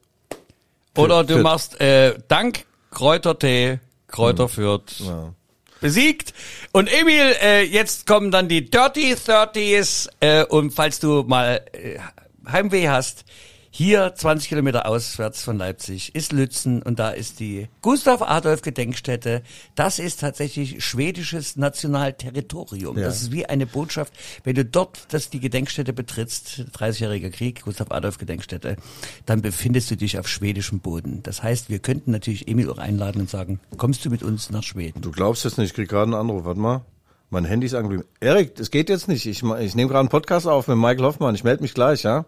Oder 0.96 1.24
du 1.24 1.34
Fürth. 1.34 1.42
machst 1.42 1.80
äh, 1.80 2.18
Dank 2.28 2.66
Kräutertee, 2.90 3.80
Kräuter 4.06 4.48
Fürth. 4.48 5.00
Besiegt. 5.80 6.34
Und 6.72 6.92
Emil, 6.92 7.34
äh, 7.42 7.62
jetzt 7.62 8.06
kommen 8.06 8.30
dann 8.30 8.48
die 8.48 8.68
Dirty 8.68 9.14
Thirties. 9.14 10.08
Äh, 10.20 10.44
und 10.44 10.72
falls 10.72 11.00
du 11.00 11.22
mal 11.22 11.64
äh, 11.72 11.98
Heimweh 12.50 12.88
hast, 12.88 13.24
hier 13.70 14.14
20 14.14 14.48
Kilometer 14.48 14.86
auswärts 14.86 15.42
von 15.42 15.58
Leipzig 15.58 16.14
ist 16.14 16.32
Lützen 16.32 16.82
und 16.82 16.98
da 16.98 17.10
ist 17.10 17.38
die 17.38 17.68
Gustav 17.82 18.22
Adolf 18.22 18.62
Gedenkstätte. 18.62 19.42
Das 19.74 19.98
ist 19.98 20.20
tatsächlich 20.20 20.84
schwedisches 20.84 21.56
Nationalterritorium. 21.56 22.96
Das 22.96 23.22
ist 23.22 23.32
wie 23.32 23.46
eine 23.46 23.66
Botschaft. 23.66 24.12
Wenn 24.44 24.54
du 24.54 24.64
dort 24.64 25.12
das 25.12 25.30
die 25.30 25.40
Gedenkstätte 25.40 25.92
betrittst, 25.92 26.64
30-jähriger 26.74 27.30
Krieg, 27.30 27.62
Gustav 27.62 27.90
Adolf 27.90 28.18
Gedenkstätte, 28.18 28.76
dann 29.26 29.42
befindest 29.42 29.90
du 29.90 29.96
dich 29.96 30.18
auf 30.18 30.28
schwedischem 30.28 30.80
Boden. 30.80 31.22
Das 31.22 31.42
heißt, 31.42 31.68
wir 31.68 31.78
könnten 31.78 32.10
natürlich 32.10 32.48
Emil 32.48 32.70
auch 32.70 32.78
einladen 32.78 33.20
und 33.20 33.30
sagen, 33.30 33.60
kommst 33.76 34.04
du 34.04 34.10
mit 34.10 34.22
uns 34.22 34.50
nach 34.50 34.62
Schweden? 34.62 35.02
Du 35.02 35.10
glaubst 35.10 35.44
es 35.44 35.56
nicht, 35.58 35.68
ich 35.68 35.74
krieg 35.74 35.88
gerade 35.88 36.04
einen 36.04 36.14
Anruf. 36.14 36.44
Warte 36.44 36.60
mal. 36.60 36.84
Mein 37.30 37.44
Handy 37.44 37.66
ist 37.66 37.74
angeblieben. 37.74 38.06
Erik, 38.20 38.54
das 38.54 38.70
geht 38.70 38.88
jetzt 38.88 39.06
nicht. 39.06 39.26
Ich, 39.26 39.42
ich 39.42 39.74
nehme 39.74 39.88
gerade 39.88 40.00
einen 40.00 40.08
Podcast 40.08 40.46
auf 40.46 40.66
mit 40.66 40.78
Michael 40.78 41.02
Hoffmann. 41.02 41.34
Ich 41.34 41.44
melde 41.44 41.62
mich 41.62 41.74
gleich, 41.74 42.02
ja? 42.02 42.24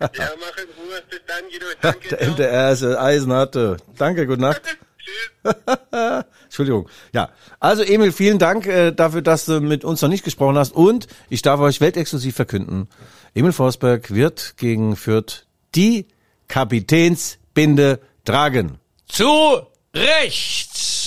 Ja, 0.00 0.08
mach 0.40 0.56
in 0.56 0.68
Ruhe. 0.78 1.02
Bis 1.10 1.20
dann, 1.26 1.44
Guido. 1.50 1.66
Danke. 1.80 2.08
Der. 2.08 2.28
MDR 2.28 2.72
ist 2.72 2.82
äh, 2.82 2.94
Eisenharte. 2.94 3.76
Danke, 3.96 4.26
gute 4.26 4.40
Nacht. 4.40 4.62
Tschüss. 4.98 5.54
Entschuldigung. 6.44 6.88
Ja, 7.12 7.30
also 7.58 7.82
Emil, 7.82 8.12
vielen 8.12 8.38
Dank 8.38 8.66
äh, 8.66 8.92
dafür, 8.92 9.22
dass 9.22 9.44
du 9.44 9.60
mit 9.60 9.84
uns 9.84 10.02
noch 10.02 10.08
nicht 10.08 10.24
gesprochen 10.24 10.58
hast. 10.58 10.74
Und 10.74 11.06
ich 11.28 11.42
darf 11.42 11.60
euch 11.60 11.80
weltexklusiv 11.80 12.34
verkünden, 12.34 12.88
Emil 13.34 13.52
Forsberg 13.52 14.12
wird 14.12 14.54
gegen 14.56 14.96
Fürth 14.96 15.46
die 15.74 16.06
Kapitänsbinde 16.48 18.00
tragen. 18.24 18.78
Zu 19.06 19.66
Recht! 19.94 20.99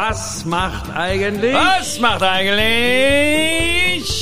Was 0.00 0.44
macht 0.44 0.94
eigentlich? 0.94 1.52
Was 1.52 1.98
macht 1.98 2.22
eigentlich? 2.22 2.68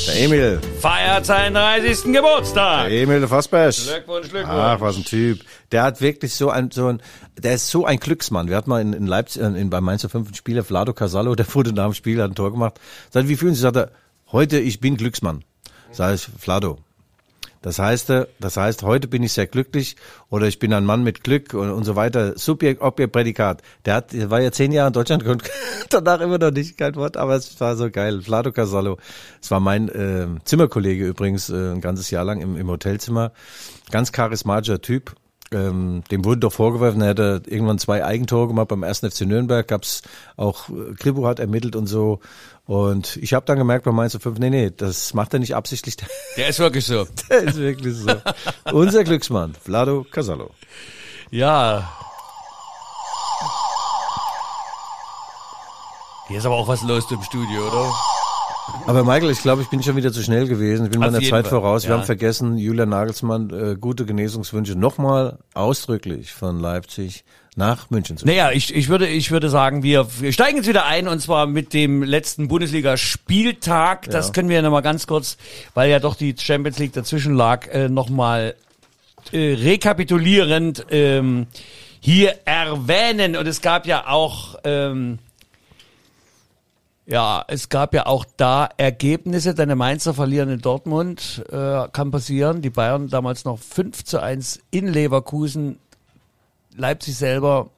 Der 0.06 0.22
Emil. 0.22 0.58
Feiert 0.80 1.26
seinen 1.26 1.52
30. 1.52 2.14
Geburtstag. 2.14 2.88
Der 2.88 3.02
Emil 3.02 3.28
Forsberg. 3.28 3.74
Glückwunsch, 3.74 4.30
Glückwunsch. 4.30 4.58
Ach, 4.58 4.80
was 4.80 4.96
ein 4.96 5.04
Typ. 5.04 5.40
Der 5.72 5.82
hat 5.82 6.00
wirklich 6.00 6.32
so 6.32 6.48
ein, 6.48 6.70
so 6.70 6.86
ein, 6.86 7.02
der 7.38 7.56
ist 7.56 7.68
so 7.68 7.84
ein 7.84 8.00
Glücksmann. 8.00 8.48
Wir 8.48 8.56
hatten 8.56 8.70
mal 8.70 8.80
in, 8.80 8.94
in 8.94 9.06
Leipzig, 9.06 9.42
äh, 9.42 9.48
in, 9.48 9.68
bei 9.68 9.82
Mainzer 9.82 10.08
5 10.08 10.28
einen 10.28 10.34
Spieler, 10.34 10.64
Vlado 10.64 10.94
Casallo, 10.94 11.34
der 11.40 11.54
wurde 11.54 11.74
nach 11.74 11.84
dem 11.84 11.92
Spiel, 11.92 12.22
hat 12.22 12.30
ein 12.30 12.34
Tor 12.34 12.52
gemacht. 12.52 12.80
Sagt, 13.10 13.28
wie 13.28 13.36
fühlen 13.36 13.52
Sie 13.52 13.60
sich? 13.60 13.64
Sagt 13.64 13.76
er, 13.76 13.90
heute, 14.32 14.58
ich 14.58 14.80
bin 14.80 14.96
Glücksmann. 14.96 15.44
Sag 15.92 16.14
ich, 16.14 16.26
Vlado. 16.38 16.78
Das 17.66 17.80
heißt, 17.80 18.10
äh, 18.10 18.26
das 18.38 18.56
heißt, 18.56 18.84
heute 18.84 19.08
bin 19.08 19.24
ich 19.24 19.32
sehr 19.32 19.48
glücklich 19.48 19.96
oder 20.30 20.46
ich 20.46 20.60
bin 20.60 20.72
ein 20.72 20.84
Mann 20.84 21.02
mit 21.02 21.24
Glück 21.24 21.52
und, 21.52 21.72
und 21.72 21.82
so 21.82 21.96
weiter. 21.96 22.38
Subjekt, 22.38 22.80
Objekt, 22.80 23.12
Prädikat. 23.12 23.60
Der 23.84 23.94
hat, 23.94 24.12
der 24.12 24.30
war 24.30 24.40
ja 24.40 24.52
zehn 24.52 24.70
Jahre 24.70 24.86
in 24.86 24.92
Deutschland 24.92 25.24
und 25.24 25.42
danach 25.90 26.20
immer 26.20 26.38
noch 26.38 26.52
nicht 26.52 26.78
kein 26.78 26.94
Wort, 26.94 27.16
aber 27.16 27.34
es 27.34 27.60
war 27.60 27.74
so 27.74 27.90
geil. 27.90 28.22
Vlado 28.22 28.52
Casallo. 28.52 28.98
Es 29.42 29.50
war 29.50 29.58
mein 29.58 29.88
äh, 29.88 30.28
Zimmerkollege 30.44 31.08
übrigens 31.08 31.50
äh, 31.50 31.72
ein 31.72 31.80
ganzes 31.80 32.08
Jahr 32.12 32.22
lang 32.22 32.40
im, 32.40 32.56
im 32.56 32.68
Hotelzimmer. 32.68 33.32
Ganz 33.90 34.12
charismatischer 34.12 34.80
Typ. 34.80 35.16
Ähm, 35.52 36.02
dem 36.10 36.24
wurde 36.24 36.40
doch 36.40 36.52
vorgeworfen, 36.52 37.00
er 37.00 37.08
hätte 37.08 37.42
irgendwann 37.46 37.78
zwei 37.78 38.04
Eigentore 38.04 38.48
gemacht 38.48 38.66
beim 38.68 38.82
ersten 38.82 39.08
FC 39.10 39.22
Nürnberg, 39.22 39.66
gab's 39.66 40.02
auch, 40.36 40.68
äh, 40.68 40.94
Kribo 40.98 41.26
hat 41.26 41.38
ermittelt 41.38 41.76
und 41.76 41.86
so. 41.86 42.20
Und 42.66 43.16
ich 43.18 43.32
habe 43.32 43.46
dann 43.46 43.58
gemerkt 43.58 43.84
bei 43.84 43.92
Mainz 43.92 44.16
5, 44.20 44.40
nee, 44.40 44.50
nee, 44.50 44.72
das 44.76 45.14
macht 45.14 45.32
er 45.34 45.38
nicht 45.38 45.54
absichtlich, 45.54 45.96
Der 46.36 46.48
ist 46.48 46.58
wirklich 46.58 46.84
so. 46.84 47.06
der 47.30 47.42
ist 47.44 47.58
wirklich 47.58 47.94
so. 47.94 48.10
Unser 48.72 49.04
Glücksmann, 49.04 49.54
Vlado 49.54 50.04
Casallo. 50.10 50.50
Ja. 51.30 51.92
Hier 56.26 56.38
ist 56.38 56.46
aber 56.46 56.56
auch 56.56 56.66
was 56.66 56.82
los 56.82 57.08
im 57.12 57.22
Studio, 57.22 57.68
oder? 57.68 57.92
Aber 58.86 59.04
Michael, 59.04 59.30
ich 59.30 59.42
glaube, 59.42 59.62
ich 59.62 59.68
bin 59.68 59.82
schon 59.82 59.96
wieder 59.96 60.12
zu 60.12 60.22
schnell 60.22 60.46
gewesen. 60.48 60.86
Ich 60.86 60.92
bin 60.92 61.02
Auf 61.02 61.10
meiner 61.10 61.22
Zeit 61.22 61.30
Fall, 61.30 61.44
voraus. 61.44 61.84
Wir 61.84 61.90
ja. 61.90 61.98
haben 61.98 62.04
vergessen, 62.04 62.58
Julian 62.58 62.88
Nagelsmann, 62.88 63.50
äh, 63.50 63.76
gute 63.76 64.06
Genesungswünsche 64.06 64.76
nochmal 64.76 65.38
ausdrücklich 65.54 66.32
von 66.32 66.60
Leipzig 66.60 67.24
nach 67.54 67.90
München 67.90 68.16
zu 68.16 68.26
Naja, 68.26 68.50
ich, 68.52 68.74
ich, 68.74 68.88
würde, 68.88 69.06
ich 69.08 69.30
würde 69.30 69.48
sagen, 69.48 69.82
wir, 69.82 70.06
wir 70.20 70.32
steigen 70.32 70.58
jetzt 70.58 70.68
wieder 70.68 70.84
ein 70.84 71.08
und 71.08 71.20
zwar 71.20 71.46
mit 71.46 71.72
dem 71.74 72.02
letzten 72.02 72.48
Bundesliga-Spieltag. 72.48 74.10
Das 74.10 74.26
Ja. 74.26 74.32
können 74.32 74.48
wir 74.48 74.60
nochmal 74.62 74.82
ganz 74.82 75.06
kurz, 75.06 75.36
weil 75.74 75.90
ja 75.90 75.98
doch 75.98 76.14
die 76.14 76.34
Champions 76.38 76.78
League 76.78 76.92
dazwischen 76.92 77.34
lag, 77.34 77.68
äh, 77.68 77.88
nochmal 77.88 78.54
äh, 79.32 79.54
rekapitulierend 79.54 80.86
ähm, 80.90 81.46
hier 82.00 82.34
erwähnen. 82.44 83.36
Und 83.36 83.46
es 83.46 83.60
gab 83.60 83.86
ja 83.86 84.06
auch... 84.08 84.56
Ähm, 84.64 85.18
ja, 87.06 87.44
es 87.46 87.68
gab 87.68 87.94
ja 87.94 88.06
auch 88.06 88.24
da 88.36 88.68
Ergebnisse. 88.76 89.54
Deine 89.54 89.76
Mainzer 89.76 90.12
verlieren 90.12 90.50
in 90.50 90.60
Dortmund, 90.60 91.44
äh, 91.50 91.88
kann 91.92 92.10
passieren. 92.10 92.62
Die 92.62 92.70
Bayern 92.70 93.08
damals 93.08 93.44
noch 93.44 93.60
5 93.60 94.04
zu 94.04 94.20
1 94.20 94.60
in 94.72 94.88
Leverkusen. 94.88 95.78
Leipzig 96.74 97.16
selber, 97.16 97.70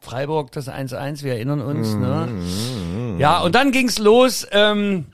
Freiburg 0.00 0.52
das 0.52 0.68
1-1, 0.68 1.22
wir 1.22 1.34
erinnern 1.34 1.60
uns. 1.60 1.94
Ne? 1.94 3.18
Ja, 3.18 3.40
und 3.42 3.54
dann 3.54 3.72
ging's 3.72 3.98
los. 3.98 4.46
Ähm, 4.50 5.04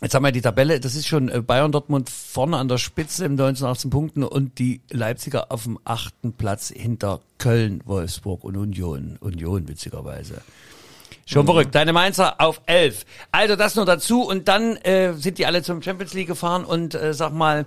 jetzt 0.00 0.14
haben 0.14 0.24
wir 0.24 0.32
die 0.32 0.40
Tabelle, 0.40 0.78
das 0.78 0.94
ist 0.94 1.08
schon 1.08 1.28
äh, 1.28 1.42
Bayern 1.42 1.72
Dortmund 1.72 2.08
vorne 2.08 2.56
an 2.56 2.68
der 2.68 2.78
Spitze 2.78 3.24
im 3.24 3.34
19, 3.34 3.66
18 3.66 3.90
Punkten 3.90 4.22
und 4.22 4.58
die 4.60 4.80
Leipziger 4.90 5.50
auf 5.50 5.64
dem 5.64 5.78
achten 5.84 6.32
Platz 6.32 6.72
hinter 6.74 7.20
Köln, 7.38 7.82
Wolfsburg 7.84 8.44
und 8.44 8.56
Union. 8.56 9.18
Union 9.20 9.68
witzigerweise. 9.68 10.40
Schon 11.28 11.44
verrückt. 11.44 11.74
Deine 11.74 11.92
Mainzer 11.92 12.40
auf 12.40 12.62
11. 12.66 13.04
Also 13.32 13.56
das 13.56 13.74
nur 13.74 13.84
dazu 13.84 14.22
und 14.22 14.46
dann 14.46 14.76
äh, 14.76 15.12
sind 15.14 15.38
die 15.38 15.46
alle 15.46 15.62
zum 15.62 15.82
Champions 15.82 16.14
League 16.14 16.28
gefahren 16.28 16.64
und 16.64 16.94
äh, 16.94 17.12
sag 17.12 17.32
mal, 17.32 17.66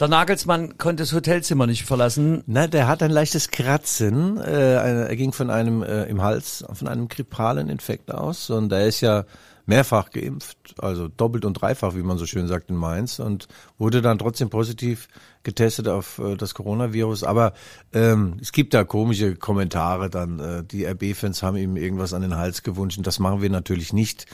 Der 0.00 0.08
Nagelsmann 0.08 0.76
konnte 0.76 1.04
das 1.04 1.12
Hotelzimmer 1.12 1.68
nicht 1.68 1.84
verlassen. 1.84 2.42
Na, 2.46 2.66
der 2.66 2.88
hat 2.88 3.00
ein 3.04 3.12
leichtes 3.12 3.52
Kratzen. 3.52 4.38
Äh, 4.38 5.06
er 5.06 5.14
ging 5.14 5.32
von 5.32 5.50
einem 5.50 5.84
äh, 5.84 6.04
im 6.06 6.20
Hals, 6.20 6.64
von 6.72 6.88
einem 6.88 7.06
grippalen 7.06 7.68
Infekt 7.68 8.12
aus. 8.12 8.50
Und 8.50 8.72
er 8.72 8.88
ist 8.88 9.02
ja 9.02 9.24
mehrfach 9.66 10.10
geimpft, 10.10 10.58
also 10.78 11.06
doppelt 11.06 11.44
und 11.44 11.54
dreifach, 11.54 11.94
wie 11.94 12.02
man 12.02 12.18
so 12.18 12.26
schön 12.26 12.48
sagt 12.48 12.70
in 12.70 12.76
Mainz, 12.76 13.20
und 13.20 13.46
wurde 13.78 14.02
dann 14.02 14.18
trotzdem 14.18 14.50
positiv 14.50 15.06
getestet 15.44 15.88
auf 15.88 16.18
äh, 16.18 16.36
das 16.36 16.54
Coronavirus. 16.54 17.22
Aber 17.22 17.52
ähm, 17.92 18.38
es 18.40 18.52
gibt 18.52 18.74
da 18.74 18.84
komische 18.84 19.36
Kommentare 19.36 20.10
dann. 20.10 20.40
Äh, 20.40 20.64
die 20.64 20.84
RB-Fans 20.84 21.42
haben 21.42 21.56
ihm 21.56 21.76
irgendwas 21.76 22.12
an 22.12 22.22
den 22.22 22.36
Hals 22.36 22.62
gewünscht. 22.62 22.98
Das 23.02 23.18
machen 23.18 23.40
wir 23.42 23.50
natürlich 23.50 23.92
nicht. 23.92 24.26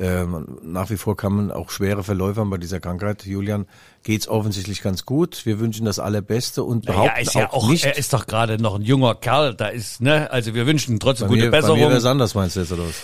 Ähm, 0.00 0.58
nach 0.62 0.90
wie 0.90 0.96
vor 0.96 1.16
kann 1.16 1.32
man 1.32 1.50
auch 1.50 1.70
schwere 1.70 2.04
Verläufe 2.04 2.40
haben 2.40 2.50
bei 2.50 2.58
dieser 2.58 2.78
Krankheit. 2.78 3.26
Julian 3.26 3.66
geht's 4.04 4.28
offensichtlich 4.28 4.80
ganz 4.80 5.04
gut. 5.04 5.44
Wir 5.44 5.58
wünschen 5.58 5.84
das 5.84 5.98
Allerbeste 5.98 6.62
und 6.62 6.86
behaupten 6.86 7.20
ist 7.20 7.34
ja 7.34 7.48
auch, 7.48 7.64
auch, 7.64 7.68
nicht. 7.68 7.84
er 7.84 7.98
ist 7.98 8.12
doch 8.12 8.26
gerade 8.26 8.62
noch 8.62 8.76
ein 8.76 8.82
junger 8.82 9.16
Kerl, 9.16 9.54
da 9.54 9.66
ist, 9.66 10.00
ne, 10.00 10.30
also 10.30 10.54
wir 10.54 10.66
wünschen 10.66 11.00
trotzdem 11.00 11.26
bei 11.26 11.34
gute 11.34 11.44
mir, 11.46 11.50
bei 11.50 11.58
Besserung. 11.58 11.80
mir 11.80 11.90
wär's 11.90 12.04
anders, 12.04 12.34
meinst 12.36 12.54
du 12.54 12.60
jetzt 12.60 12.70
oder 12.70 12.84
was? 12.84 13.02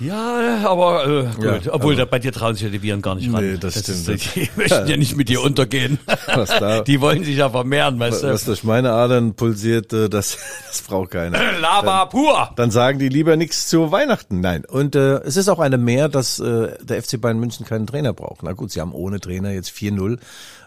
Ja, 0.00 0.66
aber 0.68 1.06
äh, 1.06 1.24
gut. 1.36 1.44
Ja, 1.44 1.72
Obwohl, 1.72 1.94
aber- 1.94 2.02
da, 2.02 2.04
bei 2.06 2.18
dir 2.18 2.32
trauen 2.32 2.54
sich 2.54 2.64
ja 2.64 2.68
die 2.68 2.82
Viren 2.82 3.00
gar 3.00 3.14
nicht 3.14 3.32
ran. 3.32 3.44
Nee, 3.44 3.58
das 3.58 3.76
ist, 3.76 4.02
stimmt. 4.02 4.34
die 4.34 4.50
möchten 4.56 4.86
ja 4.88 4.96
nicht 4.96 5.16
mit 5.16 5.28
dir 5.28 5.40
untergehen. 5.42 5.98
Was 6.34 6.48
da- 6.50 6.80
die 6.84 7.00
wollen 7.00 7.22
sich 7.24 7.36
ja 7.36 7.48
vermehren, 7.50 7.98
weißt 7.98 8.22
Was 8.24 8.40
du. 8.42 8.46
durch 8.46 8.64
meine 8.64 8.90
Adern 8.92 9.34
pulsiert, 9.34 9.92
äh, 9.92 10.08
das, 10.08 10.36
das 10.68 10.82
braucht 10.82 11.12
keiner. 11.12 11.38
Lava 11.60 12.06
pur. 12.06 12.50
Dann 12.56 12.70
sagen 12.70 12.98
die 12.98 13.08
lieber 13.08 13.36
nichts 13.36 13.68
zu 13.68 13.92
Weihnachten. 13.92 14.40
Nein. 14.40 14.64
Und 14.64 14.96
äh, 14.96 15.18
es 15.20 15.36
ist 15.36 15.48
auch 15.48 15.60
eine 15.60 15.78
mehr, 15.78 16.08
dass 16.08 16.40
äh, 16.40 16.72
der 16.82 17.02
FC 17.02 17.20
Bayern 17.20 17.38
München 17.38 17.64
keinen 17.64 17.86
Trainer 17.86 18.12
braucht. 18.12 18.42
Na 18.42 18.52
gut, 18.52 18.72
sie 18.72 18.80
haben 18.80 18.92
ohne 18.92 19.20
Trainer 19.20 19.50
jetzt 19.52 19.70
4-0 19.70 20.18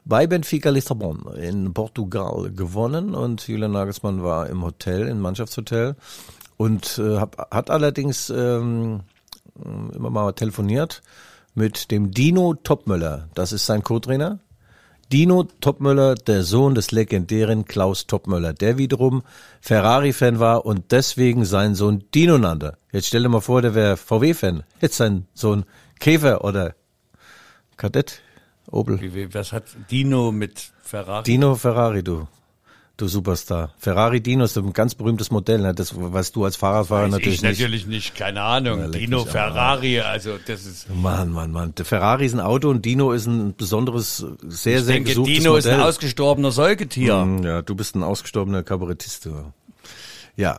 bei 0.05 0.25
Benfica 0.25 0.69
Lissabon 0.69 1.25
in 1.35 1.73
Portugal 1.73 2.49
gewonnen 2.55 3.13
und 3.13 3.45
Julian 3.45 3.73
Nagelsmann 3.73 4.23
war 4.23 4.47
im 4.47 4.63
Hotel, 4.63 5.09
im 5.09 5.19
Mannschaftshotel 5.19 5.95
und 6.55 6.97
äh, 6.97 7.17
hab, 7.17 7.53
hat 7.53 7.69
allerdings 7.69 8.29
ähm, 8.29 9.01
immer 9.95 10.09
mal 10.09 10.33
telefoniert 10.33 11.01
mit 11.55 11.91
dem 11.91 12.11
Dino 12.11 12.53
Topmöller. 12.53 13.29
Das 13.33 13.51
ist 13.51 13.65
sein 13.65 13.83
Co-Trainer. 13.83 14.39
Dino 15.11 15.43
Topmöller, 15.61 16.15
der 16.15 16.43
Sohn 16.43 16.75
des 16.75 16.91
legendären 16.91 17.63
Klaus 17.65 18.07
Topmöller, 18.07 18.53
der 18.53 18.77
wiederum 18.77 19.23
Ferrari-Fan 19.61 20.39
war 20.39 20.65
und 20.65 20.91
deswegen 20.91 21.45
seinen 21.45 21.75
Sohn 21.75 22.03
Dino 22.13 22.37
nannte. 22.37 22.77
Jetzt 22.91 23.07
stell 23.07 23.23
dir 23.23 23.29
mal 23.29 23.39
vor, 23.39 23.61
der 23.61 23.73
wäre 23.73 23.95
VW-Fan. 23.95 24.63
Jetzt 24.81 24.97
sein 24.97 25.25
Sohn 25.33 25.63
Käfer 25.99 26.43
oder 26.43 26.75
Kadett, 27.77 28.21
Opel. 28.69 28.99
Was 29.33 29.53
hat 29.53 29.63
Dino 29.89 30.33
mit 30.33 30.71
Ferrari? 30.81 31.23
Dino 31.23 31.55
Ferrari, 31.55 32.03
du. 32.03 32.27
Du 32.97 33.07
Superstar. 33.07 33.73
Ferrari 33.77 34.21
Dino 34.21 34.43
ist 34.45 34.57
ein 34.57 34.73
ganz 34.73 34.95
berühmtes 34.95 35.29
Modell. 35.29 35.59
Ne? 35.61 35.75
Das 35.75 35.93
weißt 35.95 36.35
du 36.35 36.45
als 36.45 36.55
Fahrradfahrer 36.55 37.03
Weiß 37.03 37.11
natürlich 37.11 37.35
ich 37.35 37.41
nicht. 37.43 37.51
natürlich 37.59 37.85
nicht, 37.85 38.15
keine 38.15 38.41
Ahnung. 38.41 38.89
leck 38.89 38.99
Dino 39.01 39.23
Ferrari, 39.23 39.99
also 39.99 40.39
das 40.47 40.65
ist. 40.65 40.89
Mann, 40.89 41.29
Mann, 41.29 41.51
Mann. 41.51 41.75
Der 41.75 41.85
Ferrari 41.85 42.25
ist 42.25 42.33
ein 42.33 42.39
Auto 42.39 42.71
und 42.71 42.83
Dino 42.85 43.11
ist 43.11 43.27
ein 43.27 43.55
besonderes, 43.55 44.25
sehr, 44.41 44.79
Ich 44.79 44.83
sehr 44.85 44.95
denke, 44.95 45.09
gesuchtes 45.09 45.37
Dino 45.37 45.55
ist 45.57 45.65
Modell. 45.65 45.79
ein 45.79 45.85
ausgestorbener 45.85 46.51
Säugetier. 46.51 47.23
Mm, 47.23 47.43
Ja, 47.43 47.61
du 47.61 47.75
bist 47.75 47.95
ein 47.95 48.01
ausgestorbener 48.01 48.63
Kabarettist. 48.63 49.29
Ja. 50.35 50.57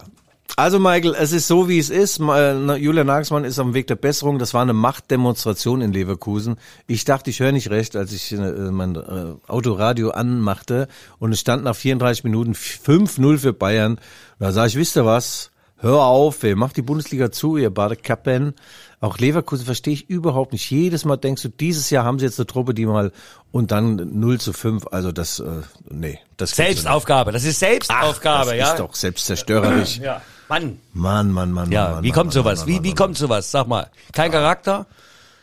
Also 0.58 0.80
Michael, 0.80 1.14
es 1.16 1.30
ist 1.30 1.46
so, 1.46 1.68
wie 1.68 1.78
es 1.78 1.88
ist. 1.88 2.18
Julian 2.18 3.06
Nagelsmann 3.06 3.44
ist 3.44 3.60
am 3.60 3.74
Weg 3.74 3.86
der 3.86 3.94
Besserung. 3.94 4.40
Das 4.40 4.54
war 4.54 4.62
eine 4.62 4.72
Machtdemonstration 4.72 5.80
in 5.82 5.92
Leverkusen. 5.92 6.56
Ich 6.88 7.04
dachte, 7.04 7.30
ich 7.30 7.38
höre 7.38 7.52
nicht 7.52 7.70
recht, 7.70 7.94
als 7.94 8.12
ich 8.12 8.32
äh, 8.32 8.36
mein 8.36 8.96
äh, 8.96 9.34
Autoradio 9.46 10.10
anmachte 10.10 10.88
und 11.20 11.30
es 11.30 11.38
stand 11.38 11.62
nach 11.62 11.76
34 11.76 12.24
Minuten 12.24 12.54
5-0 12.54 13.38
für 13.38 13.52
Bayern. 13.52 14.00
Da 14.40 14.50
sage 14.50 14.70
ich, 14.70 14.74
wisst 14.74 14.96
ihr 14.96 15.06
was? 15.06 15.52
Hör 15.76 16.02
auf, 16.02 16.42
ey, 16.42 16.56
macht 16.56 16.76
die 16.76 16.82
Bundesliga 16.82 17.30
zu, 17.30 17.56
ihr 17.56 17.70
Badekappen. 17.70 18.54
Auch 19.00 19.16
Leverkusen 19.18 19.64
verstehe 19.64 19.94
ich 19.94 20.10
überhaupt 20.10 20.50
nicht. 20.50 20.68
Jedes 20.68 21.04
Mal 21.04 21.18
denkst 21.18 21.42
du, 21.42 21.50
dieses 21.50 21.88
Jahr 21.90 22.04
haben 22.04 22.18
sie 22.18 22.24
jetzt 22.24 22.40
eine 22.40 22.48
Truppe, 22.48 22.74
die 22.74 22.84
mal 22.84 23.12
und 23.52 23.70
dann 23.70 24.18
0 24.18 24.40
zu 24.40 24.52
5. 24.52 24.88
Also 24.90 25.12
das, 25.12 25.38
äh, 25.38 25.44
nee. 25.88 26.18
Das. 26.36 26.50
Selbstaufgabe, 26.50 27.30
das 27.30 27.44
ist 27.44 27.60
Selbstaufgabe, 27.60 28.50
das 28.50 28.58
ja. 28.58 28.70
ist 28.72 28.80
doch 28.80 28.96
selbstzerstörerisch. 28.96 29.98
ja. 29.98 30.20
Mann. 30.48 30.78
Mann, 30.92 31.30
Mann, 31.32 31.52
Mann. 31.52 31.70
Ja, 31.72 31.90
Mann, 31.90 32.02
wie 32.04 32.08
Mann, 32.08 32.14
kommt 32.14 32.26
Mann, 32.28 32.32
sowas? 32.32 32.66
Wie, 32.66 32.82
wie 32.82 32.94
kommt 32.94 33.16
sowas? 33.18 33.50
Sag 33.50 33.66
mal. 33.68 33.90
Kein 34.12 34.30
Charakter? 34.30 34.86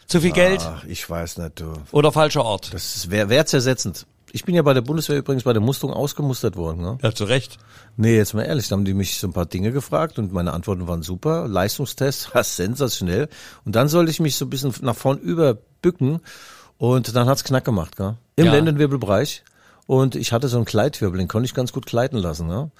Zu 0.07 0.21
viel 0.21 0.31
Geld? 0.31 0.61
Ach, 0.63 0.83
ich 0.85 1.09
weiß 1.09 1.37
nicht, 1.39 1.59
du. 1.59 1.73
Oder 1.91 2.11
falscher 2.11 2.43
Ort? 2.45 2.73
Das 2.73 2.95
ist 2.95 3.09
wer- 3.11 3.29
wertzersetzend. 3.29 4.05
Ich 4.31 4.43
bin 4.43 4.53
ja 4.53 4.61
bei 4.63 4.73
der 4.73 4.81
Bundeswehr 4.81 5.17
übrigens 5.17 5.43
bei 5.43 5.53
der 5.53 5.61
Musterung 5.61 5.93
ausgemustert 5.95 6.57
worden. 6.57 6.81
Ne? 6.81 6.97
Ja, 7.01 7.13
zu 7.13 7.23
Recht. 7.23 7.57
Nee, 7.95 8.17
jetzt 8.17 8.33
mal 8.33 8.43
ehrlich, 8.43 8.67
da 8.67 8.75
haben 8.75 8.83
die 8.83 8.93
mich 8.93 9.17
so 9.17 9.27
ein 9.27 9.33
paar 9.33 9.45
Dinge 9.45 9.71
gefragt 9.71 10.19
und 10.19 10.33
meine 10.33 10.51
Antworten 10.53 10.87
waren 10.87 11.01
super. 11.03 11.47
Leistungstest, 11.47 12.35
war 12.35 12.43
sensationell. 12.43 13.29
Und 13.63 13.75
dann 13.75 13.87
sollte 13.87 14.11
ich 14.11 14.19
mich 14.19 14.35
so 14.35 14.45
ein 14.45 14.49
bisschen 14.49 14.73
nach 14.81 14.95
vorn 14.95 15.17
überbücken 15.19 16.19
und 16.77 17.15
dann 17.15 17.27
hat's 17.29 17.43
knack 17.45 17.63
gemacht, 17.63 17.95
gell? 17.95 18.15
Im 18.35 18.47
Ja. 18.47 18.51
Lendenwirbelbereich. 18.51 19.43
Und 19.87 20.15
ich 20.15 20.31
hatte 20.31 20.47
so 20.47 20.57
einen 20.57 20.65
Kleidwirbel, 20.65 21.19
den 21.19 21.27
konnte 21.27 21.45
ich 21.45 21.53
ganz 21.53 21.71
gut 21.71 21.85
gleiten 21.85 22.17
lassen. 22.17 22.47
Ne? 22.47 22.71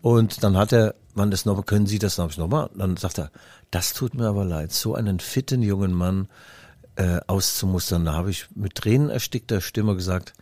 Und 0.00 0.42
dann 0.42 0.56
hat 0.56 0.72
er, 0.72 0.94
man 1.14 1.30
das 1.30 1.44
noch, 1.44 1.64
können 1.64 1.86
Sie 1.86 1.98
das 1.98 2.18
noch? 2.18 2.36
Nochmal? 2.36 2.70
Dann 2.74 2.96
sagt 2.96 3.18
er, 3.18 3.30
das 3.70 3.92
tut 3.92 4.14
mir 4.14 4.26
aber 4.26 4.44
leid, 4.44 4.72
so 4.72 4.94
einen 4.94 5.20
fitten 5.20 5.62
jungen 5.62 5.92
Mann 5.92 6.28
äh, 6.96 7.20
auszumustern. 7.26 8.04
Da 8.04 8.12
habe 8.12 8.30
ich 8.30 8.46
mit 8.54 8.74
Tränen 8.74 9.10
erstickter 9.10 9.60
Stimme 9.60 9.94
gesagt, 9.94 10.32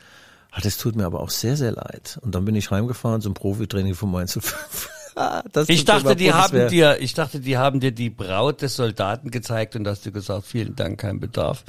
ah, 0.51 0.61
das 0.63 0.79
tut 0.79 0.97
mir 0.97 1.07
aber 1.07 1.21
auch 1.21 1.31
sehr, 1.31 1.57
sehr 1.57 1.73
leid. 1.73 2.19
Und 2.23 2.35
dann 2.35 2.45
bin 2.45 2.55
ich 2.55 2.71
heimgefahren 2.71 3.21
zum 3.21 3.35
Profitraining 3.35 3.95
vom 3.95 4.13
Mainz 4.13 4.39
05. 4.41 4.91
Ah, 5.15 5.43
das 5.53 5.69
Ich 5.69 5.85
dachte, 5.85 6.17
die 6.17 6.33
haben 6.33 6.69
dir, 6.69 6.99
ich 7.01 7.13
dachte, 7.13 7.41
die 7.41 7.59
haben 7.59 7.81
dir 7.81 7.93
die 7.93 8.09
Braut 8.09 8.63
des 8.63 8.77
Soldaten 8.77 9.31
gezeigt 9.31 9.77
und 9.77 9.87
hast 9.87 10.07
du 10.07 10.13
gesagt, 10.13 10.47
vielen 10.47 10.75
Dank, 10.75 11.01
kein 11.01 11.21
Bedarf. 11.21 11.65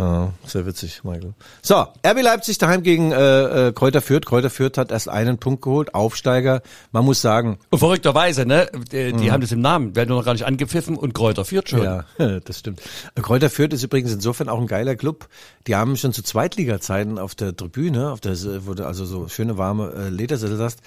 Ah, 0.00 0.32
sehr 0.46 0.64
witzig, 0.64 1.04
Michael. 1.04 1.34
So, 1.60 1.86
RB 2.06 2.22
Leipzig 2.22 2.56
daheim 2.56 2.82
gegen 2.82 3.12
äh, 3.12 3.68
äh, 3.68 3.72
Kräuter 3.72 4.00
Fürth. 4.00 4.24
Kräuter 4.24 4.48
Fürth 4.48 4.78
hat 4.78 4.90
erst 4.90 5.10
einen 5.10 5.36
Punkt 5.36 5.60
geholt, 5.60 5.94
Aufsteiger. 5.94 6.62
Man 6.90 7.04
muss 7.04 7.20
sagen, 7.20 7.58
Und 7.68 7.80
verrückterweise, 7.80 8.46
ne, 8.46 8.70
die, 8.92 9.12
die 9.12 9.30
haben 9.30 9.42
das 9.42 9.52
im 9.52 9.60
Namen, 9.60 9.94
werden 9.94 10.08
nur 10.08 10.18
noch 10.18 10.24
gar 10.24 10.32
nicht 10.32 10.46
angepfiffen 10.46 10.96
und 10.96 11.12
Kräuter 11.12 11.44
führt 11.44 11.68
schon. 11.68 11.82
Ja, 11.82 12.04
das 12.44 12.60
stimmt. 12.60 12.80
Kräuter 13.20 13.50
Fürth 13.50 13.74
ist 13.74 13.82
übrigens 13.82 14.12
insofern 14.12 14.48
auch 14.48 14.58
ein 14.58 14.66
geiler 14.66 14.96
Club. 14.96 15.28
Die 15.66 15.76
haben 15.76 15.96
schon 15.98 16.14
zu 16.14 16.22
Zweitliga-Zeiten 16.22 17.18
auf 17.18 17.34
der 17.34 17.54
Tribüne, 17.54 18.10
auf 18.10 18.20
der, 18.20 18.36
wo 18.66 18.72
du 18.72 18.86
also 18.86 19.04
so 19.04 19.28
schöne 19.28 19.58
warme 19.58 19.92
äh, 19.92 20.08
Ledersitze 20.08 20.58
hast, 20.62 20.80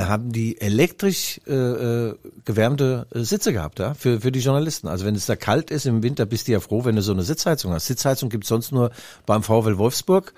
haben 0.00 0.32
die 0.32 0.60
elektrisch 0.60 1.40
äh, 1.46 1.52
äh, 1.52 2.14
gewärmte 2.44 3.06
äh, 3.14 3.20
Sitze 3.20 3.52
gehabt, 3.52 3.78
ja, 3.78 3.94
für, 3.94 4.20
für 4.20 4.32
die 4.32 4.40
Journalisten. 4.40 4.88
Also 4.88 5.04
wenn 5.04 5.14
es 5.14 5.26
da 5.26 5.36
kalt 5.36 5.70
ist 5.70 5.86
im 5.86 6.02
Winter, 6.02 6.26
bist 6.26 6.48
du 6.48 6.52
ja 6.52 6.60
froh, 6.60 6.84
wenn 6.84 6.96
du 6.96 7.02
so 7.02 7.12
eine 7.12 7.22
Sitzheizung 7.22 7.72
hast. 7.72 7.86
Sitzheizung 7.86 8.28
gibt's 8.28 8.48
sonst 8.48 8.72
nur 8.72 8.90
beim 9.26 9.42
VfL 9.42 9.78
Wolfsburg. 9.78 10.34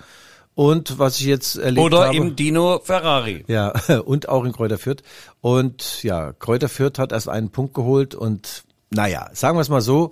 Und 0.55 0.97
was 0.97 1.19
ich 1.19 1.27
jetzt 1.27 1.57
erlebt 1.57 1.85
Oder 1.85 2.07
habe, 2.07 2.17
im 2.17 2.35
Dino 2.35 2.79
Ferrari. 2.83 3.45
ja, 3.47 3.73
und 4.05 4.27
auch 4.27 4.43
in 4.43 4.53
Kräuter 4.53 4.79
Fürth. 4.79 5.03
Und 5.39 6.01
ja, 6.01 6.33
Kräuter 6.33 6.67
Fürth 6.67 6.97
hat 6.97 7.11
erst 7.11 7.29
einen 7.29 7.51
Punkt 7.51 7.75
geholt 7.75 8.15
und 8.15 8.63
naja, 8.89 9.29
sagen 9.33 9.57
wir 9.57 9.61
es 9.61 9.69
mal 9.69 9.81
so, 9.81 10.11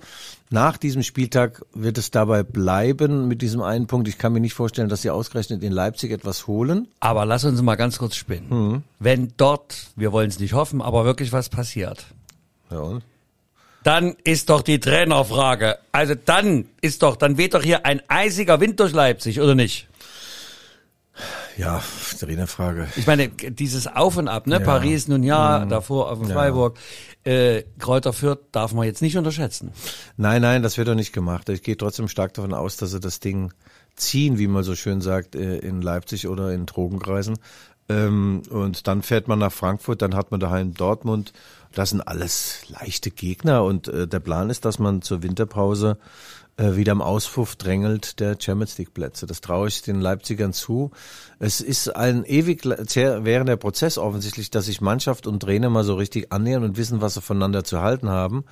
nach 0.50 0.76
diesem 0.76 1.02
Spieltag 1.02 1.62
wird 1.72 1.98
es 1.98 2.10
dabei 2.10 2.42
bleiben 2.42 3.26
mit 3.26 3.42
diesem 3.42 3.62
einen 3.62 3.86
Punkt. 3.86 4.06
Ich 4.06 4.18
kann 4.18 4.32
mir 4.32 4.40
nicht 4.40 4.54
vorstellen, 4.54 4.88
dass 4.88 5.02
sie 5.02 5.10
ausgerechnet 5.10 5.62
in 5.62 5.72
Leipzig 5.72 6.12
etwas 6.12 6.46
holen. 6.46 6.86
Aber 7.00 7.24
lass 7.24 7.44
uns 7.44 7.60
mal 7.62 7.76
ganz 7.76 7.98
kurz 7.98 8.14
spinnen. 8.16 8.48
Mhm. 8.50 8.82
Wenn 8.98 9.32
dort, 9.36 9.88
wir 9.96 10.12
wollen 10.12 10.28
es 10.28 10.38
nicht 10.38 10.52
hoffen, 10.52 10.82
aber 10.82 11.04
wirklich 11.04 11.32
was 11.32 11.48
passiert, 11.48 12.06
Ja, 12.70 12.78
und? 12.78 13.02
dann 13.82 14.16
ist 14.24 14.50
doch 14.50 14.62
die 14.62 14.78
Trainerfrage. 14.80 15.78
Also 15.92 16.14
dann 16.14 16.66
ist 16.80 17.02
doch, 17.02 17.16
dann 17.16 17.38
weht 17.38 17.54
doch 17.54 17.62
hier 17.62 17.86
ein 17.86 18.02
eisiger 18.08 18.60
Wind 18.60 18.78
durch 18.80 18.92
Leipzig, 18.92 19.40
oder 19.40 19.54
nicht? 19.54 19.88
Ja 21.56 21.82
Trainerfrage. 22.18 22.88
Ich 22.96 23.06
meine, 23.06 23.28
dieses 23.28 23.86
Auf 23.86 24.16
und 24.16 24.28
Ab, 24.28 24.46
ne? 24.46 24.54
Ja. 24.54 24.60
Paris 24.60 25.08
nun 25.08 25.22
ja, 25.22 25.64
Mhm. 25.64 25.68
davor 25.68 26.10
auf 26.10 26.18
dem 26.20 26.28
Freiburg. 26.28 26.78
Äh, 27.24 27.64
Kräuter 27.78 28.12
Fürth 28.12 28.40
darf 28.52 28.72
man 28.72 28.86
jetzt 28.86 29.02
nicht 29.02 29.16
unterschätzen. 29.16 29.72
Nein, 30.16 30.42
nein, 30.42 30.62
das 30.62 30.78
wird 30.78 30.88
doch 30.88 30.94
nicht 30.94 31.12
gemacht. 31.12 31.48
Ich 31.48 31.62
gehe 31.62 31.76
trotzdem 31.76 32.08
stark 32.08 32.34
davon 32.34 32.54
aus, 32.54 32.76
dass 32.76 32.90
sie 32.92 33.00
das 33.00 33.20
Ding 33.20 33.52
ziehen, 33.96 34.38
wie 34.38 34.46
man 34.46 34.62
so 34.62 34.74
schön 34.74 35.00
sagt, 35.00 35.34
äh, 35.34 35.58
in 35.58 35.82
Leipzig 35.82 36.28
oder 36.28 36.52
in 36.52 36.66
Drogenkreisen. 36.66 37.38
Ähm, 37.88 38.42
und 38.50 38.86
dann 38.88 39.02
fährt 39.02 39.28
man 39.28 39.38
nach 39.38 39.52
Frankfurt, 39.52 40.02
dann 40.02 40.14
hat 40.14 40.30
man 40.32 40.40
daheim 40.40 40.74
Dortmund, 40.74 41.32
das 41.72 41.90
sind 41.90 42.00
alles 42.00 42.62
leichte 42.68 43.10
Gegner 43.10 43.62
und 43.62 43.86
äh, 43.88 44.08
der 44.08 44.18
Plan 44.20 44.50
ist, 44.50 44.64
dass 44.64 44.78
man 44.80 45.02
zur 45.02 45.22
Winterpause 45.22 45.96
wieder 46.58 46.92
im 46.92 47.02
Auspuff 47.02 47.56
drängelt 47.56 48.18
der 48.18 48.36
Champions 48.40 48.78
League 48.78 48.94
Plätze. 48.94 49.26
Das 49.26 49.42
traue 49.42 49.68
ich 49.68 49.82
den 49.82 50.00
Leipzigern 50.00 50.54
zu. 50.54 50.90
Es 51.38 51.60
ist 51.60 51.94
ein 51.94 52.24
ewig 52.24 52.64
währender 52.64 53.56
Prozess 53.58 53.98
offensichtlich, 53.98 54.50
dass 54.50 54.64
sich 54.64 54.80
Mannschaft 54.80 55.26
und 55.26 55.40
Trainer 55.40 55.68
mal 55.68 55.84
so 55.84 55.94
richtig 55.94 56.32
annähern 56.32 56.64
und 56.64 56.78
wissen, 56.78 57.02
was 57.02 57.14
sie 57.14 57.20
voneinander 57.20 57.62
zu 57.62 57.82
halten 57.82 58.08
haben. 58.08 58.44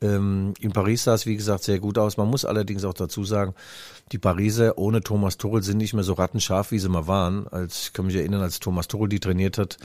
Ähm, 0.00 0.54
in 0.60 0.72
Paris 0.72 1.04
sah 1.04 1.14
es, 1.14 1.26
wie 1.26 1.36
gesagt, 1.36 1.64
sehr 1.64 1.80
gut 1.80 1.98
aus. 1.98 2.16
Man 2.16 2.28
muss 2.28 2.44
allerdings 2.44 2.84
auch 2.84 2.94
dazu 2.94 3.24
sagen, 3.24 3.54
die 4.12 4.18
Pariser 4.18 4.78
ohne 4.78 5.00
Thomas 5.00 5.36
Tuchel 5.36 5.62
sind 5.62 5.78
nicht 5.78 5.94
mehr 5.94 6.04
so 6.04 6.12
rattenscharf, 6.14 6.70
wie 6.70 6.78
sie 6.78 6.88
mal 6.88 7.06
waren. 7.06 7.48
Als, 7.48 7.84
ich 7.84 7.92
kann 7.92 8.06
mich 8.06 8.14
erinnern, 8.14 8.42
als 8.42 8.60
Thomas 8.60 8.88
Tuchel 8.88 9.08
die 9.08 9.20
trainiert 9.20 9.58
hat, 9.58 9.78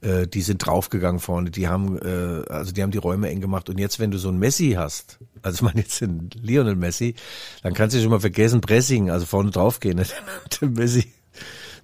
äh, 0.00 0.26
die 0.26 0.42
sind 0.42 0.58
draufgegangen 0.58 1.20
vorne. 1.20 1.50
Die 1.50 1.68
haben, 1.68 1.98
äh, 1.98 2.44
also 2.48 2.72
die 2.72 2.82
haben 2.82 2.90
die 2.90 2.98
Räume 2.98 3.30
eng 3.30 3.40
gemacht. 3.40 3.70
Und 3.70 3.78
jetzt, 3.78 3.98
wenn 3.98 4.10
du 4.10 4.18
so 4.18 4.28
ein 4.28 4.38
Messi 4.38 4.74
hast, 4.76 5.18
also 5.42 5.56
ich 5.56 5.62
meine 5.62 5.80
jetzt 5.80 6.00
den 6.00 6.30
Lionel 6.40 6.76
Messi, 6.76 7.14
dann 7.62 7.74
kannst 7.74 7.96
du 7.96 8.00
schon 8.00 8.10
mal 8.10 8.20
vergessen, 8.20 8.60
Pressing, 8.60 9.10
also 9.10 9.26
vorne 9.26 9.50
draufgehen. 9.50 9.96
der 10.60 10.68
Messi 10.68 11.06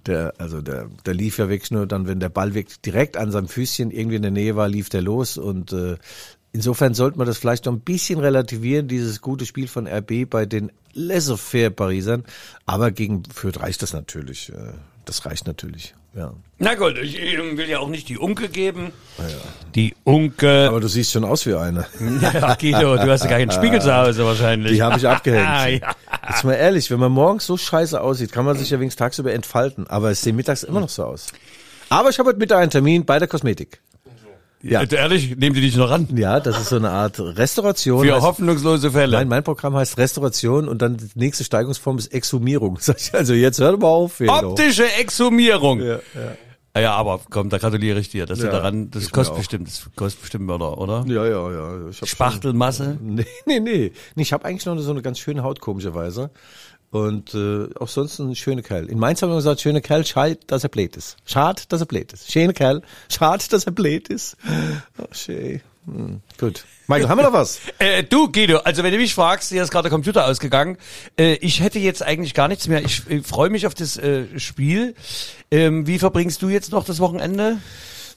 der, 0.05 0.33
also 0.37 0.61
der, 0.61 0.89
der 1.05 1.13
lief 1.13 1.37
ja 1.37 1.49
wirklich 1.49 1.71
nur 1.71 1.87
dann, 1.87 2.07
wenn 2.07 2.19
der 2.19 2.29
Ball 2.29 2.53
wirklich 2.53 2.81
direkt 2.81 3.17
an 3.17 3.31
seinem 3.31 3.47
Füßchen 3.47 3.91
irgendwie 3.91 4.15
in 4.15 4.21
der 4.21 4.31
Nähe 4.31 4.55
war, 4.55 4.67
lief 4.67 4.89
der 4.89 5.01
los 5.01 5.37
und 5.37 5.73
äh, 5.73 5.97
Insofern 6.53 6.93
sollte 6.93 7.17
man 7.17 7.27
das 7.27 7.37
vielleicht 7.37 7.65
noch 7.65 7.73
ein 7.73 7.79
bisschen 7.79 8.19
relativieren, 8.19 8.87
dieses 8.87 9.21
gute 9.21 9.45
Spiel 9.45 9.67
von 9.67 9.87
RB 9.87 10.29
bei 10.29 10.45
den 10.45 10.71
laissez-faire 10.93 11.69
Parisern. 11.69 12.25
Aber 12.65 12.91
gegen 12.91 13.23
Fürth 13.33 13.61
reicht 13.61 13.81
das 13.81 13.93
natürlich. 13.93 14.49
Äh, 14.49 14.73
das 15.05 15.25
reicht 15.25 15.47
natürlich, 15.47 15.95
ja. 16.13 16.33
Na 16.59 16.75
gut, 16.75 16.97
ich 16.97 17.17
will 17.17 17.69
ja 17.69 17.79
auch 17.79 17.87
nicht 17.87 18.09
die 18.09 18.17
Unke 18.17 18.49
geben. 18.49 18.91
Ja. 19.17 19.25
Die 19.73 19.95
Unke. 20.03 20.67
Aber 20.67 20.81
du 20.81 20.87
siehst 20.87 21.13
schon 21.13 21.23
aus 21.23 21.45
wie 21.45 21.55
eine. 21.55 21.85
Ja, 22.21 22.55
Guido, 22.55 22.97
du 22.97 23.09
hast 23.09 23.23
ja 23.23 23.29
gar 23.29 23.39
keinen 23.39 23.51
Spiegel 23.51 23.81
zu 23.81 23.95
Hause 23.95 24.25
wahrscheinlich. 24.25 24.73
Die 24.73 24.83
habe 24.83 24.97
ich 24.97 25.07
abgehängt. 25.07 25.81
ja. 25.81 25.95
Jetzt 26.29 26.43
mal 26.43 26.53
ehrlich, 26.53 26.91
wenn 26.91 26.99
man 26.99 27.11
morgens 27.11 27.45
so 27.45 27.57
scheiße 27.57 27.99
aussieht, 27.99 28.31
kann 28.31 28.45
man 28.45 28.57
sich 28.57 28.69
ja 28.69 28.79
wenigstens 28.79 28.99
tagsüber 28.99 29.33
entfalten. 29.33 29.87
Aber 29.87 30.11
es 30.11 30.21
sieht 30.21 30.35
mittags 30.35 30.63
immer 30.63 30.81
noch 30.81 30.89
so 30.89 31.05
aus. 31.05 31.27
Aber 31.89 32.09
ich 32.09 32.19
habe 32.19 32.29
heute 32.29 32.39
Mittag 32.39 32.59
einen 32.59 32.71
Termin 32.71 33.05
bei 33.05 33.17
der 33.19 33.27
Kosmetik. 33.27 33.81
Ja. 34.63 34.81
Äh, 34.81 34.95
ehrlich, 34.95 35.35
nehmen 35.35 35.55
die 35.55 35.61
dich 35.61 35.75
noch 35.75 35.89
ran? 35.89 36.07
Ja, 36.15 36.39
das 36.39 36.59
ist 36.59 36.69
so 36.69 36.75
eine 36.75 36.91
Art 36.91 37.19
Restauration. 37.19 38.05
Für 38.05 38.13
heißt, 38.13 38.23
hoffnungslose 38.23 38.91
Fälle. 38.91 39.17
Nein, 39.17 39.27
mein 39.27 39.43
Programm 39.43 39.75
heißt 39.75 39.97
Restauration 39.97 40.67
und 40.67 40.81
dann 40.81 40.97
die 40.97 41.09
nächste 41.15 41.43
Steigungsform 41.43 41.97
ist 41.97 42.07
Exhumierung. 42.07 42.79
Also 43.13 43.33
jetzt 43.33 43.59
hört 43.59 43.79
mal 43.79 43.87
auf. 43.87 44.19
Hier 44.19 44.31
Optische 44.31 44.83
doch. 44.83 44.99
Exhumierung. 44.99 45.81
Ja, 45.81 45.95
ja. 45.95 46.01
Ah 46.73 46.79
ja, 46.79 46.93
aber 46.93 47.19
komm, 47.29 47.49
da 47.49 47.57
gratuliere 47.57 47.99
ich 47.99 48.09
dir. 48.09 48.25
Das 48.25 48.39
ja, 48.39 48.49
daran, 48.49 48.89
das 48.91 49.11
kostet 49.11 49.35
bestimmt, 49.35 49.67
das 49.67 49.89
kostet 49.95 50.21
bestimmt 50.21 50.45
Mörder, 50.45 50.77
oder? 50.77 51.03
Ja, 51.05 51.25
ja, 51.25 51.51
ja. 51.51 51.91
Spachtelmasse? 51.91 52.97
Schon, 52.97 53.15
nee, 53.15 53.25
nee, 53.45 53.59
nee. 53.59 53.91
Ich 54.15 54.31
habe 54.31 54.45
eigentlich 54.45 54.65
noch 54.65 54.77
so 54.79 54.91
eine 54.91 55.01
ganz 55.01 55.19
schöne 55.19 55.43
Haut, 55.43 55.59
komischerweise. 55.59 56.31
Und 56.91 57.33
äh, 57.33 57.69
auch 57.79 57.87
sonst 57.87 58.19
ein 58.19 58.35
schöner 58.35 58.61
Kerl. 58.61 58.87
In 58.87 58.99
Mainz 58.99 59.21
haben 59.21 59.29
wir 59.29 59.37
gesagt, 59.37 59.61
schöner 59.61 59.79
Kerl, 59.79 60.05
schade, 60.05 60.37
dass 60.47 60.63
er 60.63 60.69
blöd 60.69 60.97
ist. 60.97 61.15
Schade, 61.25 61.61
dass 61.69 61.79
er 61.79 61.85
blöd 61.85 62.11
ist. 62.11 62.29
Schöner 62.29 62.51
Kerl, 62.51 62.81
schade, 63.09 63.45
dass 63.49 63.63
er 63.63 63.71
blöd 63.71 64.09
ist. 64.09 64.35
Oh, 64.97 65.05
schön. 65.11 65.61
Hm, 65.85 66.21
gut. 66.37 66.65
Michael, 66.87 67.09
haben 67.09 67.17
wir 67.17 67.23
noch 67.23 67.33
was? 67.33 67.59
Äh, 67.79 68.03
du, 68.03 68.31
Guido, 68.31 68.57
also 68.57 68.83
wenn 68.83 68.91
du 68.91 68.99
mich 68.99 69.15
fragst, 69.15 69.49
hier 69.49 69.63
ist 69.63 69.71
gerade 69.71 69.83
der 69.83 69.91
Computer 69.91 70.27
ausgegangen. 70.27 70.77
Äh, 71.17 71.35
ich 71.35 71.61
hätte 71.61 71.79
jetzt 71.79 72.03
eigentlich 72.03 72.33
gar 72.33 72.47
nichts 72.47 72.67
mehr. 72.67 72.83
Ich 72.83 73.09
äh, 73.09 73.21
freue 73.21 73.49
mich 73.49 73.65
auf 73.65 73.73
das 73.73 73.97
äh, 73.97 74.25
Spiel. 74.37 74.93
Ähm, 75.49 75.87
wie 75.87 75.97
verbringst 75.97 76.41
du 76.41 76.49
jetzt 76.49 76.71
noch 76.71 76.83
das 76.83 76.99
Wochenende? 76.99 77.57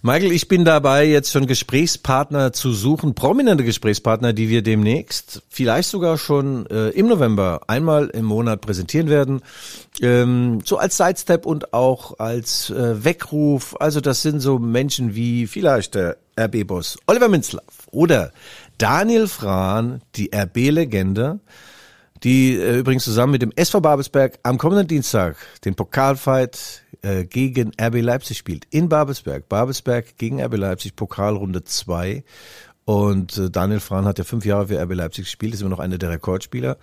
Michael, 0.06 0.32
ich 0.32 0.48
bin 0.48 0.66
dabei, 0.66 1.06
jetzt 1.06 1.32
schon 1.32 1.46
Gesprächspartner 1.46 2.52
zu 2.52 2.74
suchen, 2.74 3.14
prominente 3.14 3.64
Gesprächspartner, 3.64 4.34
die 4.34 4.50
wir 4.50 4.60
demnächst, 4.60 5.40
vielleicht 5.48 5.88
sogar 5.88 6.18
schon 6.18 6.66
äh, 6.66 6.90
im 6.90 7.06
November, 7.06 7.62
einmal 7.68 8.08
im 8.08 8.26
Monat 8.26 8.60
präsentieren 8.60 9.08
werden. 9.08 9.40
Ähm, 10.02 10.60
so 10.62 10.76
als 10.76 10.98
Sidestep 10.98 11.46
und 11.46 11.72
auch 11.72 12.18
als 12.18 12.68
äh, 12.68 13.02
Weckruf. 13.02 13.80
Also 13.80 14.02
das 14.02 14.20
sind 14.20 14.40
so 14.40 14.58
Menschen 14.58 15.14
wie 15.14 15.46
vielleicht 15.46 15.94
der 15.94 16.18
RB-Boss 16.38 16.98
Oliver 17.06 17.30
Minzlaff 17.30 17.88
oder 17.90 18.30
Daniel 18.76 19.26
Frahn, 19.26 20.02
die 20.16 20.28
RB-Legende 20.34 21.40
die 22.24 22.56
äh, 22.56 22.78
übrigens 22.78 23.04
zusammen 23.04 23.32
mit 23.32 23.42
dem 23.42 23.52
SV 23.54 23.80
Babelsberg 23.80 24.38
am 24.42 24.58
kommenden 24.58 24.88
Dienstag 24.88 25.36
den 25.64 25.74
Pokalfight 25.74 26.82
äh, 27.02 27.24
gegen 27.24 27.72
RB 27.80 28.00
Leipzig 28.00 28.38
spielt. 28.38 28.66
In 28.70 28.88
Babelsberg. 28.88 29.48
Babelsberg 29.48 30.16
gegen 30.16 30.42
RB 30.42 30.56
Leipzig, 30.56 30.96
Pokalrunde 30.96 31.64
2. 31.64 32.24
Und 32.86 33.38
äh, 33.38 33.50
Daniel 33.50 33.80
Frahn 33.80 34.04
hat 34.06 34.18
ja 34.18 34.24
fünf 34.24 34.44
Jahre 34.44 34.68
für 34.68 34.82
RB 34.82 34.94
Leipzig 34.94 35.24
gespielt, 35.24 35.54
ist 35.54 35.60
immer 35.60 35.70
noch 35.70 35.78
einer 35.78 35.98
der 35.98 36.10
Rekordspieler. 36.10 36.78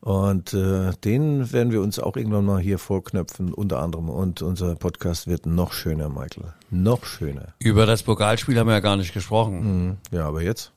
Und 0.00 0.54
äh, 0.54 0.92
den 1.04 1.52
werden 1.52 1.72
wir 1.72 1.82
uns 1.82 1.98
auch 1.98 2.16
irgendwann 2.16 2.44
mal 2.44 2.60
hier 2.60 2.78
vorknöpfen, 2.78 3.52
unter 3.52 3.80
anderem. 3.80 4.08
Und 4.08 4.42
unser 4.42 4.74
Podcast 4.74 5.26
wird 5.26 5.46
noch 5.46 5.72
schöner, 5.72 6.08
Michael. 6.08 6.54
Noch 6.70 7.04
schöner. 7.04 7.54
Über 7.58 7.86
das 7.86 8.02
Pokalspiel 8.02 8.58
haben 8.58 8.68
wir 8.68 8.74
ja 8.74 8.80
gar 8.80 8.96
nicht 8.96 9.12
gesprochen. 9.12 9.60
Mhm. 9.60 9.96
Ja, 10.10 10.26
aber 10.26 10.42
jetzt? 10.42 10.72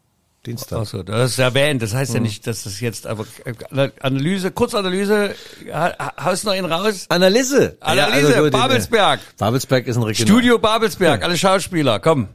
Dienstag. 0.46 0.80
Achso, 0.80 1.04
das 1.04 1.32
ist 1.32 1.40
erwähnt. 1.40 1.82
Das 1.82 1.94
heißt 1.94 2.12
mhm. 2.12 2.18
ja 2.18 2.22
nicht, 2.22 2.48
dass 2.48 2.64
das 2.64 2.80
jetzt 2.82 3.08
einfach 3.08 3.26
Analyse, 4.02 4.52
Kurzanalyse, 4.52 5.36
haust 6.22 6.46
noch 6.46 6.54
ihn 6.54 6.66
raus? 6.66 7.06
Analyse. 7.10 7.78
Analyse, 7.80 8.32
ja, 8.32 8.38
also 8.38 8.52
Babelsberg. 8.52 9.20
Babelsberg 9.38 9.88
ist 9.88 9.96
ein 9.96 10.04
Regional 10.04 10.28
Studio 10.28 10.60
Babelsberg, 10.60 11.22
ja. 11.22 11.26
alle 11.26 11.38
Schauspieler, 11.38 12.00
komm. 12.00 12.28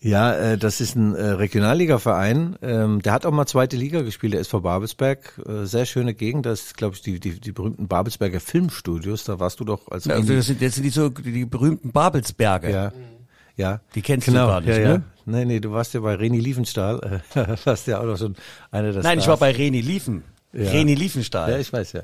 Ja, 0.00 0.34
äh, 0.34 0.58
das 0.58 0.80
ist 0.80 0.94
ein 0.94 1.14
äh, 1.14 1.22
Regionalligaverein. 1.30 2.56
Ähm, 2.62 3.02
der 3.02 3.12
hat 3.12 3.26
auch 3.26 3.32
mal 3.32 3.46
zweite 3.46 3.76
Liga 3.76 4.02
gespielt, 4.02 4.34
der 4.34 4.40
ist 4.40 4.50
vor 4.50 4.62
Babelsberg. 4.62 5.40
Äh, 5.46 5.64
sehr 5.64 5.86
schöne 5.86 6.14
Gegend, 6.14 6.46
das 6.46 6.66
ist, 6.66 6.76
glaube 6.76 6.94
ich, 6.94 7.02
die, 7.02 7.18
die, 7.18 7.40
die 7.40 7.52
berühmten 7.52 7.88
Babelsberger 7.88 8.40
Filmstudios. 8.40 9.24
Da 9.24 9.40
warst 9.40 9.58
du 9.58 9.64
doch 9.64 9.90
als. 9.90 10.04
Ja, 10.04 10.14
also 10.14 10.34
das 10.34 10.46
sind 10.46 10.60
jetzt 10.60 10.74
sind 10.74 10.84
die 10.84 10.90
so 10.90 11.08
die 11.08 11.44
berühmten 11.44 11.92
Babelsberger. 11.92 12.70
Ja. 12.70 12.92
Ja. 13.56 13.80
Die 13.94 14.02
kennst 14.02 14.26
genau, 14.26 14.46
du 14.46 14.52
gar 14.52 14.60
nicht, 14.60 14.68
ja, 14.70 14.78
ja. 14.78 14.88
ne? 14.98 15.02
Nee, 15.24 15.44
nee, 15.44 15.60
du 15.60 15.72
warst 15.72 15.94
ja 15.94 16.00
bei 16.00 16.14
Reni 16.14 16.38
Liefenstahl. 16.38 17.22
warst 17.64 17.86
ja 17.86 18.00
auch 18.00 18.04
noch 18.04 18.18
schon 18.18 18.36
einer 18.70 18.92
der 18.92 19.02
Nein, 19.02 19.20
Stars. 19.20 19.24
ich 19.24 19.28
war 19.28 19.36
bei 19.38 19.50
Reni 19.50 19.80
Liefen. 19.80 20.22
Ja. 20.52 20.70
Reni 20.70 20.94
Liefenstahl. 20.94 21.50
Ja, 21.50 21.58
ich 21.58 21.72
weiß 21.72 21.92
ja. 21.92 22.02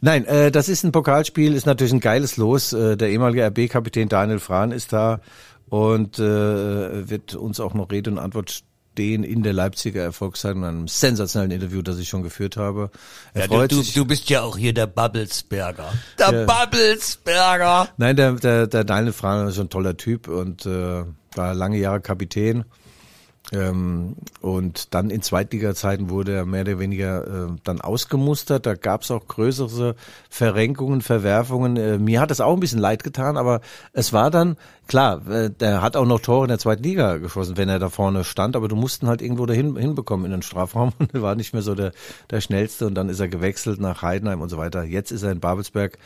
Nein, 0.00 0.24
äh, 0.26 0.50
das 0.50 0.68
ist 0.68 0.84
ein 0.84 0.92
Pokalspiel, 0.92 1.54
ist 1.54 1.66
natürlich 1.66 1.92
ein 1.92 2.00
geiles 2.00 2.36
Los. 2.36 2.72
Äh, 2.72 2.96
der 2.96 3.10
ehemalige 3.10 3.46
RB-Kapitän 3.46 4.08
Daniel 4.08 4.40
Frahn 4.40 4.72
ist 4.72 4.92
da 4.92 5.20
und 5.68 6.18
äh, 6.18 7.08
wird 7.08 7.34
uns 7.34 7.60
auch 7.60 7.74
noch 7.74 7.90
Rede 7.90 8.10
und 8.10 8.18
Antwort 8.18 8.64
stehen 8.94 9.24
in 9.24 9.42
der 9.42 9.52
Leipziger 9.52 10.02
Erfolgszeiten, 10.02 10.62
in 10.62 10.68
einem 10.68 10.88
sensationellen 10.88 11.50
Interview, 11.50 11.82
das 11.82 11.98
ich 11.98 12.08
schon 12.08 12.22
geführt 12.22 12.56
habe. 12.56 12.90
Er 13.34 13.42
ja, 13.42 13.46
freut 13.48 13.72
du, 13.72 13.82
sich. 13.82 13.92
du 13.92 14.04
bist 14.04 14.30
ja 14.30 14.42
auch 14.42 14.56
hier 14.56 14.72
der 14.72 14.86
Bubblesberger. 14.86 15.92
Der 16.16 16.32
ja. 16.32 16.46
Bubblesberger! 16.46 17.88
Nein, 17.96 18.14
der, 18.14 18.32
der, 18.34 18.68
der 18.68 18.84
Daniel 18.84 19.12
Frahn 19.12 19.48
ist 19.48 19.58
ein 19.58 19.68
toller 19.68 19.96
Typ 19.96 20.28
und 20.28 20.64
äh, 20.64 21.02
war 21.34 21.54
lange 21.54 21.78
Jahre 21.78 22.00
Kapitän. 22.00 22.64
Ähm, 23.54 24.16
und 24.40 24.94
dann 24.94 25.10
in 25.10 25.22
Zweitliga-Zeiten 25.22 26.10
wurde 26.10 26.32
er 26.32 26.46
mehr 26.46 26.62
oder 26.62 26.78
weniger 26.78 27.26
äh, 27.26 27.50
dann 27.62 27.80
ausgemustert. 27.80 28.66
Da 28.66 28.74
gab 28.74 29.02
es 29.02 29.10
auch 29.10 29.26
größere 29.26 29.94
Verrenkungen, 30.28 31.00
Verwerfungen. 31.00 31.76
Äh, 31.76 31.98
mir 31.98 32.20
hat 32.20 32.30
es 32.30 32.40
auch 32.40 32.54
ein 32.54 32.60
bisschen 32.60 32.80
leid 32.80 33.04
getan, 33.04 33.36
aber 33.36 33.60
es 33.92 34.12
war 34.12 34.30
dann, 34.30 34.56
klar, 34.88 35.26
äh, 35.28 35.50
der 35.50 35.82
hat 35.82 35.96
auch 35.96 36.06
noch 36.06 36.20
Tore 36.20 36.44
in 36.44 36.48
der 36.48 36.58
zweiten 36.58 36.82
Liga 36.82 37.18
geschossen, 37.18 37.56
wenn 37.56 37.68
er 37.68 37.78
da 37.78 37.90
vorne 37.90 38.24
stand, 38.24 38.56
aber 38.56 38.68
du 38.68 38.76
mussten 38.76 39.06
halt 39.06 39.22
irgendwo 39.22 39.46
dahin 39.46 39.76
hinbekommen 39.76 40.26
in 40.26 40.32
den 40.32 40.42
Strafraum 40.42 40.92
und 40.98 41.14
er 41.14 41.22
war 41.22 41.34
nicht 41.36 41.52
mehr 41.52 41.62
so 41.62 41.74
der, 41.74 41.92
der 42.30 42.40
schnellste 42.40 42.86
und 42.86 42.94
dann 42.94 43.08
ist 43.08 43.20
er 43.20 43.28
gewechselt 43.28 43.80
nach 43.80 44.02
Heidenheim 44.02 44.40
und 44.40 44.48
so 44.48 44.58
weiter. 44.58 44.82
Jetzt 44.84 45.12
ist 45.12 45.22
er 45.22 45.32
in 45.32 45.40
Babelsberg 45.40 45.98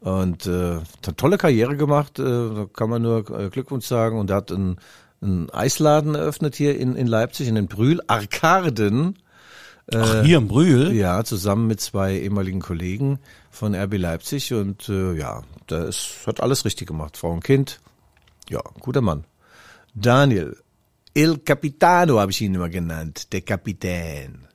und 0.00 0.46
äh, 0.46 0.76
hat 1.06 1.16
tolle 1.16 1.38
Karriere 1.38 1.76
gemacht, 1.76 2.18
äh, 2.18 2.66
kann 2.72 2.90
man 2.90 3.02
nur 3.02 3.30
äh, 3.30 3.50
Glückwunsch 3.50 3.86
sagen 3.86 4.18
und 4.18 4.30
er 4.30 4.36
hat 4.36 4.50
ein 4.50 4.78
einen 5.20 5.50
Eisladen 5.50 6.14
eröffnet 6.14 6.56
hier 6.56 6.78
in, 6.78 6.96
in 6.96 7.06
Leipzig, 7.06 7.48
in 7.48 7.54
den 7.54 7.66
Brühl, 7.66 8.00
Arkaden. 8.06 9.18
Ach, 9.94 10.22
hier 10.22 10.38
im 10.38 10.48
Brühl? 10.48 10.92
Ja, 10.92 11.24
zusammen 11.24 11.66
mit 11.66 11.80
zwei 11.80 12.18
ehemaligen 12.18 12.60
Kollegen 12.60 13.18
von 13.50 13.74
RB 13.74 13.96
Leipzig 13.96 14.52
und 14.52 14.88
äh, 14.88 15.14
ja, 15.14 15.42
das 15.66 16.18
hat 16.26 16.40
alles 16.40 16.64
richtig 16.64 16.88
gemacht. 16.88 17.16
Frau 17.16 17.32
und 17.32 17.42
Kind, 17.42 17.80
ja, 18.50 18.60
guter 18.80 19.00
Mann. 19.00 19.24
Daniel, 19.94 20.56
El 21.14 21.38
Capitano 21.38 22.20
habe 22.20 22.30
ich 22.30 22.40
ihn 22.40 22.54
immer 22.54 22.68
genannt, 22.68 23.32
der 23.32 23.40
Kapitän. 23.40 24.46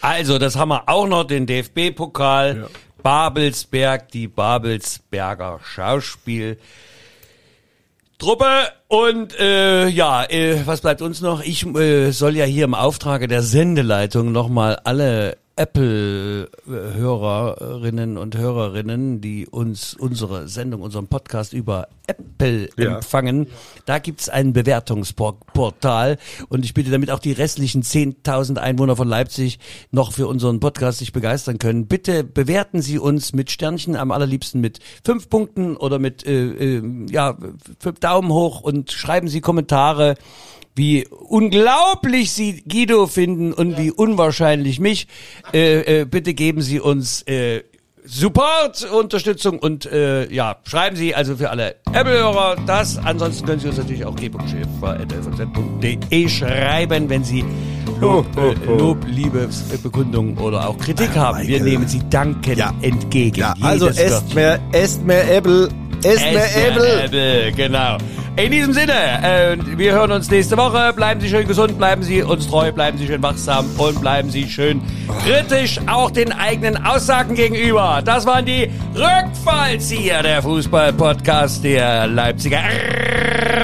Also, 0.00 0.38
das 0.38 0.56
haben 0.56 0.70
wir 0.70 0.88
auch 0.88 1.06
noch, 1.06 1.24
den 1.24 1.46
DFB-Pokal, 1.46 2.56
ja. 2.62 2.68
Babelsberg, 3.02 4.10
die 4.10 4.26
Babelsberger 4.26 5.60
Schauspiel. 5.62 6.58
Truppe 8.22 8.68
und 8.86 9.36
äh, 9.40 9.88
ja, 9.88 10.22
äh, 10.22 10.64
was 10.64 10.80
bleibt 10.80 11.02
uns 11.02 11.22
noch? 11.22 11.42
Ich 11.42 11.66
äh, 11.66 12.12
soll 12.12 12.36
ja 12.36 12.44
hier 12.44 12.66
im 12.66 12.74
Auftrage 12.74 13.26
der 13.26 13.42
Sendeleitung 13.42 14.30
nochmal 14.30 14.76
alle 14.84 15.38
Apple-Hörerinnen 15.56 18.18
und 18.18 18.36
Hörerinnen, 18.36 19.20
die 19.20 19.46
uns 19.46 19.94
unsere 19.94 20.48
Sendung, 20.48 20.82
unseren 20.82 21.08
Podcast 21.08 21.52
über 21.52 21.88
Apple 22.06 22.68
Ja. 22.76 22.96
empfangen. 22.96 23.46
Da 23.86 23.98
gibt's 23.98 24.28
ein 24.28 24.52
Bewertungsportal 24.52 26.18
und 26.48 26.64
ich 26.64 26.74
bitte, 26.74 26.90
damit 26.90 27.10
auch 27.10 27.18
die 27.18 27.32
restlichen 27.32 27.82
10.000 27.82 28.58
Einwohner 28.58 28.96
von 28.96 29.08
Leipzig 29.08 29.58
noch 29.90 30.12
für 30.12 30.26
unseren 30.26 30.60
Podcast 30.60 30.98
sich 30.98 31.12
begeistern 31.12 31.58
können, 31.58 31.86
bitte 31.86 32.24
bewerten 32.24 32.82
Sie 32.82 32.98
uns 32.98 33.32
mit 33.32 33.50
Sternchen, 33.50 33.96
am 33.96 34.10
allerliebsten 34.10 34.60
mit 34.60 34.80
fünf 35.04 35.28
Punkten 35.28 35.76
oder 35.76 35.98
mit 35.98 36.26
äh, 36.26 36.78
äh, 36.78 37.06
ja, 37.10 37.36
fünf 37.78 38.00
Daumen 38.00 38.32
hoch 38.32 38.60
und 38.62 38.92
schreiben 38.92 39.28
Sie 39.28 39.40
Kommentare 39.40 40.14
wie 40.74 41.06
unglaublich 41.08 42.32
Sie 42.32 42.62
Guido 42.68 43.06
finden 43.06 43.52
und 43.52 43.78
wie 43.78 43.90
unwahrscheinlich 43.90 44.80
mich. 44.80 45.06
Äh, 45.52 46.00
äh, 46.00 46.04
bitte 46.04 46.34
geben 46.34 46.62
Sie 46.62 46.80
uns 46.80 47.22
äh, 47.22 47.62
Support, 48.04 48.90
Unterstützung 48.90 49.60
und 49.60 49.86
äh, 49.86 50.28
ja, 50.32 50.56
schreiben 50.64 50.96
Sie 50.96 51.14
also 51.14 51.36
für 51.36 51.50
alle 51.50 51.76
Apple-Hörer 51.92 52.56
das. 52.66 52.98
Ansonsten 52.98 53.46
können 53.46 53.60
Sie 53.60 53.68
uns 53.68 53.76
natürlich 53.76 54.04
auch 54.04 54.16
g.schäfer.de 54.16 56.28
schreiben, 56.28 57.08
wenn 57.08 57.22
Sie 57.22 57.44
Lob, 58.00 58.26
äh, 58.36 58.54
Lob 58.66 58.98
Liebesbekundung 59.06 60.36
oder 60.38 60.68
auch 60.68 60.76
Kritik 60.78 61.14
haben. 61.14 61.46
Wir 61.46 61.62
nehmen 61.62 61.86
Sie 61.86 62.00
danken 62.10 62.58
Ja. 62.58 62.74
entgegen. 62.82 63.38
Ja, 63.38 63.54
also 63.60 63.86
esst 63.86 64.34
mehr, 64.34 64.58
esst 64.72 65.04
mehr 65.04 65.36
Apple, 65.36 65.68
esst 66.02 66.24
mehr 66.24 66.68
Apple. 66.68 67.04
Apple, 67.04 67.52
genau. 67.52 67.98
In 68.34 68.50
diesem 68.50 68.72
Sinne, 68.72 68.92
äh, 68.92 69.56
wir 69.76 69.92
hören 69.92 70.10
uns 70.10 70.30
nächste 70.30 70.56
Woche. 70.56 70.94
Bleiben 70.94 71.20
Sie 71.20 71.28
schön 71.28 71.46
gesund, 71.46 71.76
bleiben 71.76 72.02
Sie 72.02 72.22
uns 72.22 72.48
treu, 72.48 72.72
bleiben 72.72 72.96
Sie 72.96 73.06
schön 73.06 73.22
wachsam 73.22 73.66
und 73.76 74.00
bleiben 74.00 74.30
Sie 74.30 74.48
schön 74.48 74.80
kritisch 75.22 75.78
auch 75.86 76.10
den 76.10 76.32
eigenen 76.32 76.82
Aussagen 76.82 77.34
gegenüber. 77.34 78.00
Das 78.02 78.24
waren 78.24 78.46
die 78.46 78.70
Rückfallzieher, 78.94 80.22
der 80.22 80.42
Fußball-Podcast 80.42 81.62
der 81.62 82.06
Leipziger 82.06 82.60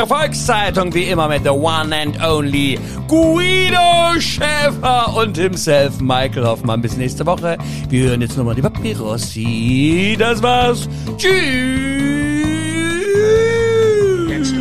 Volkszeitung, 0.06 0.92
wie 0.92 1.04
immer 1.04 1.28
mit 1.28 1.44
the 1.44 1.50
one 1.50 1.96
and 1.96 2.22
only 2.22 2.78
Guido 3.08 4.20
Schäfer 4.20 5.16
und 5.16 5.38
himself 5.38 5.98
Michael 5.98 6.44
Hoffmann. 6.44 6.82
Bis 6.82 6.94
nächste 6.96 7.24
Woche. 7.24 7.56
Wir 7.88 8.10
hören 8.10 8.20
jetzt 8.20 8.36
nochmal 8.36 8.54
die 8.54 8.62
Papyrossi. 8.62 10.14
Das 10.18 10.42
war's. 10.42 10.86
Tschüss. 11.16 11.97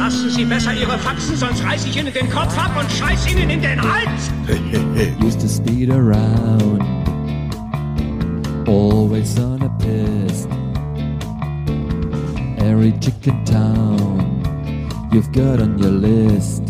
Lassen 0.07 0.29
Sie 0.29 0.45
besser 0.45 0.73
Ihre 0.73 0.97
Faxen, 0.99 1.35
sonst 1.35 1.61
reiß 1.61 1.85
ich 1.85 1.97
Ihnen 1.97 2.13
den 2.13 2.29
Kopf 2.29 2.57
ab 2.57 2.71
und 2.79 2.89
scheiß 2.89 3.29
Ihnen 3.29 3.49
in 3.49 3.61
den 3.61 3.81
Hals. 3.81 4.31
used 5.21 5.41
to 5.41 5.49
speed 5.49 5.89
around, 5.89 6.81
always 8.65 9.37
on 9.37 9.61
a 9.63 9.69
piss. 9.79 10.47
Every 12.59 12.93
chicken 13.01 13.43
town 13.43 14.39
you've 15.11 15.29
got 15.33 15.59
on 15.59 15.77
your 15.77 15.91
list. 15.91 16.63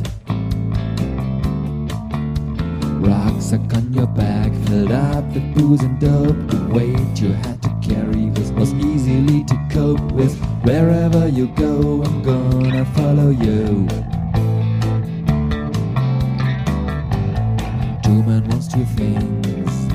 Rucksack 2.99 3.71
on 3.75 3.93
your 3.93 4.07
back, 4.07 4.51
filled 4.65 4.91
up 4.91 5.23
with 5.31 5.53
booze 5.53 5.83
and 5.83 5.99
dope. 5.99 6.35
The 6.47 6.73
weight 6.73 7.21
you 7.21 7.33
had 7.33 7.61
to 7.61 7.69
carry 7.87 8.31
was, 8.31 8.51
was 8.53 8.73
easily 8.73 9.43
to 9.43 9.67
cope 9.69 10.11
with. 10.13 10.46
Wherever 10.63 11.27
you 11.27 11.47
go, 11.55 12.03
I'm 12.03 12.21
gonna 12.23 12.85
follow 12.85 13.29
you. 13.29 13.87
Two 18.03 18.23
men 18.23 18.47
wants 18.49 18.67
two 18.67 18.85
things 18.85 19.87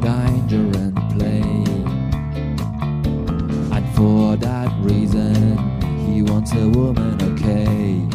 danger 0.00 0.78
and 0.78 0.96
play. 1.12 1.42
And 3.76 3.94
for 3.94 4.36
that 4.36 4.70
reason, 4.80 5.58
he 6.06 6.22
wants 6.22 6.52
a 6.52 6.68
woman, 6.68 7.20
okay. 7.32 8.06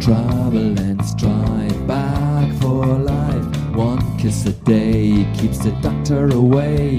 Trouble 0.00 0.78
and 0.78 1.04
strife, 1.04 1.86
back 1.86 2.52
for 2.60 2.86
life. 2.86 3.46
One 3.74 4.18
kiss 4.18 4.46
a 4.46 4.52
day 4.52 5.26
keeps 5.36 5.58
the 5.58 5.72
doctor 5.82 6.28
away. 6.28 6.98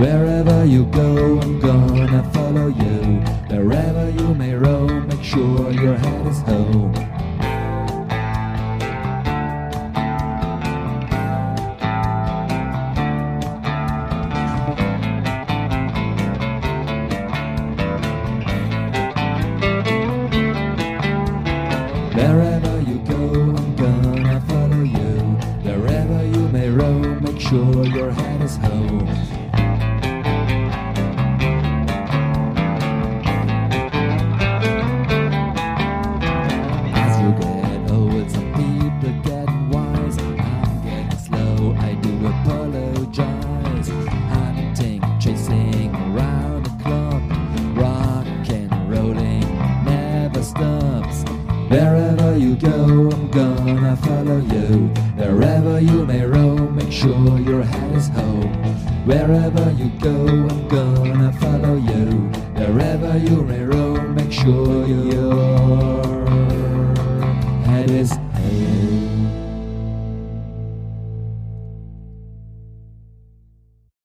Wherever 0.00 0.64
you 0.64 0.86
go, 0.86 1.38
I'm 1.40 1.60
gonna 1.60 2.22
follow 2.32 2.68
you. 2.68 3.20
Wherever 3.54 4.08
you 4.08 4.34
may 4.34 4.54
roam, 4.54 5.06
make 5.08 5.22
sure 5.22 5.70
your 5.72 5.94
head 5.94 6.26
is 6.26 6.40
home. 6.40 7.19